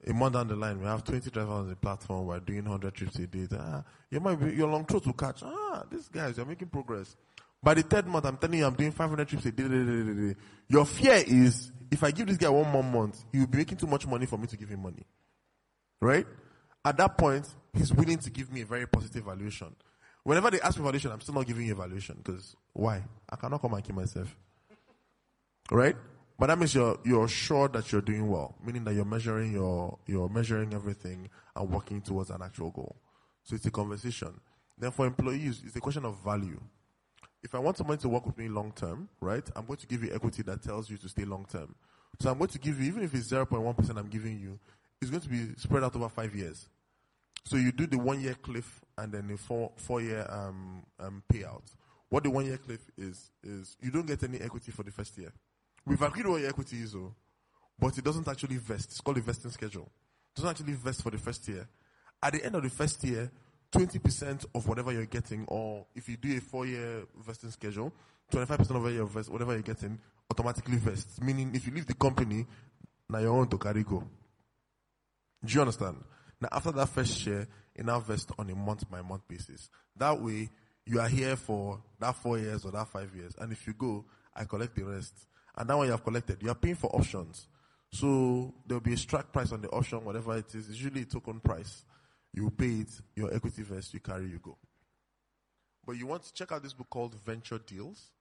[0.07, 2.27] A month down the line, we have 20 drivers on the platform.
[2.27, 3.47] We're doing 100 trips a day.
[3.53, 5.43] Ah, you might be, your long throat will catch.
[5.43, 7.17] Ah, these guys, you're making progress.
[7.63, 10.35] By the third month, I'm telling you, I'm doing 500 trips a day.
[10.69, 13.77] Your fear is, if I give this guy one more month, he will be making
[13.77, 15.05] too much money for me to give him money.
[16.01, 16.27] Right?
[16.85, 19.75] At that point, he's willing to give me a very positive valuation.
[20.29, 23.03] Whenever they ask me valuation, I'm still not giving you a valuation because why?
[23.31, 24.37] I cannot come and kill myself.
[25.71, 25.97] Right?
[26.39, 29.97] But that means you're you're sure that you're doing well, meaning that you're measuring your
[30.07, 32.97] you're measuring everything and working towards an actual goal.
[33.43, 34.39] So it's a conversation.
[34.77, 36.61] Then for employees, it's a question of value.
[37.43, 40.05] If I want somebody to work with me long term, right, I'm going to give
[40.05, 41.75] you equity that tells you to stay long term.
[42.21, 44.59] So I'm going to give you, even if it's 0.1% I'm giving you,
[45.01, 46.69] it's going to be spread out over five years.
[47.49, 51.23] So you do the one year cliff and then the four, four year um, um,
[51.33, 51.63] payout.
[52.11, 55.17] What the one year cliff is, is you don't get any equity for the first
[55.17, 55.33] year.
[55.87, 57.15] We've agreed what your equity is, though,
[57.79, 58.91] but it doesn't actually vest.
[58.91, 59.85] It's called a vesting schedule.
[59.85, 61.67] It doesn't actually vest for the first year.
[62.23, 63.31] At the end of the first year,
[63.73, 67.95] 20% of whatever you're getting, or if you do a four year vesting schedule,
[68.31, 69.99] 25% of your vest, whatever you're getting
[70.31, 71.19] automatically vests.
[71.23, 72.45] Meaning, if you leave the company,
[73.09, 74.05] now you're on to carry go.
[75.43, 75.97] Do you understand?
[76.41, 79.71] Now, after that first year, it now vests on a month by month basis.
[79.97, 80.51] That way,
[80.87, 83.35] you are here for that four years or that five years.
[83.39, 85.15] And if you go, I collect the rest.
[85.57, 87.49] And that one you have collected, you are paying for options.
[87.91, 90.69] So there'll be a strike price on the option, whatever it is.
[90.69, 91.85] It's usually a token price.
[92.33, 94.57] You pay it, your equity vest, you carry, you go.
[95.85, 98.13] But you want to check out this book called Venture Deals.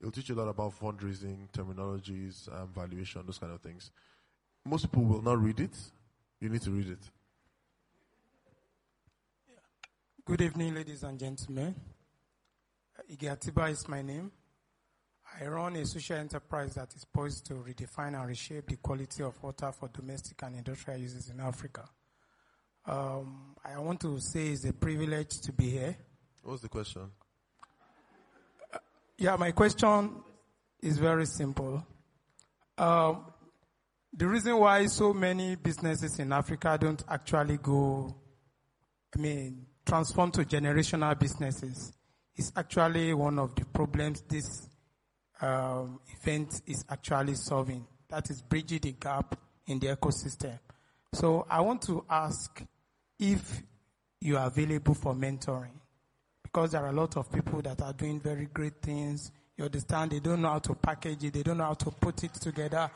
[0.00, 3.90] It'll teach you a lot about fundraising, terminologies, um, valuation, those kind of things.
[4.64, 5.76] Most people will not read it.
[6.40, 6.98] You need to read it.
[10.26, 11.74] Good evening, ladies and gentlemen.
[13.12, 14.32] Ige Atiba is my name.
[15.38, 19.34] I run a social enterprise that is poised to redefine and reshape the quality of
[19.42, 21.84] water for domestic and industrial uses in Africa.
[22.86, 25.94] Um, I want to say it's a privilege to be here.
[26.42, 27.10] What's the question?
[28.72, 28.78] Uh,
[29.18, 30.22] yeah, my question
[30.80, 31.86] is very simple.
[32.78, 33.26] Um,
[34.10, 38.16] the reason why so many businesses in Africa don't actually go,
[39.14, 41.92] I mean, transform to generational businesses
[42.36, 44.68] is actually one of the problems this
[45.40, 47.86] um, event is actually solving.
[48.08, 50.58] That is bridging the gap in the ecosystem.
[51.12, 52.62] So I want to ask
[53.18, 53.62] if
[54.20, 55.78] you are available for mentoring
[56.42, 59.30] because there are a lot of people that are doing very great things.
[59.56, 60.12] You understand?
[60.12, 61.34] They don't know how to package it.
[61.34, 62.90] They don't know how to put it together.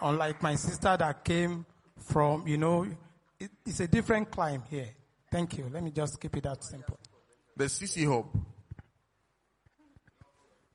[0.00, 1.64] Unlike my sister that came
[1.98, 2.86] from, you know,
[3.40, 4.88] it, it's a different climb here.
[5.30, 5.68] Thank you.
[5.70, 6.98] Let me just keep it that simple.
[7.56, 8.34] The CC Hope.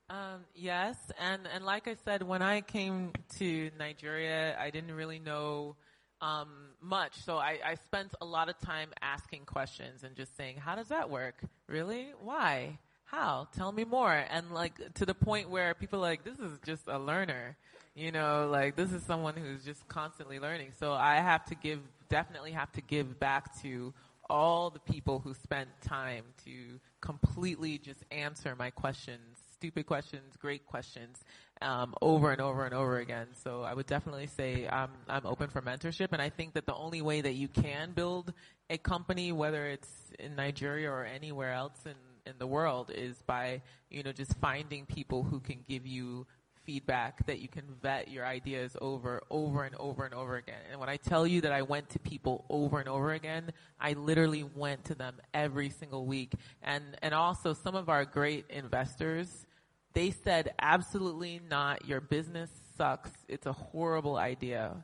[0.09, 5.17] Um, yes, and and like I said, when I came to Nigeria, I didn't really
[5.17, 5.75] know
[6.21, 6.49] um,
[6.81, 10.75] much, so I, I spent a lot of time asking questions and just saying, "How
[10.75, 11.41] does that work?
[11.67, 12.09] Really?
[12.21, 12.77] Why?
[13.05, 13.47] How?
[13.55, 16.83] Tell me more." And like to the point where people are like, "This is just
[16.87, 17.57] a learner."
[17.95, 20.73] You know, like this is someone who's just constantly learning.
[20.79, 21.79] So I have to give,
[22.09, 23.93] definitely have to give back to
[24.33, 30.65] all the people who spent time to completely just answer my questions stupid questions, great
[30.65, 31.23] questions,
[31.61, 33.27] um, over and over and over again.
[33.45, 36.75] So I would definitely say I'm, I'm open for mentorship, and I think that the
[36.75, 38.33] only way that you can build
[38.69, 39.87] a company, whether it's
[40.19, 41.95] in Nigeria or anywhere else in,
[42.29, 46.27] in the world, is by you know just finding people who can give you
[46.65, 50.61] feedback that you can vet your ideas over over and over and over again.
[50.71, 53.93] And when I tell you that I went to people over and over again, I
[53.93, 56.33] literally went to them every single week.
[56.61, 59.45] And and also some of our great investors
[59.93, 61.85] they said, absolutely not.
[61.85, 63.11] Your business sucks.
[63.27, 64.83] It's a horrible idea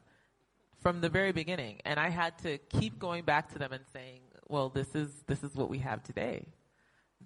[0.82, 1.80] from the very beginning.
[1.84, 5.44] And I had to keep going back to them and saying, well, this is, this
[5.44, 6.46] is what we have today.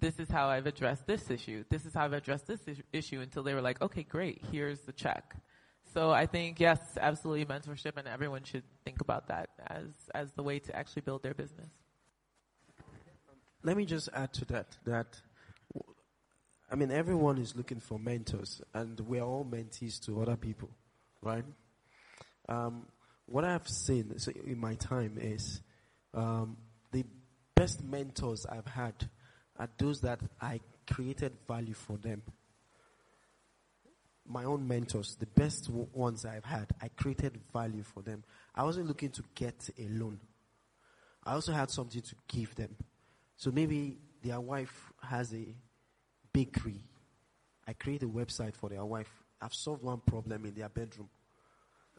[0.04, 1.64] This is how I've addressed this issue.
[1.70, 2.60] This is how I've addressed this
[2.92, 5.34] issue until they were like, okay, great, here's the check.
[5.94, 10.42] So I think yes, absolutely mentorship, and everyone should think about that as as the
[10.42, 11.70] way to actually build their business.
[13.62, 15.06] Let me just add to that that
[16.70, 20.68] I mean everyone is looking for mentors and we're all mentees to other people,
[21.22, 21.44] right?
[22.46, 22.86] Um,
[23.24, 25.62] what I've seen in my time is
[26.12, 26.58] um,
[26.92, 27.04] the
[27.54, 29.08] best mentors I've had
[29.58, 32.22] are those that I created value for them.
[34.26, 38.24] My own mentors, the best ones I've had, I created value for them.
[38.54, 40.18] I wasn't looking to get a loan.
[41.24, 42.74] I also had something to give them.
[43.36, 45.54] So maybe their wife has a
[46.32, 46.84] bakery.
[47.66, 49.10] I create a website for their wife.
[49.40, 51.08] I've solved one problem in their bedroom.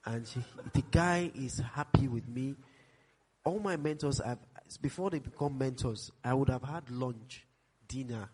[0.06, 0.40] And she,
[0.74, 2.56] the guy is happy with me.
[3.44, 4.40] All my mentors, have,
[4.82, 7.45] before they become mentors, I would have had lunch,
[7.88, 8.30] dinner.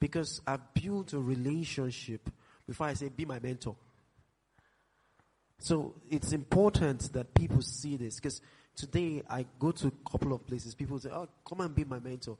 [0.00, 2.30] Because I've built a relationship
[2.66, 3.76] before I say, be my mentor.
[5.58, 8.40] So it's important that people see this because
[8.76, 10.74] today I go to a couple of places.
[10.74, 12.38] People say, "Oh, come and be my mentor."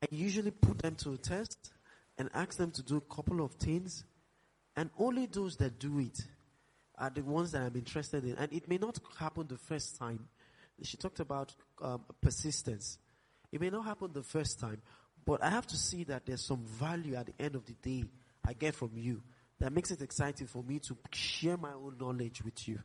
[0.00, 1.72] I usually put them to a test
[2.16, 4.04] and ask them to do a couple of things,
[4.76, 6.26] and only those that do it
[6.96, 8.36] are the ones that I'm interested in.
[8.36, 10.28] And it may not happen the first time.
[10.82, 12.98] She talked about um, persistence.
[13.50, 14.80] It may not happen the first time,
[15.28, 18.02] but I have to see that there's some value at the end of the day
[18.46, 19.20] I get from you
[19.60, 22.78] that makes it exciting for me to share my own knowledge with you.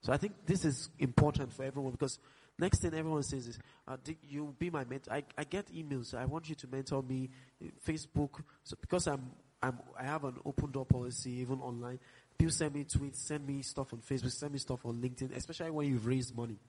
[0.00, 2.20] So I think this is important for everyone because
[2.56, 3.58] next thing everyone says is,
[3.88, 6.14] uh, di- "You be my mentor." I, I get emails.
[6.14, 7.30] I want you to mentor me.
[7.60, 8.44] uh, Facebook.
[8.62, 9.28] So because I'm
[9.60, 11.98] I'm I have an open door policy even online.
[12.38, 15.72] People send me tweets, send me stuff on Facebook, send me stuff on LinkedIn, especially
[15.72, 16.60] when you've raised money.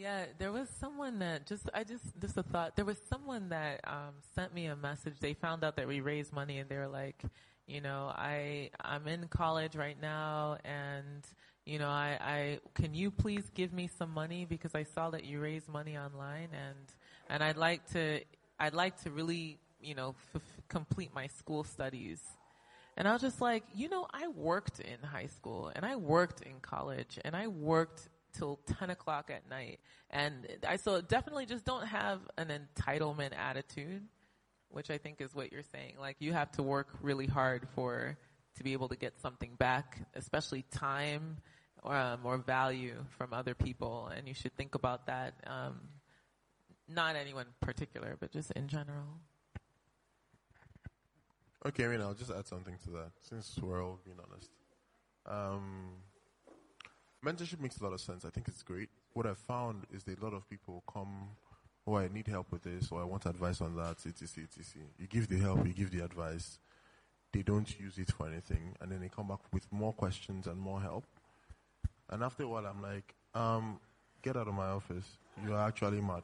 [0.00, 2.74] Yeah, there was someone that just I just just a thought.
[2.74, 5.12] There was someone that um, sent me a message.
[5.20, 7.22] They found out that we raised money, and they were like,
[7.66, 11.22] you know, I I'm in college right now, and
[11.66, 15.24] you know, I I can you please give me some money because I saw that
[15.24, 16.86] you raised money online, and
[17.28, 18.20] and I'd like to
[18.58, 20.40] I'd like to really you know f-
[20.70, 22.22] complete my school studies.
[22.96, 26.42] And I was just like, you know, I worked in high school and I worked
[26.42, 29.80] in college and I worked till 10 o'clock at night.
[30.10, 34.02] And I so definitely just don't have an entitlement attitude,
[34.68, 35.94] which I think is what you're saying.
[35.98, 38.16] Like you have to work really hard for,
[38.56, 41.38] to be able to get something back, especially time
[41.84, 44.10] um, or value from other people.
[44.14, 45.34] And you should think about that.
[45.46, 45.80] Um,
[46.88, 49.20] not anyone particular, but just in general.
[51.64, 54.50] Okay, I mean, I'll just add something to that since we're all being honest.
[55.26, 55.90] Um,
[57.24, 58.24] mentorship makes a lot of sense.
[58.24, 58.88] I think it's great.
[59.12, 61.28] What I've found is that a lot of people come,
[61.86, 64.82] oh, I need help with this, or I want advice on that, etc., etc.
[64.98, 66.58] You give the help, you give the advice.
[67.32, 70.58] They don't use it for anything, and then they come back with more questions and
[70.58, 71.04] more help.
[72.08, 73.78] And after a while, I'm like, um,
[74.22, 75.16] get out of my office.
[75.44, 76.22] You are actually mad.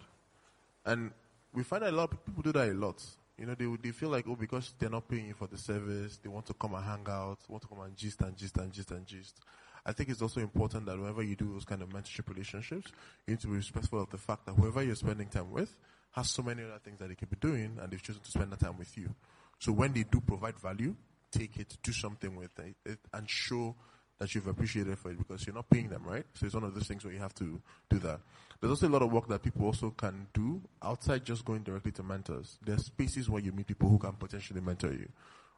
[0.84, 1.12] And
[1.52, 3.02] we find a lot of people do that a lot.
[3.38, 6.18] You know, they, they feel like, oh, because they're not paying you for the service,
[6.22, 8.72] they want to come and hang out, want to come and gist and gist and
[8.72, 9.40] gist and gist.
[9.86, 12.90] I think it's also important that whenever you do those kind of mentorship relationships,
[13.26, 15.76] you need to be respectful of the fact that whoever you're spending time with
[16.10, 18.50] has so many other things that they could be doing and they've chosen to spend
[18.50, 19.14] that time with you.
[19.60, 20.96] So when they do provide value,
[21.30, 23.76] take it, do something with it, it and show
[24.18, 26.24] that you've appreciated for it because you're not paying them, right?
[26.34, 28.20] So it's one of those things where you have to do that.
[28.60, 31.92] There's also a lot of work that people also can do outside just going directly
[31.92, 32.58] to mentors.
[32.64, 35.08] There's spaces where you meet people who can potentially mentor you,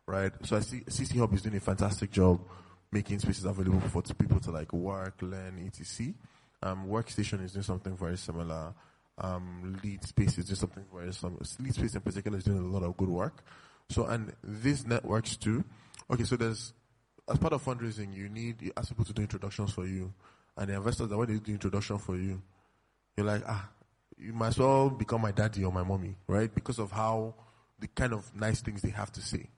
[0.06, 0.32] right?
[0.42, 2.40] So I see CC Hub is doing a fantastic job
[2.90, 6.14] making spaces available for people to like work, learn, etc.
[6.62, 8.74] Um, Workstation is doing something very similar.
[9.18, 11.40] Um, Lead Space is doing something very similar.
[11.60, 13.44] Lead Space in particular is doing a lot of good work.
[13.90, 15.64] So, and these networks too.
[16.10, 16.72] Okay, so there's
[17.30, 20.12] as part of fundraising, you need you ask people to do introductions for you,
[20.56, 22.40] and the investors that when they do introduction for you,
[23.16, 23.68] you're like, ah,
[24.18, 26.52] you might as well become my daddy or my mommy, right?
[26.54, 27.34] Because of how
[27.78, 29.48] the kind of nice things they have to say.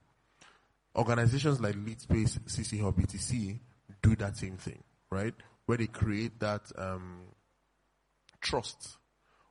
[1.00, 3.58] Organizations like LeadSpace, CC Hub, BTC
[4.02, 5.32] do that same thing, right?
[5.64, 7.22] Where they create that um,
[8.42, 8.98] trust,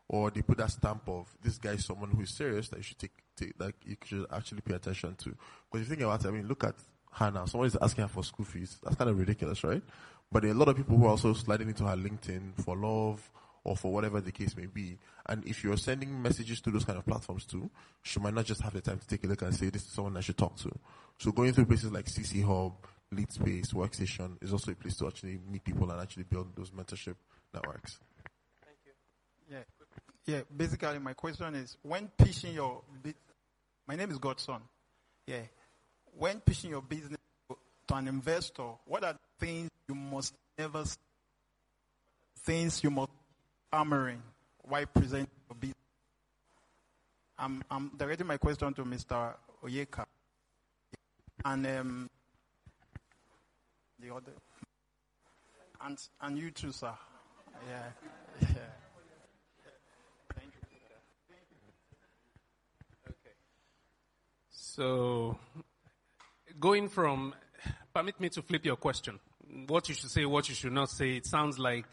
[0.07, 2.83] or they put that stamp of this guy is someone who is serious that you
[2.83, 5.35] should take, take like you should actually pay attention to.
[5.71, 6.75] Because you think about it, I mean, look at
[7.11, 7.47] Hannah.
[7.47, 8.77] Someone is asking her for school fees.
[8.83, 9.81] That's kind of ridiculous, right?
[10.31, 12.77] But there are a lot of people who are also sliding into her LinkedIn for
[12.77, 13.27] love
[13.70, 14.97] or for whatever the case may be.
[15.28, 17.70] And if you're sending messages to those kind of platforms too,
[18.01, 19.89] she might not just have the time to take a look and say, this is
[19.91, 20.72] someone I should talk to.
[21.20, 22.74] So going through places like CC Hub,
[23.11, 26.72] Lead Space, Workstation is also a place to actually meet people and actually build those
[26.72, 27.13] mentorship
[27.53, 27.99] networks.
[28.65, 29.55] Thank you.
[29.55, 29.63] Yeah,
[30.36, 33.13] Yeah, basically my question is when pitching your, bu-
[33.88, 34.61] my name is Godson.
[35.28, 35.41] Yeah,
[36.17, 37.20] when pitching your business
[37.88, 40.97] to an investor, what are the things you must never, s-
[42.39, 43.11] things you must
[43.72, 44.22] hammering
[44.63, 45.28] while presenting?
[47.39, 49.34] I'm, I'm directing my question to Mr.
[49.63, 50.05] Onyeka.
[51.45, 52.09] And um,
[53.97, 54.34] the other,
[55.82, 56.91] and, and you too, sir.
[57.65, 57.78] Yeah,
[58.41, 58.47] yeah.
[60.36, 60.59] Thank you.
[63.07, 63.36] Okay.
[64.49, 65.38] So,
[66.59, 67.34] going from,
[67.93, 69.17] permit me to flip your question.
[69.67, 71.15] What you should say, what you should not say.
[71.15, 71.86] It sounds like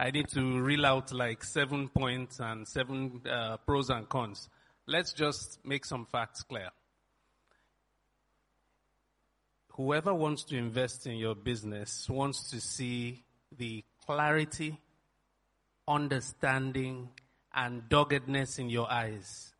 [0.00, 4.48] I need to reel out like seven points and seven uh, pros and cons.
[4.86, 6.68] Let's just make some facts clear.
[9.72, 13.24] Whoever wants to invest in your business wants to see
[13.56, 14.78] the clarity,
[15.86, 17.08] understanding,
[17.52, 19.52] and doggedness in your eyes.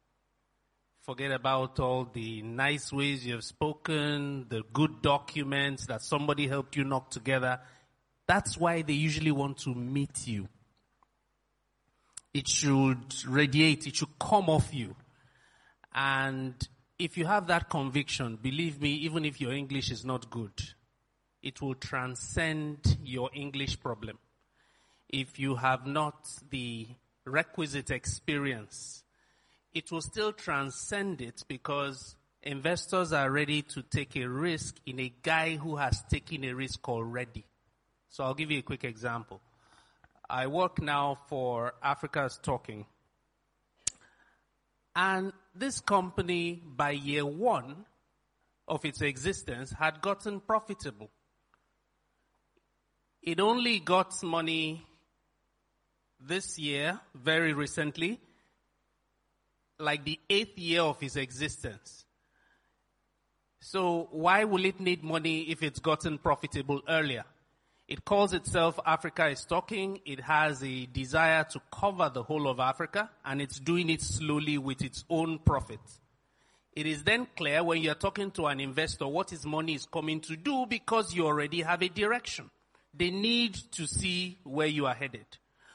[1.03, 6.77] Forget about all the nice ways you have spoken, the good documents that somebody helped
[6.77, 7.61] you knock together.
[8.29, 10.49] That's why they usually want to meet you.
[12.35, 14.95] It should radiate, it should come off you.
[15.95, 16.55] And
[16.99, 20.53] if you have that conviction, believe me, even if your English is not good,
[21.43, 24.19] it will transcend your English problem.
[25.09, 26.87] If you have not the
[27.25, 29.05] requisite experience,
[29.73, 35.13] it will still transcend it because investors are ready to take a risk in a
[35.23, 37.47] guy who has taken a risk already.
[38.09, 39.41] So I'll give you a quick example.
[40.29, 42.85] I work now for Africa's Talking.
[44.95, 47.85] And this company, by year one
[48.67, 51.11] of its existence, had gotten profitable.
[53.23, 54.85] It only got money
[56.21, 58.21] this year, very recently,
[59.79, 62.05] like the eighth year of its existence.
[63.61, 67.25] So why will it need money if it's gotten profitable earlier?
[67.89, 70.01] It calls itself Africa is talking.
[70.05, 74.59] It has a desire to cover the whole of Africa and it's doing it slowly
[74.59, 75.81] with its own profit.
[76.77, 80.21] It is then clear when you're talking to an investor what his money is coming
[80.21, 82.51] to do because you already have a direction.
[82.93, 85.27] They need to see where you are headed.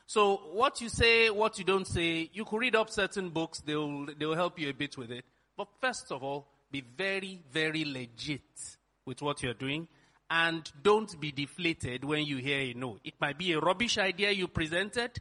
[0.06, 4.06] So what you say, what you don't say, you could read up certain books, they'll,
[4.20, 5.26] they'll help you a bit with it.
[5.58, 8.42] But first of all, be very, very legit
[9.04, 9.88] with what you're doing
[10.34, 12.98] and don't be deflated when you hear a no.
[13.04, 15.12] It might be a rubbish idea you presented,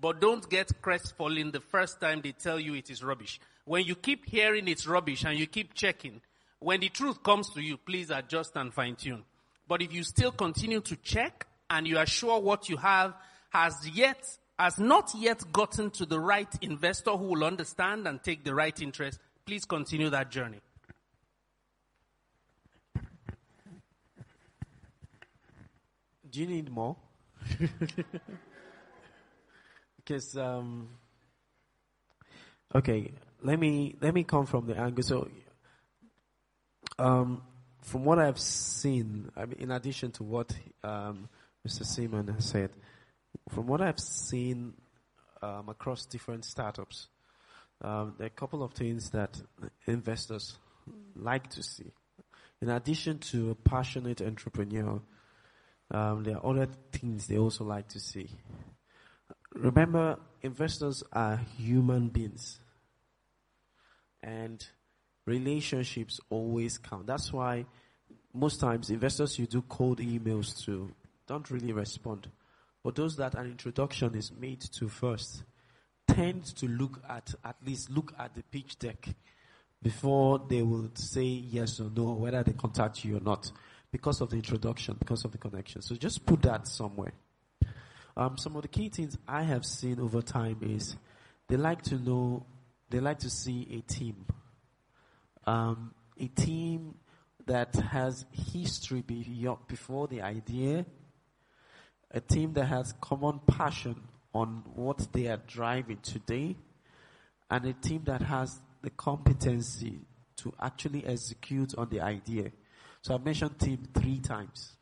[0.00, 3.38] but don't get crestfallen the first time they tell you it is rubbish.
[3.64, 6.20] When you keep hearing it's rubbish and you keep checking,
[6.58, 9.22] when the truth comes to you, please adjust and fine tune.
[9.68, 13.14] But if you still continue to check and you are sure what you have
[13.50, 18.42] has yet, has not yet gotten to the right investor who will understand and take
[18.42, 20.58] the right interest, please continue that journey.
[26.30, 26.96] Do you need more?
[29.96, 30.88] because um,
[32.74, 33.10] okay,
[33.42, 35.02] let me let me come from the angle.
[35.02, 35.28] So,
[36.98, 37.42] um,
[37.82, 40.52] from what I've seen, I mean, in addition to what
[40.84, 41.28] um,
[41.66, 41.84] Mr.
[41.84, 42.70] Simon has said,
[43.48, 44.74] from what I've seen
[45.42, 47.08] um, across different startups,
[47.82, 49.40] um, there are a couple of things that
[49.86, 50.58] investors
[51.16, 51.90] like to see.
[52.62, 55.00] In addition to a passionate entrepreneur,
[55.90, 58.28] um, there are other things they also like to see.
[59.54, 62.60] Remember, investors are human beings.
[64.22, 64.64] And
[65.26, 67.06] relationships always count.
[67.06, 67.66] That's why
[68.32, 70.92] most times investors you do cold emails to
[71.26, 72.28] don't really respond.
[72.84, 75.42] But those that an introduction is made to first
[76.08, 79.08] tend to look at, at least look at the pitch deck
[79.82, 83.50] before they will say yes or no, whether they contact you or not
[83.92, 85.82] because of the introduction, because of the connection.
[85.82, 87.12] So just put that somewhere.
[88.16, 90.96] Um, some of the key things I have seen over time is
[91.48, 92.46] they like to know,
[92.90, 94.26] they like to see a team.
[95.46, 96.94] Um, a team
[97.46, 100.84] that has history be- before the idea,
[102.10, 103.96] a team that has common passion
[104.34, 106.56] on what they are driving today,
[107.50, 109.98] and a team that has the competency
[110.36, 112.50] to actually execute on the idea.
[113.02, 114.76] So I've mentioned team three times.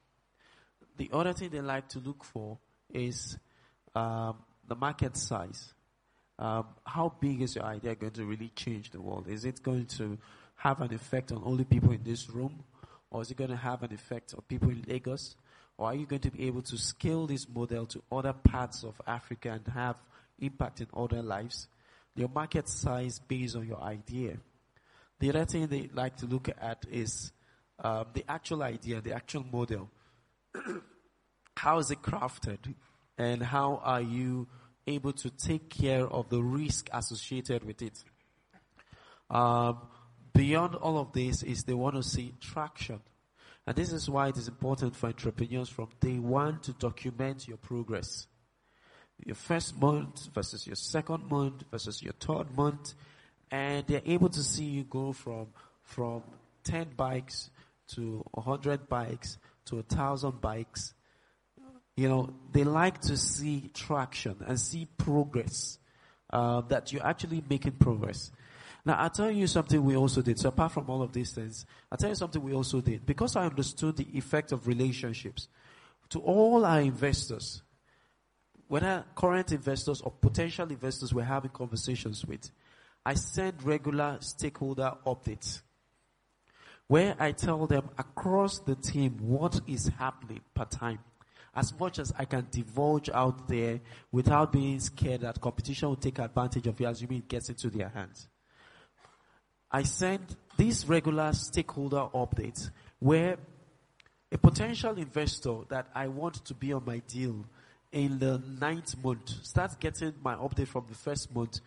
[0.96, 2.58] The other thing they like to look for
[2.92, 3.36] is
[3.94, 4.36] um,
[4.66, 5.72] the market size.
[6.38, 9.28] Um, how big is your idea going to really change the world?
[9.28, 10.18] Is it going to
[10.56, 12.64] have an effect on only people in this room?
[13.10, 15.36] Or is it going to have an effect on people in Lagos?
[15.76, 19.00] Or are you going to be able to scale this model to other parts of
[19.06, 19.96] Africa and have
[20.40, 21.68] impact in other lives?
[22.18, 24.36] your market size based on your idea.
[25.20, 27.32] The other thing they like to look at is
[27.80, 29.88] um, the actual idea, the actual model.
[31.56, 32.74] how is it crafted?
[33.16, 34.46] And how are you
[34.86, 38.02] able to take care of the risk associated with it?
[39.30, 39.78] Um,
[40.32, 43.00] beyond all of this is they want to see traction.
[43.66, 47.58] And this is why it is important for entrepreneurs from day one to document your
[47.58, 48.26] progress.
[49.26, 52.94] Your first month versus your second month versus your third month.
[53.50, 55.48] And they're able to see you go from,
[55.82, 56.22] from
[56.64, 57.50] 10 bikes
[57.88, 59.38] to 100 bikes
[59.68, 60.94] to 1,000 bikes.
[61.96, 65.78] You know, they like to see traction and see progress,
[66.30, 68.30] uh, that you're actually making progress.
[68.84, 70.38] Now, I'll tell you something we also did.
[70.38, 73.04] So apart from all of these things, I'll tell you something we also did.
[73.04, 75.48] Because I understood the effect of relationships,
[76.10, 77.62] to all our investors,
[78.68, 82.50] whether current investors or potential investors we're having conversations with,
[83.04, 85.60] I send regular stakeholder updates
[86.88, 90.98] where I tell them across the team what is happening per time.
[91.54, 96.18] As much as I can divulge out there without being scared that competition will take
[96.18, 98.28] advantage of it, assuming it gets into their hands.
[99.70, 102.70] I send these regular stakeholder updates
[103.00, 103.36] where
[104.32, 107.44] a potential investor that I want to be on my deal
[107.92, 111.60] in the ninth month starts getting my update from the first month,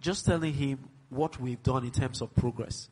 [0.00, 2.88] just telling him what we've done in terms of progress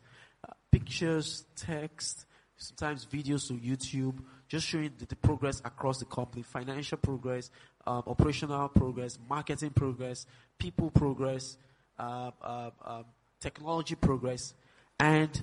[0.71, 2.27] pictures, text,
[2.57, 4.19] sometimes videos to YouTube,
[4.49, 7.51] just showing the, the progress across the company, financial progress,
[7.87, 10.27] um, operational progress, marketing progress,
[10.59, 11.57] people progress,
[11.99, 13.05] uh, uh, um,
[13.41, 14.55] technology progress.
[14.99, 15.43] And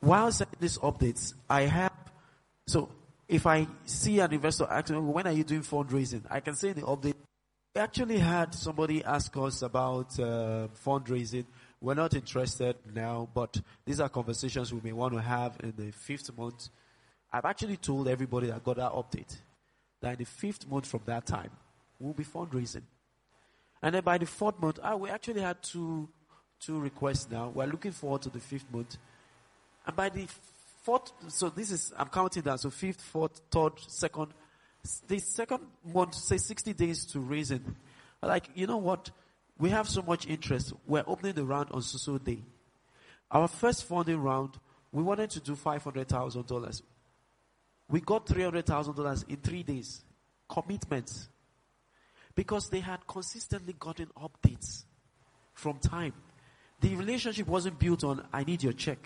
[0.00, 1.92] while sending these updates, I have,
[2.66, 2.88] so
[3.28, 6.22] if I see an investor asking, when are you doing fundraising?
[6.30, 7.14] I can say in the update,
[7.74, 11.44] we actually had somebody ask us about uh, fundraising
[11.80, 15.92] we're not interested now, but these are conversations we may want to have in the
[15.92, 16.68] fifth month.
[17.32, 19.36] I've actually told everybody that got that update
[20.00, 21.50] that in the fifth month from that time,
[21.98, 22.82] we'll be fundraising.
[23.82, 26.08] And then by the fourth month, ah, we actually had two,
[26.60, 27.52] two requests now.
[27.54, 28.96] We're looking forward to the fifth month.
[29.86, 30.26] And by the
[30.82, 32.60] fourth, so this is, I'm counting that.
[32.60, 34.28] So fifth, fourth, third, second.
[35.08, 37.76] The second month, say 60 days to raising.
[38.22, 39.10] Like, you know what?
[39.58, 40.72] We have so much interest.
[40.86, 42.42] We're opening the round on Suso Day.
[43.30, 44.58] Our first funding round,
[44.92, 46.82] we wanted to do $500,000.
[47.88, 50.04] We got $300,000 in three days.
[50.48, 51.28] Commitments.
[52.34, 54.84] Because they had consistently gotten updates
[55.54, 56.12] from time.
[56.80, 58.98] The relationship wasn't built on, I need your check.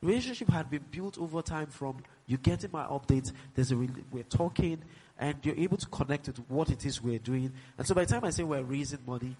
[0.00, 3.76] Relationship had been built over time from you getting my updates, there's a,
[4.10, 4.82] we're talking,
[5.18, 7.52] and you're able to connect to what it is we're doing.
[7.78, 9.36] And so by the time I say we're raising money,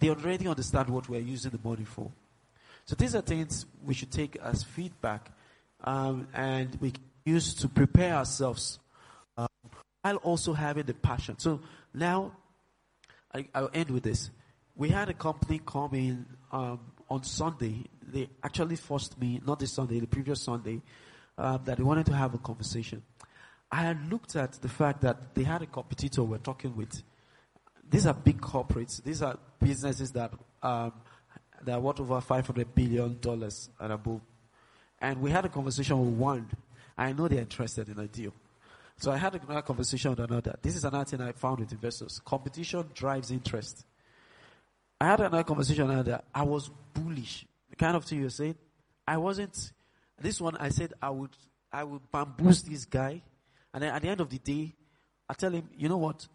[0.00, 2.10] they already understand what we're using the money for.
[2.86, 5.30] So these are things we should take as feedback
[5.84, 6.92] um, and we
[7.24, 8.78] use to prepare ourselves
[9.36, 9.46] um,
[10.02, 11.38] while also having the passion.
[11.38, 11.60] So
[11.94, 12.32] now
[13.32, 14.30] I, will end with this.
[14.74, 17.84] We had a company come in um, on Sunday.
[18.02, 20.80] They actually forced me, not this Sunday, the previous Sunday,
[21.38, 23.02] um, that they wanted to have a conversation.
[23.70, 27.02] I had looked at the fact that they had a competitor we're talking with
[27.90, 29.02] these are big corporates.
[29.02, 30.92] These are businesses that um,
[31.62, 34.20] that are worth over five hundred billion dollars and above.
[35.00, 36.48] And we had a conversation with one.
[36.96, 38.32] I know they're interested in a deal.
[38.98, 40.56] So I had another conversation with another.
[40.60, 42.20] This is another thing I found with investors.
[42.24, 43.86] Competition drives interest.
[45.00, 46.20] I had another conversation with another.
[46.34, 47.46] I was bullish.
[47.70, 48.56] The kind of thing you're saying.
[49.08, 49.72] I wasn't.
[50.20, 51.30] This one, I said I would,
[51.72, 53.22] I would bamboozle this guy.
[53.72, 54.74] And then at the end of the day,
[55.26, 56.28] I tell him, you know what?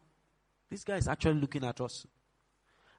[0.70, 2.06] This guy is actually looking at us.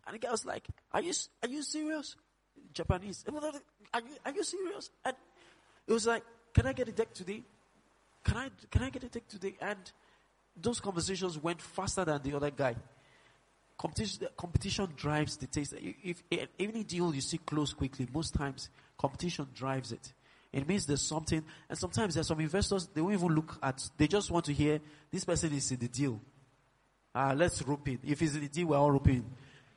[0.06, 1.12] And the guy was like, Are you,
[1.42, 2.16] are you serious?
[2.72, 3.24] Japanese.
[3.28, 4.90] Are you, are you serious?
[5.04, 5.16] And
[5.86, 6.22] it was like,
[6.54, 7.42] Can I get a deck today?
[8.24, 9.56] Can I, can I get a deck today?
[9.60, 9.78] And
[10.56, 12.74] those conversations went faster than the other guy.
[13.78, 15.74] Competition, competition drives the taste.
[15.76, 20.12] If, if any deal you see close quickly, most times competition drives it.
[20.52, 24.06] It means there's something, and sometimes there's some investors, they won't even look at, they
[24.06, 24.80] just want to hear,
[25.10, 26.18] this person is in the deal.
[27.18, 27.98] Ah, let's rope in.
[28.04, 29.24] If it's the deal, we're all roping.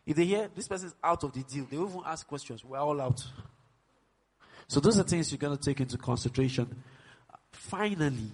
[0.06, 2.66] If they hear this person is out of the deal, they won't even ask questions.
[2.66, 3.26] We're all out.
[4.68, 6.84] So those are things you're going to take into consideration.
[7.54, 8.32] Finally,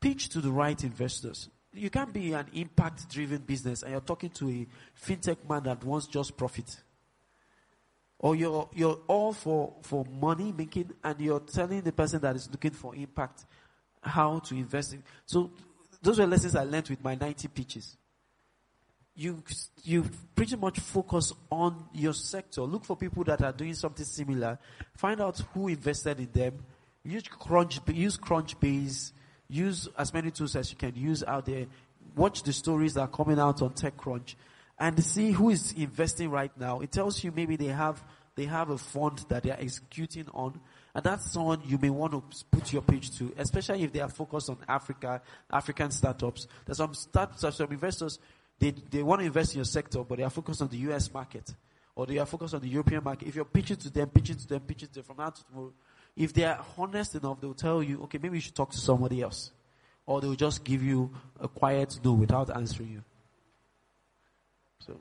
[0.00, 1.48] pitch to the right investors.
[1.72, 4.66] You can't be an impact driven business and you're talking to a
[5.00, 6.76] fintech man that wants just profit.
[8.18, 12.50] Or you're, you're all for, for money making and you're telling the person that is
[12.50, 13.44] looking for impact
[14.02, 15.04] how to invest in.
[15.26, 15.52] So
[16.04, 17.96] those were lessons I learned with my 90 pitches.
[19.16, 19.42] you
[19.82, 20.04] you
[20.34, 22.62] pretty much focus on your sector.
[22.62, 24.58] Look for people that are doing something similar.
[24.96, 26.64] Find out who invested in them.
[27.04, 29.12] Use Crunch, use Crunchbase.
[29.48, 31.66] Use as many tools as you can use out there.
[32.16, 34.34] Watch the stories that are coming out on TechCrunch,
[34.78, 36.80] and see who is investing right now.
[36.80, 38.02] It tells you maybe they have
[38.36, 40.60] they have a fund that they are executing on,
[40.94, 44.08] and that's someone you may want to put your pitch to, especially if they are
[44.08, 46.46] focused on Africa, African startups.
[46.64, 48.18] There's some startups, some investors
[48.58, 51.12] they, they want to invest in your sector, but they are focused on the US
[51.12, 51.52] market
[51.96, 53.28] or they are focused on the European market.
[53.28, 55.72] If you're pitching to them, pitching to them, pitching to them from now to tomorrow,
[56.16, 59.22] if they are honest enough, they'll tell you, okay, maybe you should talk to somebody
[59.22, 59.50] else.
[60.06, 61.10] Or they'll just give you
[61.40, 63.02] a quiet no without answering you.
[64.80, 65.00] So.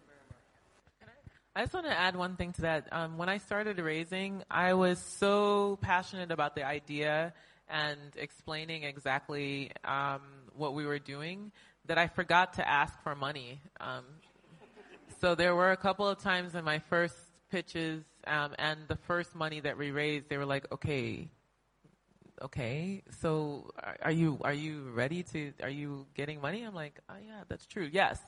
[1.55, 2.87] I just want to add one thing to that.
[2.91, 7.31] Um, when I started raising, I was so passionate about the idea
[7.69, 10.21] and explaining exactly um,
[10.55, 11.51] what we were doing
[11.85, 13.61] that I forgot to ask for money.
[13.79, 14.03] Um,
[15.21, 17.15] so there were a couple of times in my first
[17.51, 21.29] pitches um, and the first money that we raised, they were like, "Okay,
[22.41, 23.69] okay, so
[24.01, 25.53] are you are you ready to?
[25.61, 27.87] Are you getting money?" I'm like, "Oh yeah, that's true.
[27.91, 28.19] Yes,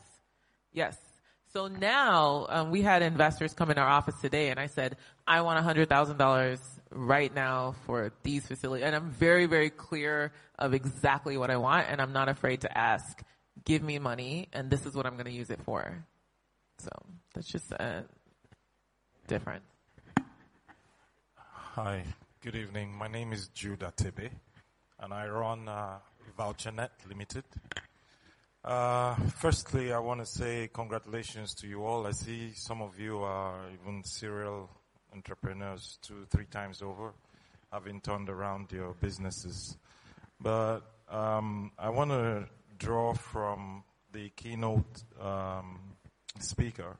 [0.73, 1.14] yes."
[1.55, 5.39] So now um, we had investors come in our office today, and I said, "I
[5.39, 6.59] want a hundred thousand dollars
[6.91, 11.87] right now for these facilities," and I'm very very clear of exactly what I want,
[11.89, 13.23] and I'm not afraid to ask
[13.63, 16.05] give me money and this is what I'm going to use it for.
[16.79, 16.89] So
[17.33, 18.01] that's just uh,
[19.27, 19.63] different.
[21.75, 22.03] Hi,
[22.41, 22.93] good evening.
[22.95, 24.29] My name is Jude Atebe
[24.99, 25.99] and I run uh,
[26.37, 27.45] VoucherNet Limited.
[28.65, 32.07] Uh, firstly, I want to say congratulations to you all.
[32.07, 34.71] I see some of you are even serial
[35.13, 37.13] entrepreneurs two, three times over,
[37.71, 39.77] having turned around your businesses.
[40.41, 40.79] But
[41.11, 42.45] um, I want to
[42.79, 45.79] draw from the keynote um,
[46.39, 46.97] speaker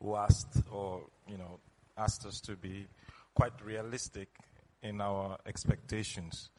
[0.00, 1.58] who asked, or you know,
[1.98, 2.86] asked us to be
[3.34, 4.28] quite realistic
[4.80, 6.50] in our expectations.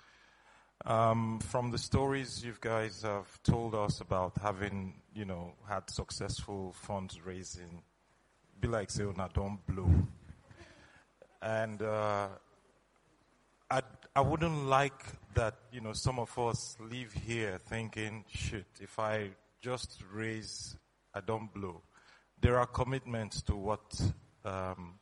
[0.86, 6.74] Um, from the stories you guys have told us about having, you know, had successful
[6.88, 7.84] fundraising,
[8.60, 9.04] be like say,
[9.34, 9.90] don't blow.
[11.40, 12.30] And uh,
[13.70, 13.82] I,
[14.16, 15.06] I wouldn't like
[15.36, 19.30] that, you know, some of us leave here thinking, shit, if I
[19.62, 20.76] just raise,
[21.14, 21.84] I don't blow.
[22.40, 24.02] There are commitments to what,
[24.44, 24.96] um,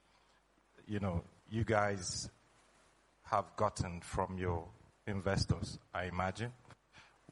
[0.86, 2.30] you know, you guys
[3.24, 4.68] have gotten from your
[5.10, 6.54] investors, I imagine.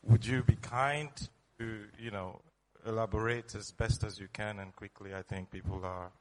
[0.04, 1.10] Would you be kind
[1.60, 2.42] to, you know,
[2.86, 5.14] elaborate as best as you can and quickly?
[5.14, 6.12] I think people are,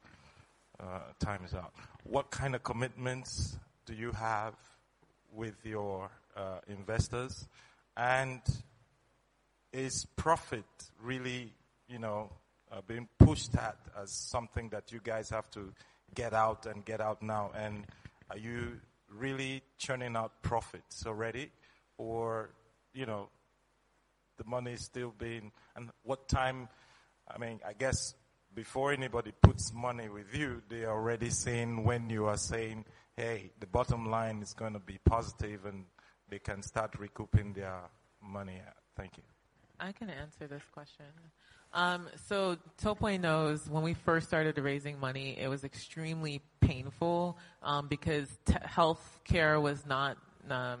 [0.79, 1.73] uh, time is out.
[2.03, 4.53] What kind of commitments do you have
[5.33, 7.47] with your uh, investors?
[7.95, 8.41] And
[9.73, 10.65] is profit
[11.01, 11.53] really,
[11.87, 12.31] you know,
[12.71, 15.73] uh, being pushed at as something that you guys have to
[16.13, 17.51] get out and get out now?
[17.55, 17.85] And
[18.29, 18.79] are you
[19.09, 21.51] really churning out profits already?
[21.97, 22.51] Or,
[22.93, 23.29] you know,
[24.37, 26.69] the money is still being, and what time,
[27.29, 28.13] I mean, I guess
[28.53, 32.85] before anybody puts money with you, they are already saying when you are saying,
[33.15, 35.85] hey, the bottom line is going to be positive and
[36.29, 37.81] they can start recouping their
[38.21, 38.61] money.
[38.95, 39.23] Thank you.
[39.79, 41.05] I can answer this question.
[41.73, 47.87] Um, so Topoi knows when we first started raising money, it was extremely painful um,
[47.87, 50.17] because t- health care was not
[50.49, 50.79] um,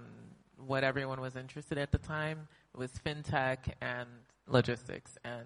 [0.65, 2.47] what everyone was interested in at the time.
[2.73, 4.07] It was fintech and
[4.47, 5.45] logistics and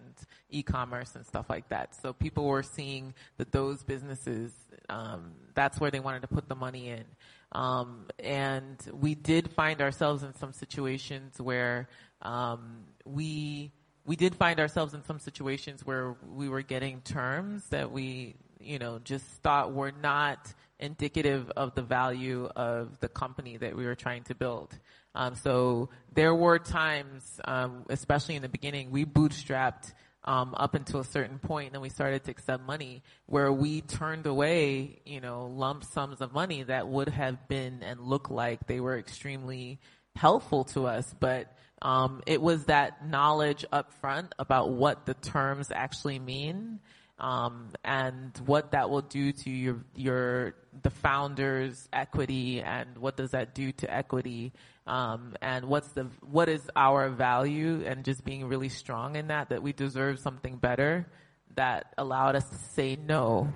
[0.49, 1.95] e-commerce and stuff like that.
[1.95, 4.53] So people were seeing that those businesses,
[4.89, 7.03] um, that's where they wanted to put the money in.
[7.51, 11.89] Um, and we did find ourselves in some situations where
[12.21, 13.71] um, we
[14.11, 18.77] we did find ourselves in some situations where we were getting terms that we you
[18.77, 23.95] know just thought were not indicative of the value of the company that we were
[23.95, 24.77] trying to build.
[25.15, 29.93] Um, so there were times, um, especially in the beginning, we bootstrapped
[30.25, 33.79] um, up until a certain point, and then we started to accept money where we
[33.79, 38.67] turned away, you know, lump sums of money that would have been and looked like
[38.67, 39.79] they were extremely
[40.15, 45.71] helpful to us, but um, it was that knowledge up front about what the terms
[45.73, 46.79] actually mean
[47.21, 53.31] um, and what that will do to your your the founder's equity and what does
[53.31, 54.51] that do to equity
[54.87, 59.49] um, and what's the what is our value and just being really strong in that
[59.49, 61.07] that we deserve something better
[61.55, 63.53] that allowed us to say no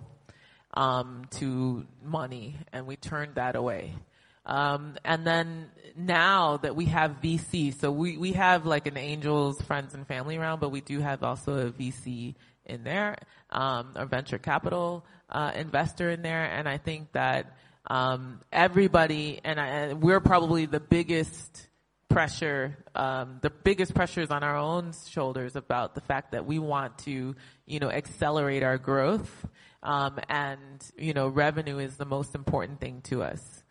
[0.76, 3.94] um, to money and we turned that away
[4.46, 9.62] Um, and then now that we have VC, so we, we have like an angels,
[9.62, 12.36] friends and family round, but we do have also a VC
[12.66, 13.16] in there,
[13.50, 16.46] um, a venture capital, uh, investor in there.
[16.46, 17.56] And I think that,
[17.88, 21.68] um, everybody, and, I, we're probably the biggest
[22.10, 26.60] pressure, um, the biggest pressure is on our own shoulders about the fact that we
[26.60, 27.36] want to,
[27.66, 29.48] you know, accelerate our growth.
[29.84, 33.64] Um, and, you know, revenue is the most important thing to us.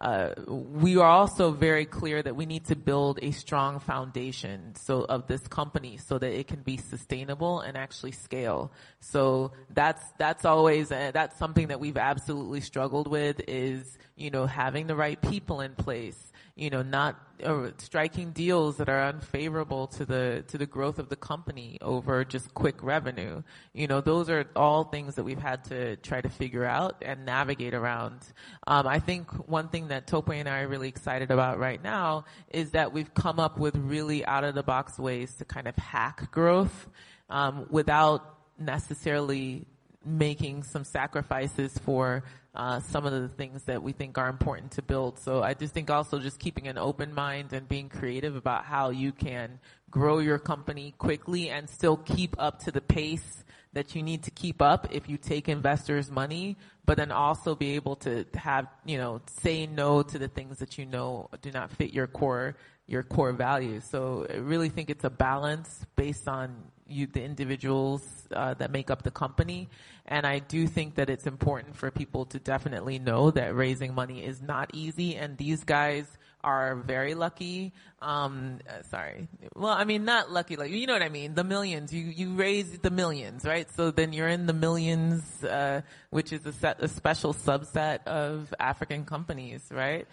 [0.00, 5.02] Uh, we are also very clear that we need to build a strong foundation so
[5.02, 8.72] of this company so that it can be sustainable and actually scale.
[9.00, 14.46] So that's that's always uh, that's something that we've absolutely struggled with is you know
[14.46, 19.86] having the right people in place you know, not uh, striking deals that are unfavorable
[19.86, 23.42] to the to the growth of the company over just quick revenue.
[23.72, 27.24] You know, those are all things that we've had to try to figure out and
[27.24, 28.20] navigate around.
[28.66, 32.24] Um, I think one thing that Tope and I are really excited about right now
[32.50, 35.76] is that we've come up with really out of the box ways to kind of
[35.76, 36.88] hack growth
[37.30, 39.66] um, without necessarily
[40.04, 42.24] making some sacrifices for
[42.54, 45.18] uh, some of the things that we think are important to build.
[45.18, 48.90] So I just think also just keeping an open mind and being creative about how
[48.90, 49.60] you can
[49.90, 54.30] grow your company quickly and still keep up to the pace that you need to
[54.32, 58.98] keep up if you take investors' money, but then also be able to have, you
[58.98, 62.56] know, say no to the things that you know do not fit your core,
[62.88, 63.84] your core values.
[63.84, 66.56] So I really think it's a balance based on
[66.90, 68.02] you, the individuals
[68.32, 69.68] uh, that make up the company.
[70.06, 74.24] And I do think that it's important for people to definitely know that raising money
[74.24, 75.16] is not easy.
[75.16, 76.06] And these guys
[76.42, 77.72] are very lucky.
[78.00, 79.28] Um, uh, sorry.
[79.54, 81.34] Well, I mean, not lucky, like, you know what I mean?
[81.34, 81.92] The millions.
[81.92, 83.68] You, you raise the millions, right?
[83.76, 88.54] So then you're in the millions, uh, which is a, set, a special subset of
[88.58, 90.06] African companies, right?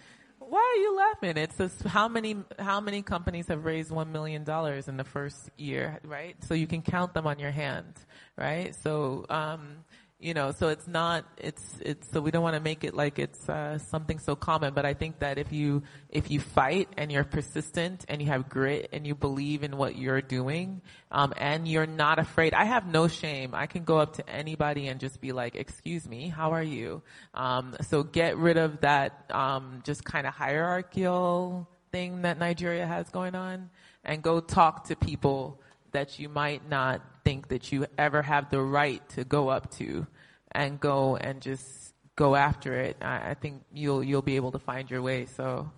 [0.48, 1.36] Why are you laughing?
[1.36, 5.50] It's just how many how many companies have raised one million dollars in the first
[5.56, 6.36] year, right?
[6.44, 7.94] So you can count them on your hand,
[8.36, 8.74] right?
[8.74, 9.84] So um,
[10.20, 13.20] you know, so it's not, it's, it's, so we don't want to make it like
[13.20, 17.12] it's, uh, something so common, but I think that if you, if you fight and
[17.12, 20.82] you're persistent and you have grit and you believe in what you're doing,
[21.12, 23.54] um, and you're not afraid, I have no shame.
[23.54, 27.02] I can go up to anybody and just be like, excuse me, how are you?
[27.32, 33.08] Um, so get rid of that, um, just kind of hierarchical thing that Nigeria has
[33.10, 33.70] going on
[34.04, 35.60] and go talk to people
[35.98, 40.06] that you might not think that you ever have the right to go up to
[40.52, 42.96] and go and just go after it.
[43.02, 45.26] I, I think you'll you'll be able to find your way.
[45.26, 45.70] So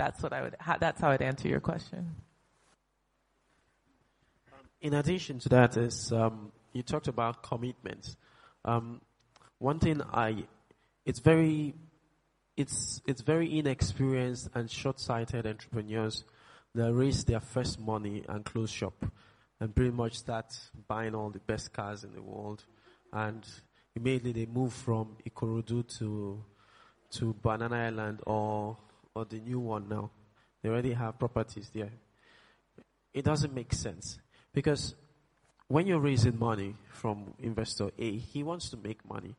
[0.00, 0.56] that's what I would.
[0.58, 2.16] How, that's how I'd answer your question.
[4.80, 8.16] In addition to that, is um, you talked about commitments.
[8.64, 9.02] Um,
[9.58, 10.44] one thing I,
[11.04, 11.74] it's very,
[12.56, 16.24] it's it's very inexperienced and short-sighted entrepreneurs
[16.74, 19.04] that raise their first money and close shop
[19.62, 20.46] and pretty much start
[20.88, 22.64] buying all the best cars in the world.
[23.12, 23.46] And
[23.94, 26.42] immediately they move from Ikorodu to
[27.12, 28.76] to Banana Island or
[29.14, 30.10] or the new one now.
[30.62, 31.92] They already have properties there.
[33.14, 34.18] It doesn't make sense
[34.52, 34.96] because
[35.68, 39.36] when you're raising money from investor A, he wants to make money.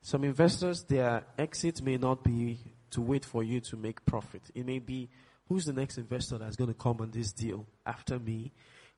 [0.00, 2.58] Some investors, their exit may not be
[2.90, 4.42] to wait for you to make profit.
[4.56, 5.08] It may be
[5.48, 8.52] who's the next investor that's going to come on this deal after me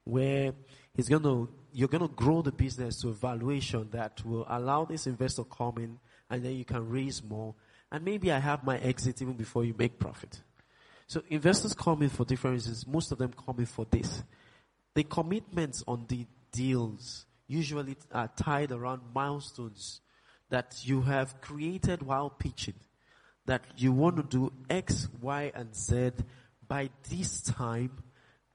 [0.04, 0.52] where
[0.94, 4.84] he's going to, you're going to grow the business to a valuation that will allow
[4.84, 5.98] this investor come in
[6.30, 7.54] and then you can raise more.
[7.90, 10.42] And maybe I have my exit even before you make profit.
[11.06, 12.86] So investors come in for different reasons.
[12.86, 14.22] Most of them come in for this.
[14.94, 20.00] The commitments on the deals usually are tied around milestones
[20.50, 22.74] that you have created while pitching.
[23.46, 26.12] That you want to do X, Y, and Z
[26.66, 27.98] by this time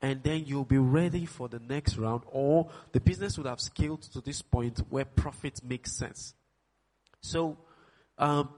[0.02, 4.02] and then you'll be ready for the next round or the business would have scaled
[4.02, 6.34] to this point where profit makes sense.
[7.22, 7.58] So,
[8.18, 8.50] um,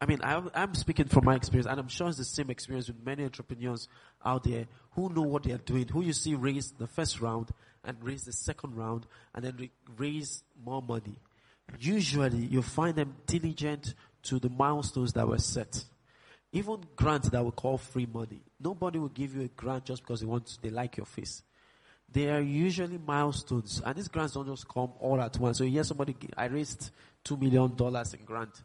[0.00, 2.88] I mean, I, I'm speaking from my experience, and I'm sure it's the same experience
[2.88, 3.88] with many entrepreneurs
[4.24, 7.50] out there who know what they are doing, who you see raise the first round
[7.84, 11.18] and raise the second round and then re- raise more money.
[11.78, 13.94] Usually, you find them diligent
[14.24, 15.84] to the milestones that were set.
[16.52, 18.40] Even grants that we call free money.
[18.60, 21.42] Nobody will give you a grant just because they want, they like your face.
[22.10, 25.58] They are usually milestones, and these grants don't just come all at once.
[25.58, 26.90] So you hear somebody, I raised
[27.24, 28.62] two million dollars in grant.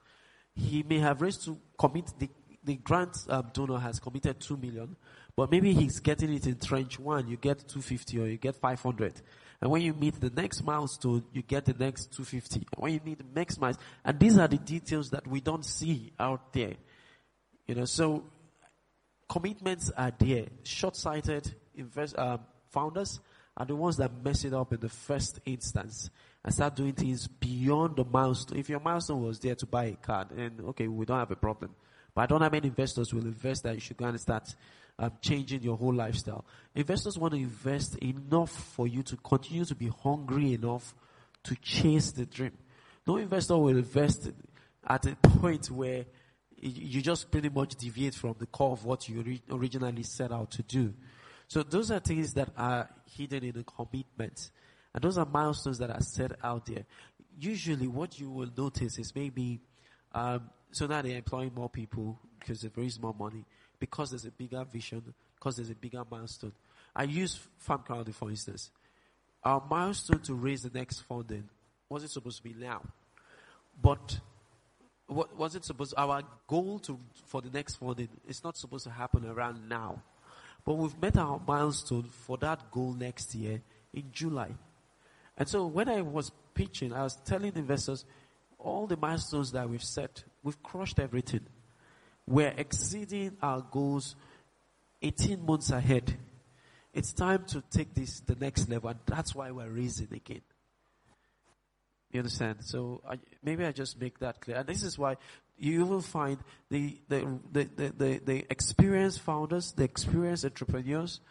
[0.56, 2.30] He may have raised to commit the
[2.64, 4.96] the grant um, donor has committed two million,
[5.36, 7.28] but maybe he's getting it in tranche one.
[7.28, 9.20] You get two fifty or you get five hundred,
[9.60, 12.66] and when you meet the next milestone, you get the next two fifty.
[12.78, 16.14] When you meet the next milestone, and these are the details that we don't see
[16.20, 16.76] out there
[17.68, 18.24] You know, so
[19.30, 20.46] commitments are there.
[20.64, 22.40] Short-sighted invest, um,
[22.70, 23.20] founders
[23.58, 26.10] are the ones that mess it up in the first instance
[26.44, 28.60] and start doing things beyond the milestone.
[28.60, 31.36] If your milestone was there to buy a car, then okay, we don't have a
[31.36, 31.76] problem.
[32.14, 34.56] But I don't have many investors will invest that you should go and start
[35.00, 36.46] um, changing your whole lifestyle.
[36.76, 40.94] Investors want to invest enough for you to continue to be hungry enough
[41.44, 42.52] to chase the dream.
[43.08, 44.30] No investor will invest
[44.88, 46.06] at a point where
[46.62, 50.62] you just pretty much deviate from the core of what you originally set out to
[50.64, 50.94] do.
[51.48, 54.52] So those are things that are hidden in the commitment.
[54.94, 56.86] And those are milestones that are set out there.
[57.40, 59.60] Usually what you will notice is maybe,
[60.14, 63.44] um, so now they're employing more people because they've raised more money,
[63.80, 66.54] because there's a bigger vision, because there's a bigger milestone.
[66.96, 68.70] I use FarmCrowdy for instance.
[69.44, 71.50] Our milestone to raise the next funding
[71.90, 72.82] wasn't supposed to be now.
[73.82, 74.20] But
[75.08, 78.92] what was it supposed our goal to for the next funding is not supposed to
[78.92, 80.02] happen around now.
[80.64, 83.62] But we've met our milestone for that goal next year
[83.94, 84.52] in July.
[85.38, 88.06] And so when I was pitching, I was telling investors
[88.60, 91.48] all the milestones that we've set, we've crushed everything.
[92.28, 94.16] We're exceeding our goals
[95.02, 96.16] 18 months ahead.
[96.94, 100.42] It's time to take this the next level, and that's why we're raising again.
[102.12, 102.58] You understand?
[102.62, 104.58] So I, maybe I just make that clear.
[104.58, 105.18] And this is why
[105.58, 106.38] you will find
[106.70, 111.22] the, the, the, the, the, the experienced founders, the experienced entrepreneurs,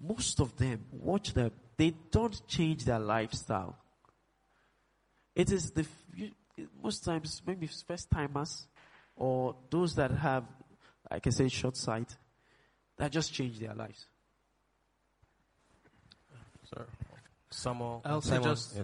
[0.00, 3.76] most of them, watch them, they don't change their lifestyle.
[5.34, 5.86] It is the,
[6.82, 8.66] most times, maybe first timers
[9.16, 10.44] or those that have,
[11.10, 12.16] like I say, short sight,
[12.98, 14.06] that just change their lives.
[16.72, 16.86] Sir,
[17.50, 18.76] Samuel, I'll Simon, just,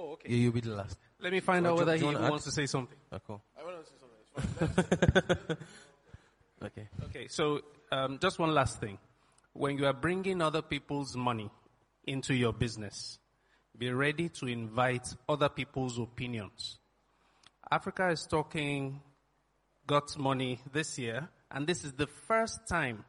[0.00, 0.32] oh, okay.
[0.32, 0.98] You, you'll be the last.
[1.20, 2.96] Let me find Oh, out whether he wants to say something.
[3.12, 3.42] Oh, cool.
[3.58, 5.56] I want to say something.
[6.62, 6.88] Okay.
[7.04, 7.60] Okay, so
[7.90, 8.98] um, just one last thing.
[9.54, 11.50] When you are bringing other people's money
[12.06, 13.18] into your business,
[13.78, 16.78] be ready to invite other people's opinions.
[17.70, 19.00] Africa is talking
[19.86, 23.04] got money this year, and this is the first time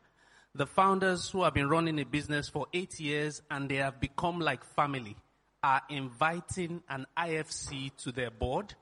[0.56, 4.40] the founders who have been running a business for eight years and they have become
[4.40, 5.16] like family
[5.64, 8.74] are inviting an IFC to their board,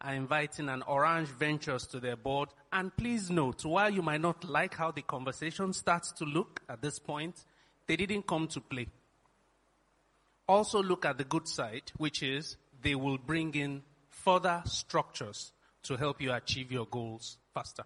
[0.00, 2.48] are inviting an Orange Ventures to their board.
[2.72, 6.82] And please note, while you might not like how the conversation starts to look at
[6.82, 7.44] this point,
[7.86, 8.86] they didn't come to play.
[10.48, 15.52] Also look at the good side, which is they will bring in further structures
[15.82, 17.84] to help you achieve your goals faster.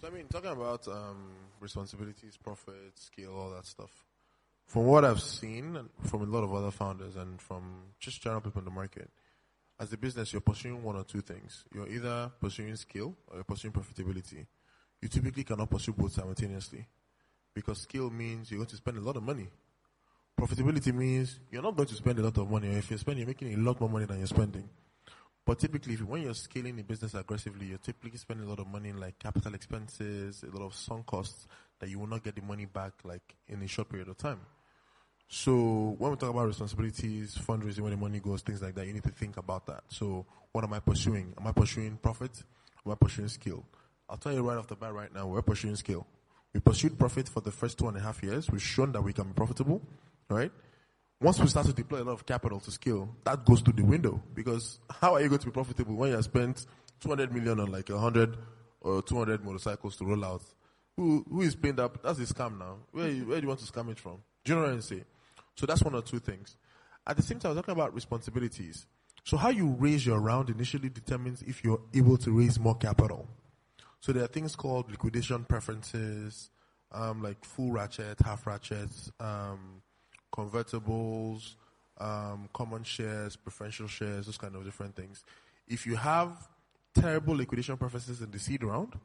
[0.00, 1.30] So I mean, talking about um,
[1.60, 3.90] responsibilities, profit, scale, all that stuff.
[4.70, 7.64] From what I've seen from a lot of other founders and from
[7.98, 9.10] just general people in the market,
[9.80, 11.64] as a business, you're pursuing one or two things.
[11.74, 14.46] You're either pursuing scale or you're pursuing profitability.
[15.02, 16.86] You typically cannot pursue both simultaneously
[17.52, 19.48] because scale means you're going to spend a lot of money.
[20.40, 23.26] Profitability means you're not going to spend a lot of money, if you're spending, you're
[23.26, 24.68] making a lot more money than you're spending.
[25.44, 28.68] But typically, if, when you're scaling a business aggressively, you're typically spending a lot of
[28.68, 31.48] money in like capital expenses, a lot of sunk costs
[31.80, 34.38] that you will not get the money back like in a short period of time.
[35.32, 38.92] So when we talk about responsibilities, fundraising, where the money goes, things like that, you
[38.92, 39.84] need to think about that.
[39.86, 41.32] So what am I pursuing?
[41.38, 42.42] Am I pursuing profit?
[42.84, 43.64] Am I pursuing skill?
[44.08, 46.04] I'll tell you right off the bat right now, we're pursuing skill.
[46.52, 48.50] We pursued profit for the first two and a half years.
[48.50, 49.80] We've shown that we can be profitable,
[50.28, 50.50] right?
[51.20, 53.84] Once we start to deploy a lot of capital to scale, that goes to the
[53.84, 56.66] window because how are you going to be profitable when you have spent
[56.98, 58.36] 200 million on like 100
[58.80, 60.42] or 200 motorcycles to roll out?
[60.96, 62.02] Who, who is paying that?
[62.02, 62.78] That's a scam now.
[62.90, 64.18] Where, where do you want to scam it from?
[64.42, 65.04] Do you know what I'm saying?
[65.56, 66.56] So that's one or two things.
[67.06, 68.86] At the same time, I was talking about responsibilities.
[69.24, 73.28] So how you raise your round initially determines if you're able to raise more capital.
[74.00, 76.50] So there are things called liquidation preferences,
[76.92, 79.82] um, like full ratchet, half ratchets, um,
[80.32, 81.56] convertibles,
[81.98, 85.22] um, common shares, preferential shares, those kind of different things.
[85.68, 86.48] If you have
[86.94, 88.98] terrible liquidation preferences in the seed round,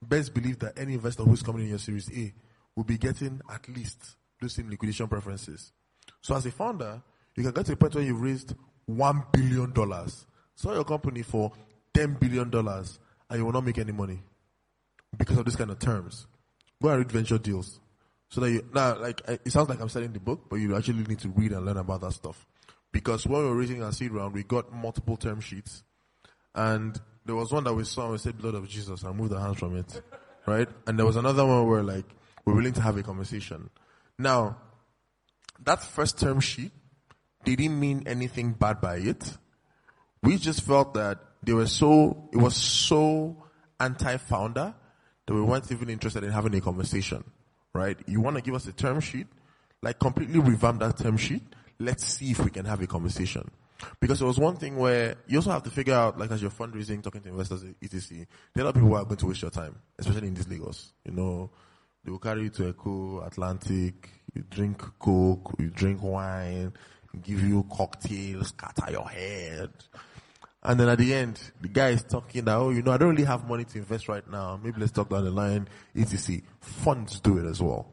[0.00, 2.32] best believe that any investor who's coming in your Series A
[2.76, 5.72] will be getting at least those same liquidation preferences.
[6.20, 7.02] So as a founder,
[7.36, 8.54] you can get to a point where you've raised
[8.86, 11.52] one billion dollars, sell your company for
[11.92, 12.98] ten billion dollars,
[13.28, 14.20] and you will not make any money
[15.16, 16.26] because of this kind of terms.
[16.82, 17.80] Go and read venture deals.
[18.30, 21.04] So that you, now, like, it sounds like I'm selling the book, but you actually
[21.04, 22.46] need to read and learn about that stuff.
[22.92, 25.82] Because when we were raising our seed round, we got multiple term sheets.
[26.54, 29.32] And there was one that we saw and we said, blood of Jesus, and moved
[29.32, 30.02] our hands from it.
[30.46, 30.68] Right?
[30.86, 32.06] And there was another one where like,
[32.46, 33.68] we're willing to have a conversation.
[34.18, 34.58] Now,
[35.64, 36.72] that first term sheet
[37.44, 39.36] didn't mean anything bad by it.
[40.22, 43.44] We just felt that they were so, it was so
[43.78, 44.74] anti-founder
[45.26, 47.22] that we weren't even interested in having a conversation,
[47.74, 47.96] right?
[48.06, 49.26] You want to give us a term sheet,
[49.82, 51.42] like completely revamp that term sheet.
[51.78, 53.48] Let's see if we can have a conversation.
[54.00, 56.50] Because it was one thing where you also have to figure out, like as you're
[56.50, 58.26] fundraising, talking to investors, etc.
[58.52, 60.92] There are people who are going to waste your time, especially in this Lagos.
[61.04, 61.50] You know,
[62.08, 66.72] they will carry you to Eko, Atlantic, you drink Coke, you drink wine,
[67.22, 69.70] give you cocktails, scatter your head.
[70.62, 73.10] And then at the end, the guy is talking that, oh, you know, I don't
[73.10, 74.58] really have money to invest right now.
[74.62, 76.40] Maybe let's talk down the line, etc.
[76.62, 77.92] Funds do it as well.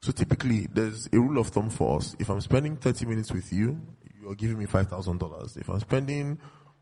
[0.00, 2.16] So typically, there's a rule of thumb for us.
[2.18, 3.78] If I'm spending 30 minutes with you,
[4.22, 5.56] you're giving me $5,000.
[5.58, 6.38] If I'm spending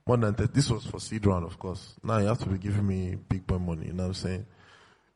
[0.07, 1.97] more than 30, this was for seed round, of course.
[2.05, 4.47] Now you have to be giving me big boy money, you know what I'm saying?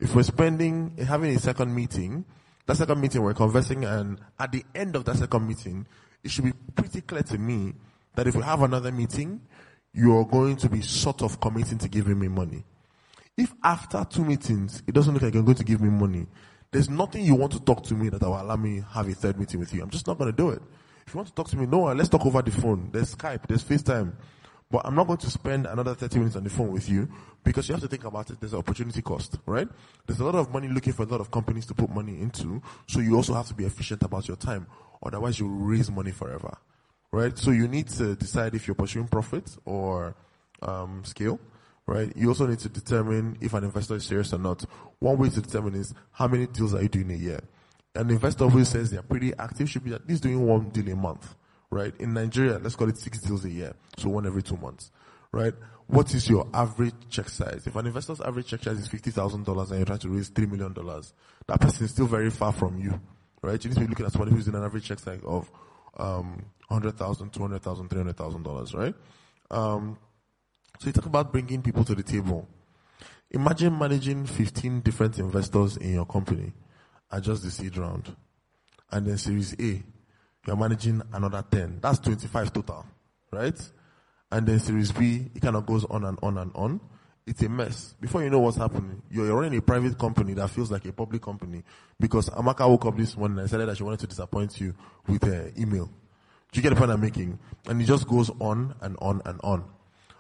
[0.03, 2.25] If we're spending, having a second meeting,
[2.67, 5.87] that second meeting we're conversing and at the end of that second meeting,
[6.25, 7.75] it should be pretty clear to me
[8.17, 9.41] that if we have another meeting,
[9.95, 12.65] you're going to be sort of committing to giving me money.
[13.37, 16.27] If after two meetings, it doesn't look like you're going to give me money,
[16.73, 19.39] there's nothing you want to talk to me that will allow me have a third
[19.39, 19.85] meeting with you.
[19.85, 20.63] I'm just not going to do it.
[21.07, 22.91] If you want to talk to me, no, let's talk over the phone.
[22.91, 24.15] There's Skype, there's FaceTime.
[24.73, 27.09] But I'm not going to spend another 30 minutes on the phone with you
[27.45, 28.41] because you have to think about it.
[28.41, 29.69] There's an opportunity cost, right?
[30.07, 32.61] There's a lot of money looking for a lot of companies to put money into.
[32.89, 34.67] So you also have to be efficient about your time.
[35.05, 36.57] Otherwise you'll raise money forever
[37.13, 37.39] right?
[37.39, 40.17] So you need to decide if you're pursuing profit or
[40.63, 41.39] um, scale,
[41.87, 42.13] right?
[42.17, 44.65] You also need to determine if an investor is serious or not.
[44.99, 47.41] One way to determine is how many deals are you doing a year.
[47.95, 50.97] An investor who says they're pretty active should be at least doing one deal a
[50.97, 51.35] month,
[51.73, 51.95] right?
[51.99, 54.91] In Nigeria, let's call it six deals a year, so one every two months,
[55.33, 55.55] right?
[55.87, 57.67] What is your average check size?
[57.67, 60.29] If an investor's average check size is fifty thousand dollars and you're trying to raise
[60.29, 61.15] three million dollars,
[61.47, 63.01] that person is still very far from you,
[63.43, 63.63] right?
[63.65, 65.51] You need to be looking at somebody who's in an average check size of
[65.97, 68.95] um, hundred thousand, two hundred thousand, three hundred thousand dollars, right?
[69.51, 69.99] Um,
[70.79, 72.49] so you talk about bringing people to the table.
[73.31, 76.53] Imagine managing 15 different investors in your company
[77.11, 78.15] at just the seed round.
[78.91, 79.83] And then series A,
[80.47, 81.79] you're managing another 10.
[81.81, 82.87] That's 25 total,
[83.31, 83.59] right?
[84.31, 86.81] And then series B, it kind of goes on and on and on.
[87.27, 87.95] It's a mess.
[88.01, 91.23] Before you know what's happening, you're running a private company that feels like a public
[91.23, 91.63] company
[92.01, 94.75] because Amaka woke up this morning and said that she wanted to disappoint you
[95.07, 95.87] with her email.
[96.51, 97.39] Do you get the point I'm making?
[97.69, 99.65] And it just goes on and on and on.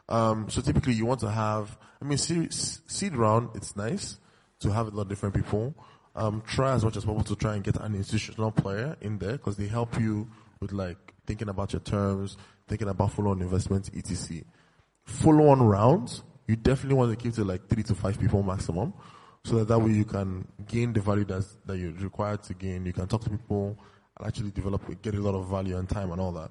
[0.09, 4.19] Um, so typically you want to have, I mean, seed round, it's nice
[4.61, 5.74] to have a lot of different people.
[6.14, 9.32] Um, try as much as possible to try and get an institutional player in there
[9.32, 10.28] because they help you
[10.60, 12.36] with like thinking about your terms,
[12.68, 14.43] thinking about follow-on investments, etc.
[15.05, 18.93] Follow-on rounds, you definitely want to keep to like three to five people maximum
[19.44, 22.84] so that that way you can gain the value that's, that you're required to gain.
[22.86, 23.78] You can talk to people
[24.18, 26.51] and actually develop, get a lot of value and time and all that.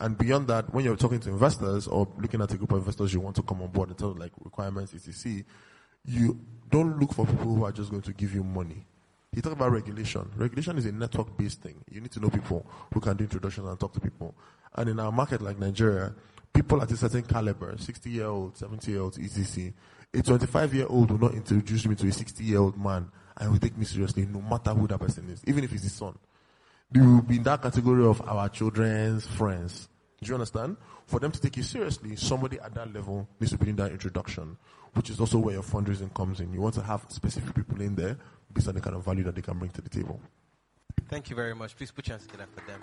[0.00, 3.14] And beyond that, when you're talking to investors or looking at a group of investors
[3.14, 5.44] you want to come on board in terms of like requirements, etc.,
[6.04, 6.40] you
[6.70, 8.84] don't look for people who are just going to give you money.
[9.34, 10.30] You talked about regulation.
[10.36, 11.82] Regulation is a network-based thing.
[11.90, 14.34] You need to know people who can do introductions and talk to people.
[14.74, 16.14] And in our market like Nigeria,
[16.52, 19.72] people at a certain caliber, 60-year-old, 70-year-old, etc.,
[20.14, 24.26] a 25-year-old will not introduce me to a 60-year-old man and will take me seriously
[24.26, 26.18] no matter who that person is, even if he's his son.
[26.90, 29.88] They will be in that category of our children's friends.
[30.20, 30.76] Do you understand?
[31.06, 33.92] For them to take you seriously, somebody at that level needs to be in that
[33.92, 34.58] introduction,
[34.92, 36.52] which is also where your fundraising comes in.
[36.52, 38.18] You want to have specific people in there
[38.52, 40.20] based on the kind of value that they can bring to the table.
[41.08, 41.76] Thank you very much.
[41.76, 42.80] Please put your hands together for them.